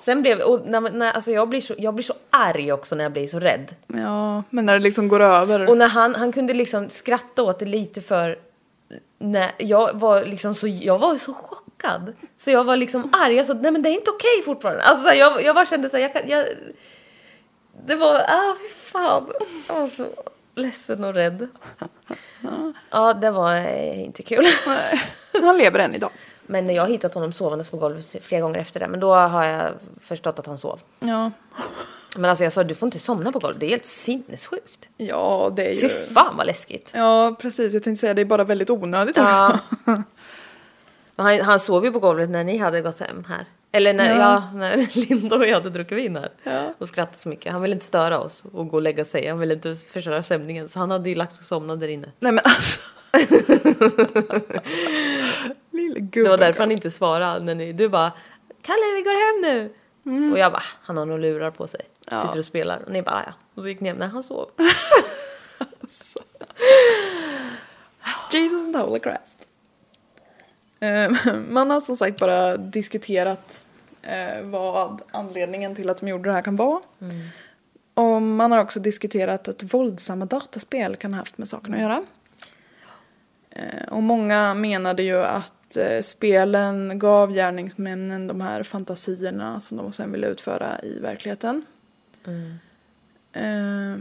Sen 0.00 0.22
blev, 0.22 0.40
och 0.40 0.66
när, 0.66 0.80
när, 0.80 1.12
alltså 1.12 1.30
jag, 1.30 1.48
blir 1.48 1.60
så, 1.60 1.74
jag 1.78 1.94
blir 1.94 2.04
så 2.04 2.14
arg 2.30 2.72
också 2.72 2.94
när 2.94 3.04
jag 3.04 3.12
blir 3.12 3.26
så 3.26 3.40
rädd. 3.40 3.74
Ja, 3.86 4.42
men 4.50 4.66
när 4.66 4.72
det 4.72 4.78
liksom 4.78 5.08
går 5.08 5.20
över. 5.20 5.70
Och 5.70 5.78
när 5.78 5.88
han, 5.88 6.14
han 6.14 6.32
kunde 6.32 6.54
liksom 6.54 6.90
skratta 6.90 7.42
åt 7.42 7.58
det 7.58 7.66
lite 7.66 8.00
för... 8.00 8.38
När 9.22 9.52
jag 9.58 9.94
var 9.94 10.24
liksom 10.24 10.54
så, 10.54 10.68
jag 10.68 10.98
var 10.98 11.18
så 11.18 11.34
chockad. 11.34 12.14
Så 12.36 12.50
jag 12.50 12.64
var 12.64 12.76
liksom 12.76 13.10
arg. 13.12 13.34
Jag 13.34 13.46
sa 13.46 13.52
nej 13.54 13.72
men 13.72 13.82
det 13.82 13.88
är 13.88 13.94
inte 13.94 14.10
okej 14.10 14.42
fortfarande. 14.44 14.82
Alltså 14.82 15.02
så 15.02 15.08
här, 15.08 15.16
jag, 15.16 15.42
jag 15.42 15.54
bara 15.54 15.66
kände 15.66 15.90
så 15.90 15.96
här, 15.96 16.10
jag, 16.14 16.28
jag 16.28 16.46
Det 17.86 17.94
var, 17.94 18.14
ah 18.14 18.54
fy 18.60 18.68
fan. 18.68 19.26
Jag 19.68 19.74
var 19.74 19.88
så 19.88 20.06
ledsen 20.54 21.04
och 21.04 21.14
rädd. 21.14 21.48
Ja, 22.90 23.14
det 23.14 23.30
var 23.30 23.54
eh, 23.54 24.00
inte 24.00 24.22
kul. 24.22 24.44
Han 25.32 25.58
lever 25.58 25.78
än 25.78 25.94
idag. 25.94 26.10
Men 26.46 26.74
jag 26.74 26.82
har 26.82 26.88
hittat 26.88 27.14
honom 27.14 27.32
sovandes 27.32 27.68
på 27.68 27.76
golvet 27.76 28.16
flera 28.24 28.40
gånger 28.40 28.58
efter 28.60 28.80
det. 28.80 28.88
Men 28.88 29.00
då 29.00 29.14
har 29.14 29.44
jag 29.44 29.72
förstått 30.00 30.38
att 30.38 30.46
han 30.46 30.58
sov. 30.58 30.80
Ja. 31.00 31.30
Men 32.16 32.30
alltså 32.30 32.44
jag 32.44 32.52
sa, 32.52 32.64
du 32.64 32.74
får 32.74 32.86
inte 32.86 32.98
somna 32.98 33.32
på 33.32 33.38
golvet. 33.38 33.60
Det 33.60 33.66
är 33.66 33.70
helt 33.70 33.84
sinnessjukt. 33.84 34.88
Ja, 34.96 35.52
det 35.56 35.66
är 35.66 35.72
ju... 35.72 35.80
Fy 35.80 35.88
fan 35.88 36.36
vad 36.36 36.46
läskigt. 36.46 36.90
Ja, 36.94 37.36
precis. 37.40 37.74
Jag 37.74 37.82
tänkte 37.82 38.00
säga 38.00 38.14
det 38.14 38.20
är 38.20 38.24
bara 38.26 38.44
väldigt 38.44 38.70
onödigt 38.70 39.18
också. 39.18 39.30
Ja. 39.30 39.58
Men 41.16 41.26
han, 41.26 41.40
han 41.40 41.60
sov 41.60 41.84
ju 41.84 41.92
på 41.92 41.98
golvet 41.98 42.30
när 42.30 42.44
ni 42.44 42.56
hade 42.56 42.80
gått 42.80 43.00
hem 43.00 43.24
här. 43.28 43.46
Eller 43.72 43.92
när, 43.92 44.18
ja. 44.18 44.42
när 44.54 44.76
Linda 45.08 45.36
och 45.36 45.46
jag 45.46 45.54
hade 45.54 45.70
druckit 45.70 45.98
vin 45.98 46.16
här. 46.16 46.28
Ja. 46.42 46.74
Och 46.78 46.88
skrattat 46.88 47.20
så 47.20 47.28
mycket. 47.28 47.52
Han 47.52 47.62
ville 47.62 47.74
inte 47.74 47.86
störa 47.86 48.18
oss 48.18 48.44
och 48.52 48.68
gå 48.68 48.76
och 48.76 48.82
lägga 48.82 49.04
sig. 49.04 49.28
Han 49.28 49.38
ville 49.38 49.54
inte 49.54 49.74
förstöra 49.74 50.22
stämningen. 50.22 50.68
Så 50.68 50.78
han 50.78 50.90
hade 50.90 51.08
ju 51.08 51.14
lagt 51.14 51.32
sig 51.32 51.42
och 51.42 51.46
somnat 51.46 51.80
där 51.80 51.88
inne. 51.88 52.08
Nej 52.18 52.32
men 52.32 52.44
alltså. 52.44 52.80
Lille 55.70 56.00
gubben. 56.00 56.24
Det 56.24 56.30
var 56.30 56.38
därför 56.38 56.60
han 56.60 56.72
inte 56.72 56.90
svarade. 56.90 57.44
När 57.44 57.54
ni, 57.54 57.72
du 57.72 57.88
bara 57.88 58.12
Kalle 58.62 58.94
vi 58.96 59.02
går 59.02 59.26
hem 59.26 59.40
nu. 59.52 59.72
Och 60.32 60.38
jag 60.38 60.52
bara 60.52 60.62
han 60.82 60.96
har 60.96 61.06
nog 61.06 61.20
lurar 61.20 61.50
på 61.50 61.68
sig. 61.68 61.80
Sitter 62.26 62.38
och 62.38 62.44
spelar. 62.44 62.78
Och 62.86 62.92
ni 62.92 63.02
bara 63.02 63.14
"Ah, 63.14 63.22
ja. 63.26 63.32
Och 63.54 63.62
så 63.62 63.68
gick 63.68 63.80
ni 63.80 63.88
hem. 63.88 63.98
Nej 63.98 64.08
han 64.08 64.22
sov. 64.22 64.50
Jesus 68.32 68.66
and 68.66 68.76
Holy 68.76 69.00
Christ. 69.00 69.46
Man 71.48 71.70
har 71.70 71.80
som 71.80 71.96
sagt 71.96 72.20
bara 72.20 72.56
diskuterat 72.56 73.64
eh, 74.02 74.42
vad 74.44 75.02
anledningen 75.10 75.74
till 75.74 75.90
att 75.90 75.98
de 75.98 76.08
gjorde 76.08 76.28
det 76.28 76.32
här 76.34 76.42
kan 76.42 76.56
vara. 76.56 76.80
Och 77.94 78.22
man 78.22 78.52
har 78.52 78.58
också 78.60 78.80
diskuterat 78.80 79.48
att 79.48 79.62
våldsamma 79.74 80.24
dataspel 80.24 80.96
kan 80.96 81.14
ha 81.14 81.20
haft 81.20 81.38
med 81.38 81.48
saken 81.48 81.74
att 81.74 81.80
göra. 81.80 82.02
Eh, 83.50 83.88
Och 83.88 84.02
många 84.02 84.54
menade 84.54 85.02
ju 85.02 85.24
att 85.24 85.76
eh, 85.76 86.02
spelen 86.02 86.98
gav 86.98 87.32
gärningsmännen 87.32 88.26
de 88.26 88.40
här 88.40 88.62
fantasierna 88.62 89.60
som 89.60 89.78
de 89.78 89.92
sen 89.92 90.12
ville 90.12 90.26
utföra 90.26 90.80
i 90.82 90.98
verkligheten. 90.98 91.64
Eh, 93.32 93.98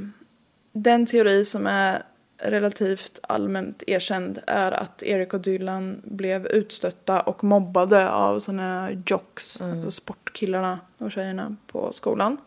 Den 0.71 1.05
teori 1.05 1.45
som 1.45 1.67
är 1.67 2.03
relativt 2.41 3.19
allmänt 3.23 3.83
erkänd 3.87 4.39
är 4.47 4.71
att 4.71 5.03
Erik 5.03 5.33
och 5.33 5.41
Dylan 5.41 6.01
blev 6.03 6.45
utstötta 6.47 7.19
och 7.21 7.43
mobbade 7.43 8.09
av 8.11 8.39
såna 8.39 8.91
jocks, 9.05 9.61
alltså 9.61 9.91
sportkillarna 9.91 10.79
och 10.97 11.11
tjejerna 11.11 11.55
på 11.67 11.91
skolan. 11.91 12.37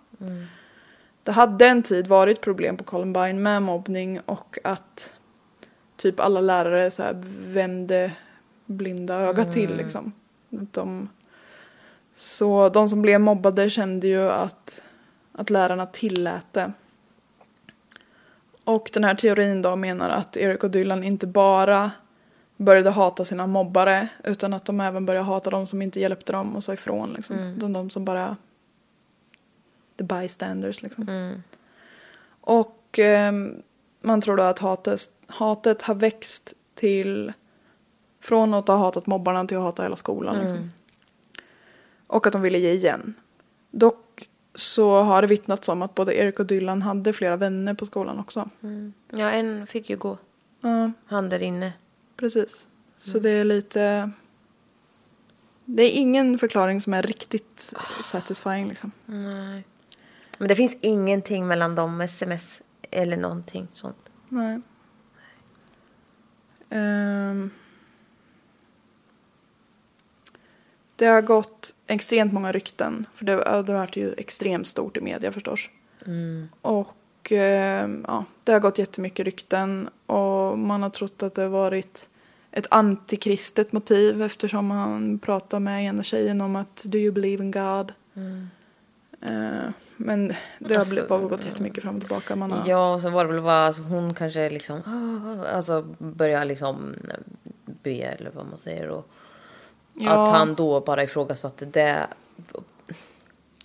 Det 1.23 1.33
hade 1.33 1.66
en 1.66 1.83
tid 1.83 2.07
varit 2.07 2.41
problem 2.41 2.77
på 2.77 2.85
Columbine 2.85 3.43
med 3.43 3.62
mobbning 3.62 4.20
och 4.20 4.59
att 4.64 5.16
typ 5.97 6.20
alla 6.20 6.41
lärare 6.41 6.91
så 6.91 7.03
här 7.03 7.23
vände 7.53 8.12
blinda 8.66 9.14
ögat 9.14 9.53
till 9.53 9.77
liksom. 9.77 10.12
De, 10.51 11.09
så 12.14 12.68
de 12.68 12.89
som 12.89 13.03
blev 13.03 13.20
mobbade 13.20 13.70
kände 13.70 14.07
ju 14.07 14.31
att, 14.31 14.85
att 15.33 15.51
lärarna 15.51 15.87
tillät 15.87 16.47
det. 16.53 16.72
Och 18.64 18.91
den 18.93 19.05
här 19.05 19.14
teorin 19.14 19.62
då 19.62 19.76
menar 19.76 20.11
att 20.11 20.37
Eric 20.37 20.64
och 20.64 20.70
Dylan 20.70 21.05
inte 21.05 21.26
bara 21.26 21.91
började 22.57 22.91
hata 22.91 23.24
sina 23.24 23.47
mobbare 23.47 24.09
utan 24.24 24.53
att 24.53 24.64
de 24.64 24.80
även 24.80 25.07
började 25.07 25.26
hata 25.26 25.51
de 25.51 25.66
som 25.66 25.83
inte 25.83 26.01
hjälpte 26.01 26.33
dem 26.33 26.57
och 26.57 26.64
sa 26.64 26.72
ifrån. 26.72 27.12
Liksom. 27.12 27.59
De, 27.59 27.72
de 27.72 27.91
som 27.91 28.05
bara... 28.05 28.37
The 29.99 30.05
bystanders 30.05 30.83
liksom. 30.83 31.33
Och 32.41 32.99
ehm, 32.99 33.62
man 34.01 34.20
tror 34.20 34.37
då 34.37 34.43
att 34.43 34.59
hatet, 34.59 35.01
hatet 35.26 35.83
har 35.83 35.95
växt 35.95 36.55
till... 36.74 37.33
Från 38.20 38.55
att 38.55 38.68
ha 38.68 38.76
hatat 38.76 39.07
mobbarna 39.07 39.45
till 39.45 39.57
att 39.57 39.62
hata 39.62 39.83
hela 39.83 39.97
skolan. 39.97 40.39
Liksom. 40.39 40.70
Och 42.07 42.26
att 42.26 42.33
de 42.33 42.43
ville 42.43 42.59
ge 42.59 42.70
igen. 42.72 43.14
Dock 43.70 44.28
så 44.55 45.03
har 45.03 45.22
det 45.22 45.28
vittnats 45.28 45.68
om 45.68 45.82
att 45.82 45.94
både 45.94 46.14
Eric 46.14 46.38
och 46.38 46.46
Dylan 46.46 46.82
hade 46.82 47.12
flera 47.12 47.36
vänner 47.36 47.74
på 47.74 47.86
skolan 47.86 48.18
också. 48.18 48.50
Ja 49.11 49.30
en 49.30 49.66
fick 49.66 49.90
ju 49.90 49.96
gå. 49.96 50.18
Ja, 50.61 50.92
Han 51.07 51.28
där 51.28 51.42
inne. 51.42 51.72
precis. 52.16 52.66
Så 52.98 53.18
det 53.18 53.30
är 53.30 53.44
lite... 53.44 54.11
Det 55.64 55.82
är 55.82 55.90
ingen 55.90 56.38
förklaring 56.38 56.80
som 56.80 56.94
är 56.94 57.03
riktigt 57.03 57.72
satisfying 58.03 58.68
liksom. 58.68 58.92
Nej. 59.07 59.64
Men 60.38 60.48
det 60.48 60.57
finns 60.57 60.76
ingenting 60.80 61.46
mellan 61.46 61.74
dem 61.74 62.00
sms 62.00 62.62
eller 62.90 63.16
någonting 63.16 63.68
sånt. 63.72 64.11
Nej. 64.28 64.61
Ehm. 66.70 67.50
Det 71.03 71.09
har 71.09 71.22
gått 71.22 71.74
extremt 71.86 72.32
många 72.32 72.53
rykten. 72.53 73.07
För 73.14 73.24
det, 73.24 73.32
det 73.36 73.50
har 73.50 73.72
varit 73.72 73.96
ju 73.96 74.12
extremt 74.16 74.66
stort 74.66 74.96
i 74.96 75.00
media 75.00 75.32
förstås. 75.32 75.61
Och 76.61 77.32
ehm, 77.32 78.05
ja, 78.09 78.24
det 78.44 78.53
har 78.53 78.61
gått 78.61 78.78
jättemycket 78.78 79.24
rykten. 79.24 79.88
Och 80.07 80.59
man 80.59 80.82
har 80.82 80.90
trott 80.90 81.22
att 81.22 81.34
det 81.34 81.42
har 81.42 81.48
varit 81.48 82.09
ett 82.53 82.66
antikristet 82.70 83.72
motiv 83.72 84.22
eftersom 84.22 84.70
han 84.70 85.18
pratar 85.18 85.61
med 85.61 85.84
ena 85.84 86.03
tjejen 86.03 86.40
om 86.40 86.57
att 86.57 86.84
do 86.84 86.98
you 86.98 87.12
believe 87.12 87.44
in 87.44 87.50
God? 87.50 87.92
Eh, 89.20 89.70
men 89.96 90.28
det 90.59 90.74
har 90.74 90.80
Alltså, 90.80 91.07
bara 91.09 91.20
gått 91.20 91.44
jättemycket 91.44 91.82
fram 91.82 91.94
och 91.94 92.00
tillbaka. 92.00 92.36
Man 92.36 92.53
har, 92.53 92.68
Ja, 92.68 92.94
och 92.94 93.03
så 93.03 93.11
var 93.11 93.24
det 93.24 93.32
väl 93.32 93.42
bara, 93.42 93.66
alltså, 93.66 93.82
hon 93.82 94.14
kanske 94.14 94.50
liksom, 94.50 94.82
alltså 95.55 95.82
börjar 95.98 96.44
liksom 96.44 96.94
be 97.82 97.90
eller 97.90 98.30
vad 98.30 98.46
man 98.46 98.59
säger 98.59 98.88
och 98.88 99.09
Ja. 99.95 100.11
att 100.26 100.32
han 100.32 100.55
då 100.55 100.80
bara 100.80 101.03
ifrågasatte 101.03 101.64
det. 101.64 102.07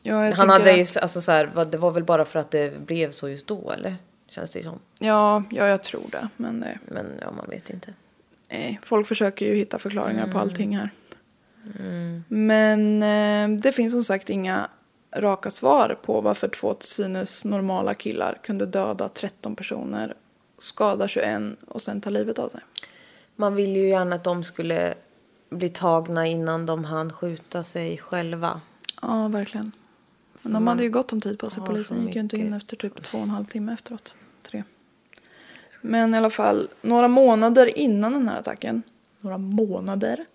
Ja, 0.03 0.31
Han 0.33 0.49
hade 0.49 0.71
ju, 0.71 0.81
att- 0.81 0.97
alltså 0.97 1.21
så 1.21 1.31
här, 1.31 1.65
det 1.71 1.77
var 1.77 1.91
väl 1.91 2.03
bara 2.03 2.25
för 2.25 2.39
att 2.39 2.51
det 2.51 2.79
blev 2.87 3.11
så 3.11 3.29
just 3.29 3.47
då 3.47 3.71
eller? 3.71 3.95
Känns 4.29 4.51
det 4.51 4.63
som. 4.63 4.79
Ja, 4.99 5.43
ja, 5.51 5.67
jag 5.67 5.83
tror 5.83 6.03
det. 6.11 6.27
Men 6.37 6.63
eh, 6.63 6.77
Men 6.85 7.05
ja, 7.21 7.31
man 7.31 7.45
vet 7.49 7.69
inte. 7.69 7.93
nej, 8.49 8.79
folk 8.83 9.07
försöker 9.07 9.45
ju 9.45 9.55
hitta 9.55 9.79
förklaringar 9.79 10.27
på 10.31 10.39
allting 10.39 10.77
här. 10.77 10.89
Men 12.27 13.03
eh, 13.03 13.59
det 13.61 13.71
finns 13.71 13.93
som 13.93 14.03
sagt 14.03 14.29
inga 14.29 14.67
raka 15.15 15.51
svar 15.51 15.97
på 16.03 16.21
varför 16.21 16.47
två 16.47 16.73
till 16.73 16.89
synes 16.89 17.45
normala 17.45 17.93
killar 17.93 18.37
kunde 18.43 18.65
döda 18.65 19.09
13 19.09 19.55
personer, 19.55 20.13
skada 20.57 21.07
21 21.07 21.41
och 21.67 21.81
sen 21.81 22.01
ta 22.01 22.09
livet 22.09 22.39
av 22.39 22.49
sig. 22.49 22.61
Man 23.35 23.55
ville 23.55 23.79
ju 23.79 23.87
gärna 23.89 24.15
att 24.15 24.23
de 24.23 24.43
skulle 24.43 24.93
bli 25.49 25.69
tagna 25.69 26.27
innan 26.27 26.65
de 26.65 26.85
hann 26.85 27.13
skjuta 27.13 27.63
sig 27.63 27.97
själva. 27.97 28.61
Ja, 29.01 29.27
verkligen. 29.27 29.71
Men 30.41 30.53
de 30.53 30.67
hade 30.67 30.83
ju 30.83 30.89
gott 30.89 31.13
om 31.13 31.21
tid 31.21 31.39
på 31.39 31.49
sig. 31.49 31.63
Polisen 31.65 32.05
gick 32.05 32.15
ju 32.15 32.21
inte 32.21 32.37
in 32.37 32.53
efter 32.53 32.75
typ 32.75 33.03
två 33.03 33.17
och 33.17 33.23
en 33.23 33.29
halv 33.29 33.45
timme 33.45 33.73
efteråt. 33.73 34.15
Tre. 34.43 34.63
Men 35.81 36.13
i 36.13 36.17
alla 36.17 36.29
fall, 36.29 36.69
några 36.81 37.07
månader 37.07 37.77
innan 37.79 38.11
den 38.11 38.27
här 38.27 38.39
attacken, 38.39 38.83
några 39.19 39.37
månader, 39.37 40.25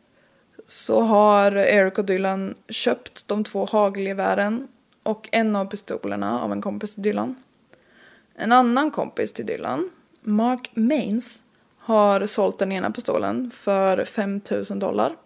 så 0.66 1.00
har 1.00 1.56
Eric 1.56 1.98
och 1.98 2.04
Dylan 2.04 2.54
köpt 2.68 3.28
de 3.28 3.44
två 3.44 3.64
hagelgevären 3.64 4.68
och 5.02 5.28
en 5.32 5.56
av 5.56 5.64
pistolerna 5.64 6.40
av 6.40 6.52
en 6.52 6.60
kompis 6.62 6.94
till 6.94 7.02
Dylan. 7.02 7.34
En 8.34 8.52
annan 8.52 8.90
kompis 8.90 9.32
till 9.32 9.46
Dylan, 9.46 9.90
Mark 10.22 10.70
Mains, 10.74 11.42
har 11.84 12.26
sålt 12.26 12.58
den 12.58 12.72
ena 12.72 12.90
pistolen 12.90 13.50
för 13.50 14.04
5000 14.04 14.78
dollar. 14.78 15.16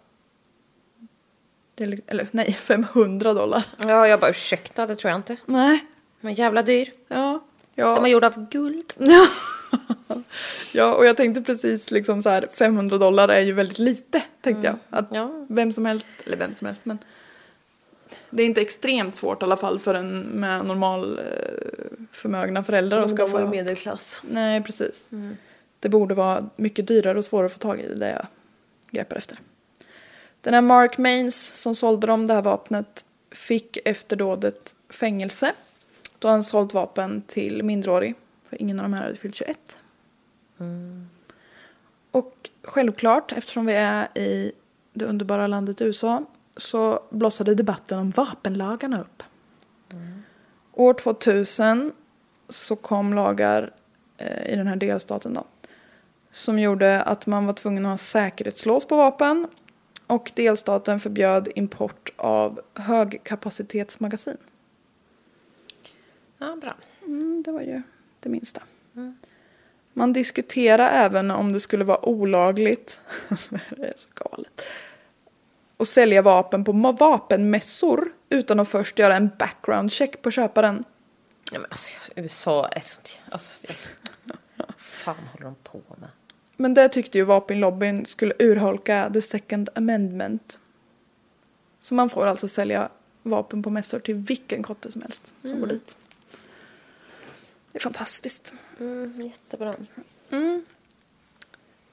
Är, 1.77 1.99
eller 2.07 2.27
nej, 2.31 2.53
500 2.53 3.33
dollar. 3.33 3.65
Ja, 3.79 4.07
jag 4.07 4.19
bara 4.19 4.31
ursäkta, 4.31 4.87
det 4.87 4.95
tror 4.95 5.09
jag 5.11 5.19
inte. 5.19 5.37
Nej. 5.45 5.85
Men 6.19 6.33
jävla 6.33 6.61
dyr. 6.61 6.91
Ja. 7.07 7.39
Ja. 7.75 7.95
De 7.95 8.05
är 8.05 8.09
gjorda 8.09 8.27
av 8.27 8.49
guld. 8.49 8.93
Ja. 10.09 10.21
ja, 10.73 10.93
och 10.93 11.05
jag 11.05 11.17
tänkte 11.17 11.41
precis 11.41 11.91
liksom 11.91 12.21
så 12.21 12.29
här 12.29 12.47
500 12.53 12.97
dollar 12.97 13.27
är 13.29 13.39
ju 13.41 13.53
väldigt 13.53 13.79
lite 13.79 14.21
tänkte 14.41 14.67
jag. 14.67 14.75
Att 14.89 15.07
Ja. 15.11 15.45
vem 15.49 15.71
som 15.71 15.85
helst, 15.85 16.05
eller 16.25 16.37
vem 16.37 16.53
som 16.53 16.67
helst 16.67 16.81
men 16.85 16.97
det 18.29 18.43
är 18.43 18.45
inte 18.47 18.61
extremt 18.61 19.15
svårt 19.15 19.41
i 19.41 19.45
alla 19.45 19.57
fall 19.57 19.79
för 19.79 19.93
en 19.95 20.19
med 20.19 20.65
normal 20.65 21.19
eh, 21.19 21.25
förmögna 22.11 22.63
föräldrar 22.63 22.99
att 22.99 23.07
De 23.09 23.17
skaffa. 23.17 23.33
var 23.33 23.39
ju 23.39 23.47
medelklass. 23.47 24.21
Nej, 24.29 24.63
precis. 24.63 25.07
Det 25.79 25.89
borde 25.89 26.15
vara 26.15 26.49
mycket 26.55 26.87
dyrare 26.87 27.17
och 27.17 27.25
svårare 27.25 27.45
att 27.45 27.53
få 27.53 27.59
tag 27.59 27.79
i 27.79 27.87
det 27.87 27.95
där 27.95 28.09
jag 28.09 28.27
greppar 28.91 29.15
efter. 29.15 29.39
Den 30.41 30.53
här 30.53 30.61
Mark 30.61 30.97
Mains 30.97 31.61
som 31.61 31.75
sålde 31.75 32.07
dem 32.07 32.27
det 32.27 32.33
här 32.33 32.41
vapnet 32.41 33.05
fick 33.31 33.77
efter 33.85 34.15
dådet 34.15 34.75
fängelse 34.89 35.53
då 36.19 36.27
han 36.27 36.43
sålt 36.43 36.73
vapen 36.73 37.21
till 37.21 37.63
minderårig. 37.63 38.15
För 38.49 38.61
ingen 38.61 38.79
av 38.79 38.83
de 38.83 38.93
här 38.93 39.03
hade 39.03 39.15
fyllt 39.15 39.35
21. 39.35 39.77
Och 42.11 42.49
självklart, 42.63 43.31
eftersom 43.31 43.65
vi 43.65 43.73
är 43.73 44.17
i 44.17 44.51
det 44.93 45.05
underbara 45.05 45.47
landet 45.47 45.81
USA 45.81 46.25
så 46.57 46.99
blossade 47.09 47.55
debatten 47.55 47.99
om 47.99 48.09
vapenlagarna 48.09 49.01
upp. 49.01 49.23
År 50.73 50.93
2000 50.93 51.91
så 52.49 52.75
kom 52.75 53.13
lagar 53.13 53.73
eh, 54.17 54.53
i 54.53 54.55
den 54.55 54.67
här 54.67 54.75
delstaten 54.75 55.33
då. 55.33 55.43
Som 56.37 56.59
gjorde 56.59 57.01
att 57.01 57.27
man 57.27 57.45
var 57.45 57.53
tvungen 57.53 57.85
att 57.85 57.91
ha 57.91 57.97
säkerhetslås 57.97 58.85
på 58.87 58.97
vapen. 58.97 59.47
Och 60.07 60.31
delstaten 60.35 60.99
förbjöd 60.99 61.47
import 61.55 62.13
av 62.17 62.61
högkapacitetsmagasin. 62.73 64.37
Ja, 66.37 66.55
bra. 66.55 66.75
Mm, 67.05 67.43
det 67.45 67.51
var 67.51 67.61
ju 67.61 67.81
det 68.19 68.29
minsta. 68.29 68.61
Man 69.93 70.13
diskuterar 70.13 70.89
även 70.89 71.31
om 71.31 71.53
det 71.53 71.59
skulle 71.59 71.83
vara 71.83 72.05
olagligt, 72.05 72.99
det 73.49 73.87
är 73.87 73.93
så 73.95 74.09
galet, 74.13 74.61
att 75.77 75.87
sälja 75.87 76.21
vapen 76.21 76.63
på 76.63 76.71
vapenmässor 76.99 78.13
utan 78.29 78.59
att 78.59 78.69
först 78.69 78.99
göra 78.99 79.15
en 79.15 79.29
background 79.39 79.91
check 79.91 80.21
på 80.21 80.31
köparen. 80.31 80.83
Nej, 81.51 81.61
men 81.61 81.71
alltså, 81.71 81.93
USA 82.15 82.67
är 82.67 82.81
sånt... 82.81 83.19
Alltså, 83.31 83.67
jag, 83.67 84.67
fan 84.77 85.27
håller 85.31 85.45
de 85.45 85.55
på 85.63 85.81
med? 85.97 86.09
Men 86.57 86.73
det 86.73 86.89
tyckte 86.89 87.17
ju 87.17 87.23
vapenlobbyn 87.23 88.05
skulle 88.05 88.33
urholka 88.39 89.09
the 89.13 89.21
second 89.21 89.69
amendment. 89.75 90.59
Så 91.79 91.95
man 91.95 92.09
får 92.09 92.27
alltså 92.27 92.47
sälja 92.47 92.89
vapen 93.23 93.63
på 93.63 93.69
mässor 93.69 93.99
till 93.99 94.15
vilken 94.15 94.63
kotte 94.63 94.91
som 94.91 95.01
helst 95.01 95.33
som 95.43 95.59
går 95.59 95.67
dit. 95.67 95.97
Det 97.71 97.77
är 97.77 97.81
fantastiskt. 97.81 98.53
Mm, 98.79 99.21
jättebra. 99.21 99.75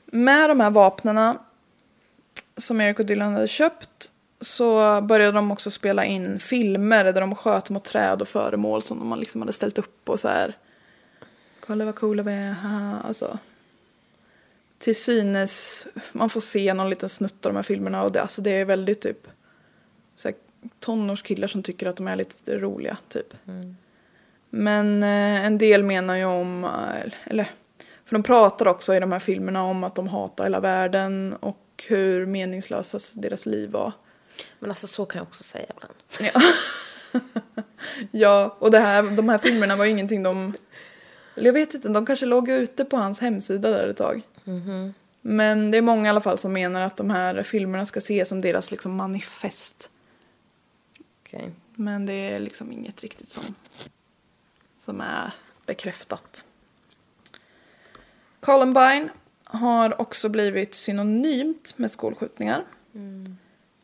Med 0.07 0.51
de 0.51 0.61
här 0.61 0.71
vapnena 0.71 1.39
som 2.57 2.81
Erik 2.81 2.99
och 2.99 3.07
Dylan 3.07 3.35
hade 3.35 3.49
köpt 3.49 4.11
så 4.41 5.01
började 5.01 5.33
de 5.33 5.51
också 5.51 5.71
spela 5.71 6.05
in 6.05 6.41
filmer 6.41 7.05
där 7.05 7.21
de 7.21 7.35
sköt 7.35 7.71
mot 7.71 7.85
träd 7.85 8.23
och 8.23 8.29
föremål 8.29 8.83
som 8.83 8.99
de 8.99 9.21
liksom 9.21 9.41
hade 9.41 9.53
ställt 9.53 9.79
upp 9.79 10.09
och 10.09 10.21
så 10.21 10.29
här. 10.29 10.57
Kolla 11.61 11.85
vad 11.85 11.95
coola 11.95 12.23
vi 12.23 12.33
är, 12.33 12.53
haha, 12.53 13.01
alltså. 13.05 13.39
Till 14.85 14.97
synes, 14.97 15.87
man 16.13 16.31
får 16.31 16.41
se 16.41 16.75
någon 16.75 16.91
liten 16.91 17.09
snutt 17.09 17.47
av 17.47 17.53
de 17.53 17.57
här 17.57 17.63
filmerna 17.63 18.03
och 18.03 18.13
det, 18.13 18.23
alltså 18.23 18.43
det 18.43 18.51
är 18.51 18.65
väldigt 18.65 19.01
typ 19.01 19.29
så 20.15 20.29
här, 20.29 20.37
tonårskillar 20.81 21.49
som 21.49 21.63
tycker 21.63 21.87
att 21.87 21.97
de 21.97 22.09
är 22.09 22.17
lite 22.17 22.59
roliga 22.59 22.97
typ. 23.09 23.35
Men 24.51 25.03
eh, 25.03 25.45
en 25.45 25.59
del 25.59 25.83
menar 25.83 26.17
ju 26.17 26.25
om, 26.25 26.65
eh, 26.65 27.13
eller, 27.25 27.51
för 28.05 28.17
de 28.17 28.23
pratar 28.23 28.69
också 28.69 28.95
i 28.95 29.01
de 29.01 29.13
här 29.13 29.19
filmerna 29.19 29.65
om 29.65 29.85
att 29.85 29.95
de 29.95 30.09
hatar 30.09 30.45
hela 30.45 30.61
världen 30.61 31.37
och 31.41 31.85
hur 31.87 32.27
meningslösa 32.27 32.99
deras 33.15 33.47
liv 33.47 33.71
var. 33.71 33.93
Men 34.59 34.71
alltså 34.71 34.87
så 34.87 35.07
kan 35.07 35.19
jag 35.19 35.27
också 35.29 35.45
säga 35.45 35.67
ibland. 35.77 35.95
Ja, 36.21 36.41
ja 38.11 38.57
och 38.59 38.71
det 38.71 38.79
här, 38.79 39.03
de 39.03 39.29
här 39.29 39.39
filmerna 39.39 39.77
var 39.77 39.85
ju 39.85 39.91
ingenting 39.91 40.23
de... 40.23 40.55
Eller 41.37 41.47
jag 41.47 41.53
vet 41.53 41.75
inte, 41.75 41.89
de 41.89 42.07
kanske 42.07 42.27
låg 42.27 42.49
ute 42.49 42.85
på 42.85 42.97
hans 42.97 43.21
hemsida 43.21 43.71
där 43.71 43.89
ett 43.89 43.97
tag. 43.97 44.23
Men 45.21 45.71
det 45.71 45.79
är 45.79 45.83
många 45.83 46.07
i 46.07 46.11
alla 46.11 46.21
fall 46.21 46.39
som 46.39 46.53
menar 46.53 46.81
att 46.81 46.97
de 46.97 47.11
här 47.11 47.43
filmerna 47.43 47.87
ska 47.87 47.99
ses 47.99 48.29
som 48.29 48.41
deras 48.41 48.71
liksom 48.71 48.97
manifest. 48.97 49.91
Okej. 51.23 51.53
Men 51.75 52.07
det 52.07 52.13
är 52.13 52.39
liksom 52.39 52.73
inget 52.73 53.01
riktigt 53.01 53.31
som, 53.31 53.55
som 54.79 55.01
är 55.01 55.35
bekräftat. 55.67 56.45
Columbine 58.41 59.09
har 59.45 60.01
också 60.01 60.29
blivit 60.29 60.75
synonymt 60.75 61.79
med 61.79 61.91
skolskjutningar. 61.91 62.65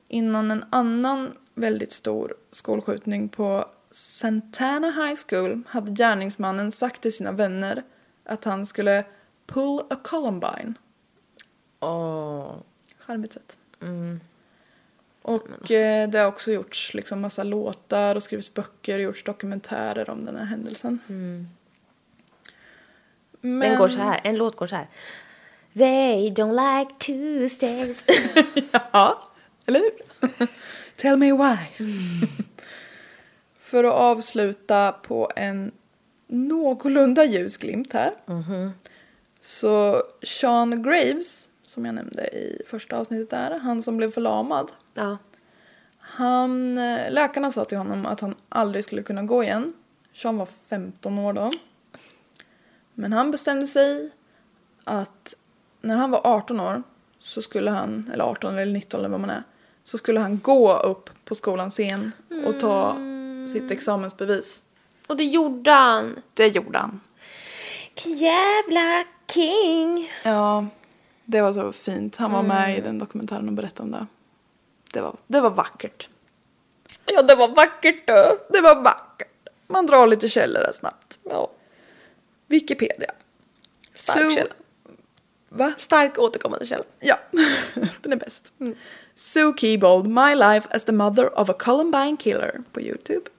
Innan 0.08 0.50
en 0.50 0.64
annan 0.70 1.32
väldigt 1.54 1.92
stor 1.92 2.34
skolskjutning 2.50 3.28
på 3.28 3.64
Santana 3.90 4.90
High 4.90 5.20
School 5.28 5.62
hade 5.68 5.90
gärningsmannen 5.90 6.72
sagt 6.72 7.02
till 7.02 7.12
sina 7.12 7.32
vänner 7.32 7.82
att 8.24 8.44
han 8.44 8.66
skulle 8.66 9.04
pull 9.50 9.80
a 9.90 9.96
Columbine. 10.02 10.74
Åh. 11.80 12.54
Charmigt 12.98 13.32
sätt. 13.32 13.56
Och 15.22 15.70
eh, 15.70 16.08
det 16.08 16.18
har 16.18 16.26
också 16.26 16.52
gjorts 16.52 16.94
liksom 16.94 17.20
massa 17.20 17.42
låtar 17.42 18.16
och 18.16 18.22
skrivits 18.22 18.54
böcker 18.54 18.94
och 18.94 19.00
gjorts 19.00 19.24
dokumentärer 19.24 20.10
om 20.10 20.24
den 20.24 20.36
här 20.36 20.44
händelsen. 20.44 20.98
Men... 23.40 23.70
Den 23.70 23.78
går 23.78 23.88
så 23.88 23.98
här. 23.98 24.20
En 24.24 24.36
låt 24.36 24.56
går 24.56 24.66
så 24.66 24.76
här. 24.76 24.88
They 25.74 26.30
don't 26.30 26.80
like 26.80 26.94
Tuesdays. 26.98 28.04
Ja, 28.92 29.18
eller 29.66 29.80
hur? 29.80 29.92
Tell 30.96 31.16
me 31.16 31.32
why. 31.32 31.86
För 33.58 33.84
att 33.84 33.94
avsluta 33.94 34.92
på 34.92 35.30
en 35.36 35.72
någorlunda 36.26 37.24
ljusglimt 37.24 37.92
här. 37.92 38.12
Så 39.40 40.02
Sean 40.22 40.82
Graves, 40.82 41.46
som 41.64 41.84
jag 41.86 41.94
nämnde 41.94 42.22
i 42.22 42.62
första 42.66 42.96
avsnittet 42.96 43.30
där, 43.30 43.58
han 43.58 43.82
som 43.82 43.96
blev 43.96 44.10
förlamad. 44.10 44.72
ja. 44.94 45.18
Han, 46.02 46.78
eh, 46.78 47.12
läkarna 47.12 47.50
sa 47.50 47.64
till 47.64 47.78
honom 47.78 48.06
att 48.06 48.20
han 48.20 48.34
aldrig 48.48 48.84
skulle 48.84 49.02
kunna 49.02 49.22
gå 49.22 49.44
igen. 49.44 49.72
Sean 50.12 50.36
var 50.36 50.46
15 50.46 51.18
år 51.18 51.32
då. 51.32 51.52
Men 52.94 53.12
han 53.12 53.30
bestämde 53.30 53.66
sig 53.66 54.10
att 54.84 55.34
när 55.80 55.96
han 55.96 56.10
var 56.10 56.20
18 56.24 56.60
år 56.60 56.82
så 57.18 57.42
skulle 57.42 57.70
han, 57.70 58.10
eller 58.12 58.24
18 58.24 58.58
eller 58.58 58.72
19 58.72 59.00
eller 59.00 59.08
vad 59.08 59.20
man 59.20 59.30
är, 59.30 59.42
så 59.84 59.98
skulle 59.98 60.20
han 60.20 60.38
gå 60.38 60.76
upp 60.76 61.10
på 61.24 61.34
skolans 61.34 61.74
scen 61.74 62.12
och 62.46 62.60
ta 62.60 62.96
sitt 63.52 63.70
examensbevis. 63.70 64.62
Och 65.06 65.16
det 65.16 65.24
gjorde 65.24 65.70
han. 65.70 66.22
Det 66.34 66.46
gjorde 66.46 66.78
han. 66.78 67.00
Jävla 68.04 69.04
king. 69.32 70.10
Ja, 70.24 70.66
det 71.24 71.40
var 71.42 71.52
så 71.52 71.72
fint. 71.72 72.16
Han 72.16 72.32
var 72.32 72.42
med 72.42 72.78
i 72.78 72.80
den 72.80 72.98
dokumentären 72.98 73.48
och 73.48 73.54
berättade 73.54 73.82
om 73.82 73.90
det. 73.90 74.06
Det 74.92 75.00
var, 75.00 75.16
det 75.26 75.40
var 75.40 75.50
vackert. 75.50 76.08
Ja, 77.14 77.22
det 77.22 77.34
var 77.34 77.48
vackert 77.48 78.06
då. 78.06 78.38
Det 78.48 78.60
var 78.60 78.82
vackert. 78.82 79.28
Man 79.66 79.86
drar 79.86 80.06
lite 80.06 80.28
källor 80.28 80.60
där 80.60 80.72
snabbt. 80.72 81.18
Ja. 81.22 81.50
Wikipedia. 82.46 83.10
Stark 83.94 84.18
Sue- 84.18 84.34
källa. 84.34 84.50
Va? 85.48 85.72
Stark 85.78 86.18
återkommande 86.18 86.66
källa. 86.66 86.84
Ja, 87.00 87.16
den 88.00 88.12
är 88.12 88.16
bäst. 88.16 88.54
Sue 89.14 89.52
Keybold, 89.56 90.06
My 90.06 90.34
Life 90.34 90.68
as 90.70 90.84
the 90.84 90.92
Mother 90.92 91.38
of 91.40 91.50
a 91.50 91.54
Columbine 91.58 92.16
Killer 92.16 92.62
på 92.72 92.80
Youtube. 92.80 93.30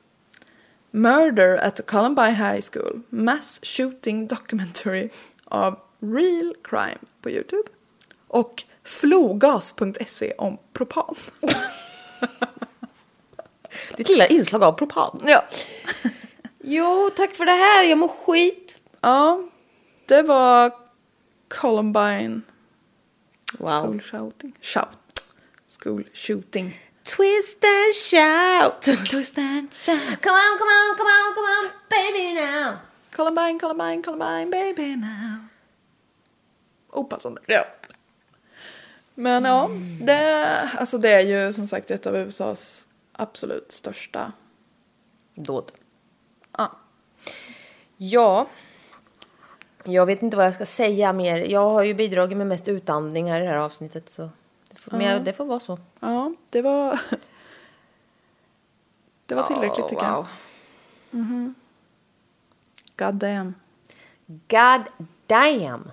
Murder 0.91 1.57
at 1.57 1.85
Columbine 1.87 2.35
High 2.35 2.61
School, 2.61 3.01
Mass 3.09 3.59
Shooting 3.63 4.27
Documentary 4.27 5.09
av 5.51 5.79
Real 5.99 6.55
Crime 6.63 6.97
på 7.21 7.29
Youtube. 7.29 7.69
Och 8.27 8.63
flogas.se 8.83 10.33
om 10.37 10.57
propan. 10.73 11.15
Ditt 13.97 14.09
lilla 14.09 14.27
inslag 14.27 14.63
av 14.63 14.71
propan. 14.71 15.21
Ja. 15.25 15.43
Jo, 16.63 17.09
tack 17.15 17.35
för 17.35 17.45
det 17.45 17.51
här. 17.51 17.83
Jag 17.83 17.97
mår 17.97 18.07
skit. 18.07 18.79
ja, 19.01 19.43
det 20.05 20.21
var 20.21 20.71
Columbine 21.47 22.41
Wow. 23.59 23.69
School 23.81 24.01
Shouting. 24.01 24.53
Shout. 24.61 24.97
School 25.83 26.03
Shooting. 26.13 26.79
Twist 27.03 27.57
and 27.63 27.95
shout. 27.95 28.81
Twist 29.09 29.37
and 29.37 29.73
shout. 29.73 30.21
Come 30.21 30.35
on, 30.35 30.57
come 30.59 30.69
on, 30.69 30.95
come 30.97 31.09
on, 31.09 31.33
come 31.35 31.47
on, 31.47 31.69
baby 31.89 32.33
now. 32.33 32.77
Columbine, 33.15 33.59
Columbine, 33.59 34.03
Columbine, 34.03 34.49
baby 34.51 34.95
now. 34.95 35.47
Opassande. 36.89 37.41
Ja. 37.47 37.63
Men 39.15 39.43
ja, 39.45 39.69
det, 40.01 40.45
alltså 40.77 40.97
det 40.97 41.09
är 41.13 41.19
ju 41.21 41.53
som 41.53 41.67
sagt 41.67 41.91
ett 41.91 42.07
av 42.07 42.15
USAs 42.15 42.87
absolut 43.11 43.71
största. 43.71 44.31
Dåd. 45.35 45.71
Ja. 46.57 46.71
Ja. 47.97 48.47
Jag 49.85 50.05
vet 50.05 50.21
inte 50.21 50.37
vad 50.37 50.45
jag 50.45 50.53
ska 50.53 50.65
säga 50.65 51.13
mer. 51.13 51.37
Jag 51.37 51.69
har 51.69 51.83
ju 51.83 51.93
bidragit 51.93 52.37
med 52.37 52.47
mest 52.47 52.67
utandningar 52.67 53.41
i 53.41 53.43
det 53.43 53.49
här 53.49 53.57
avsnittet. 53.57 54.09
Så 54.09 54.29
det 54.69 54.75
får, 54.79 54.91
Men 54.91 55.01
jag- 55.07 55.23
det 55.23 55.33
får 55.33 55.45
vara 55.45 55.59
så. 55.59 55.79
Ja, 55.99 56.33
det 56.49 56.61
var... 56.61 56.99
Det 59.25 59.35
var 59.35 59.43
tillräckligt 59.43 59.87
tycker 59.89 60.09
wow. 60.09 60.27
jag. 61.11 61.53
God 63.01 63.15
damn. 63.15 63.55
God 64.27 65.07
damn. 65.27 65.91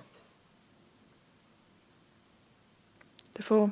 Det 3.33 3.43
får, 3.43 3.69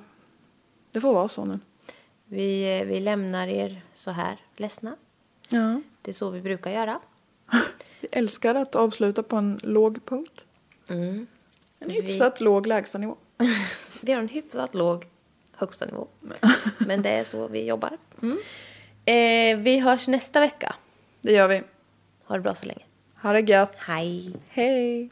det 0.92 1.02
får 1.02 1.14
vara 1.14 1.28
så 1.28 1.46
nu. 1.46 1.60
Vi, 2.26 2.84
vi 2.86 3.00
lämnar 3.00 3.48
er 3.48 3.82
så 3.94 4.12
här 4.12 4.38
ledsna. 4.56 4.96
Ja. 5.50 5.82
Det 6.02 6.12
är 6.12 6.14
så 6.14 6.30
vi 6.30 6.42
brukar 6.42 6.72
göra. 6.72 7.00
Vi 8.02 8.08
älskar 8.12 8.56
att 8.56 8.76
avsluta 8.76 9.24
på 9.24 9.36
en 9.36 9.60
låg 9.64 10.06
punkt. 10.06 10.46
En 11.80 11.90
hyfsat 11.90 12.42
låg 12.42 12.68
lägstanivå. 12.68 13.18
Vi 14.02 14.12
har 14.12 14.20
en 14.20 14.30
hyfsat 14.30 14.76
låg 14.76 15.08
högsta 15.52 15.86
nivå. 15.86 16.08
Men 16.80 17.02
det 17.02 17.10
är 17.10 17.24
så 17.24 17.48
vi 17.48 17.66
jobbar. 17.66 17.98
Eh, 19.06 19.58
vi 19.58 19.80
hörs 19.80 20.08
nästa 20.08 20.40
vecka. 20.40 20.76
Det 21.22 21.32
gör 21.32 21.48
vi. 21.48 21.64
Ha 22.26 22.36
det 22.36 22.42
bra 22.42 22.56
så 22.56 22.66
länge. 22.66 22.87
Ha 23.20 23.34
det 23.34 23.42
gött. 23.42 23.76
Hej. 23.76 24.32
Hej. 24.50 25.10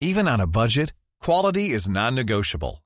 Even 0.00 0.28
on 0.28 0.40
a 0.40 0.46
budget, 0.46 0.92
quality 1.20 1.70
is 1.70 1.88
non-negotiable. 1.88 2.85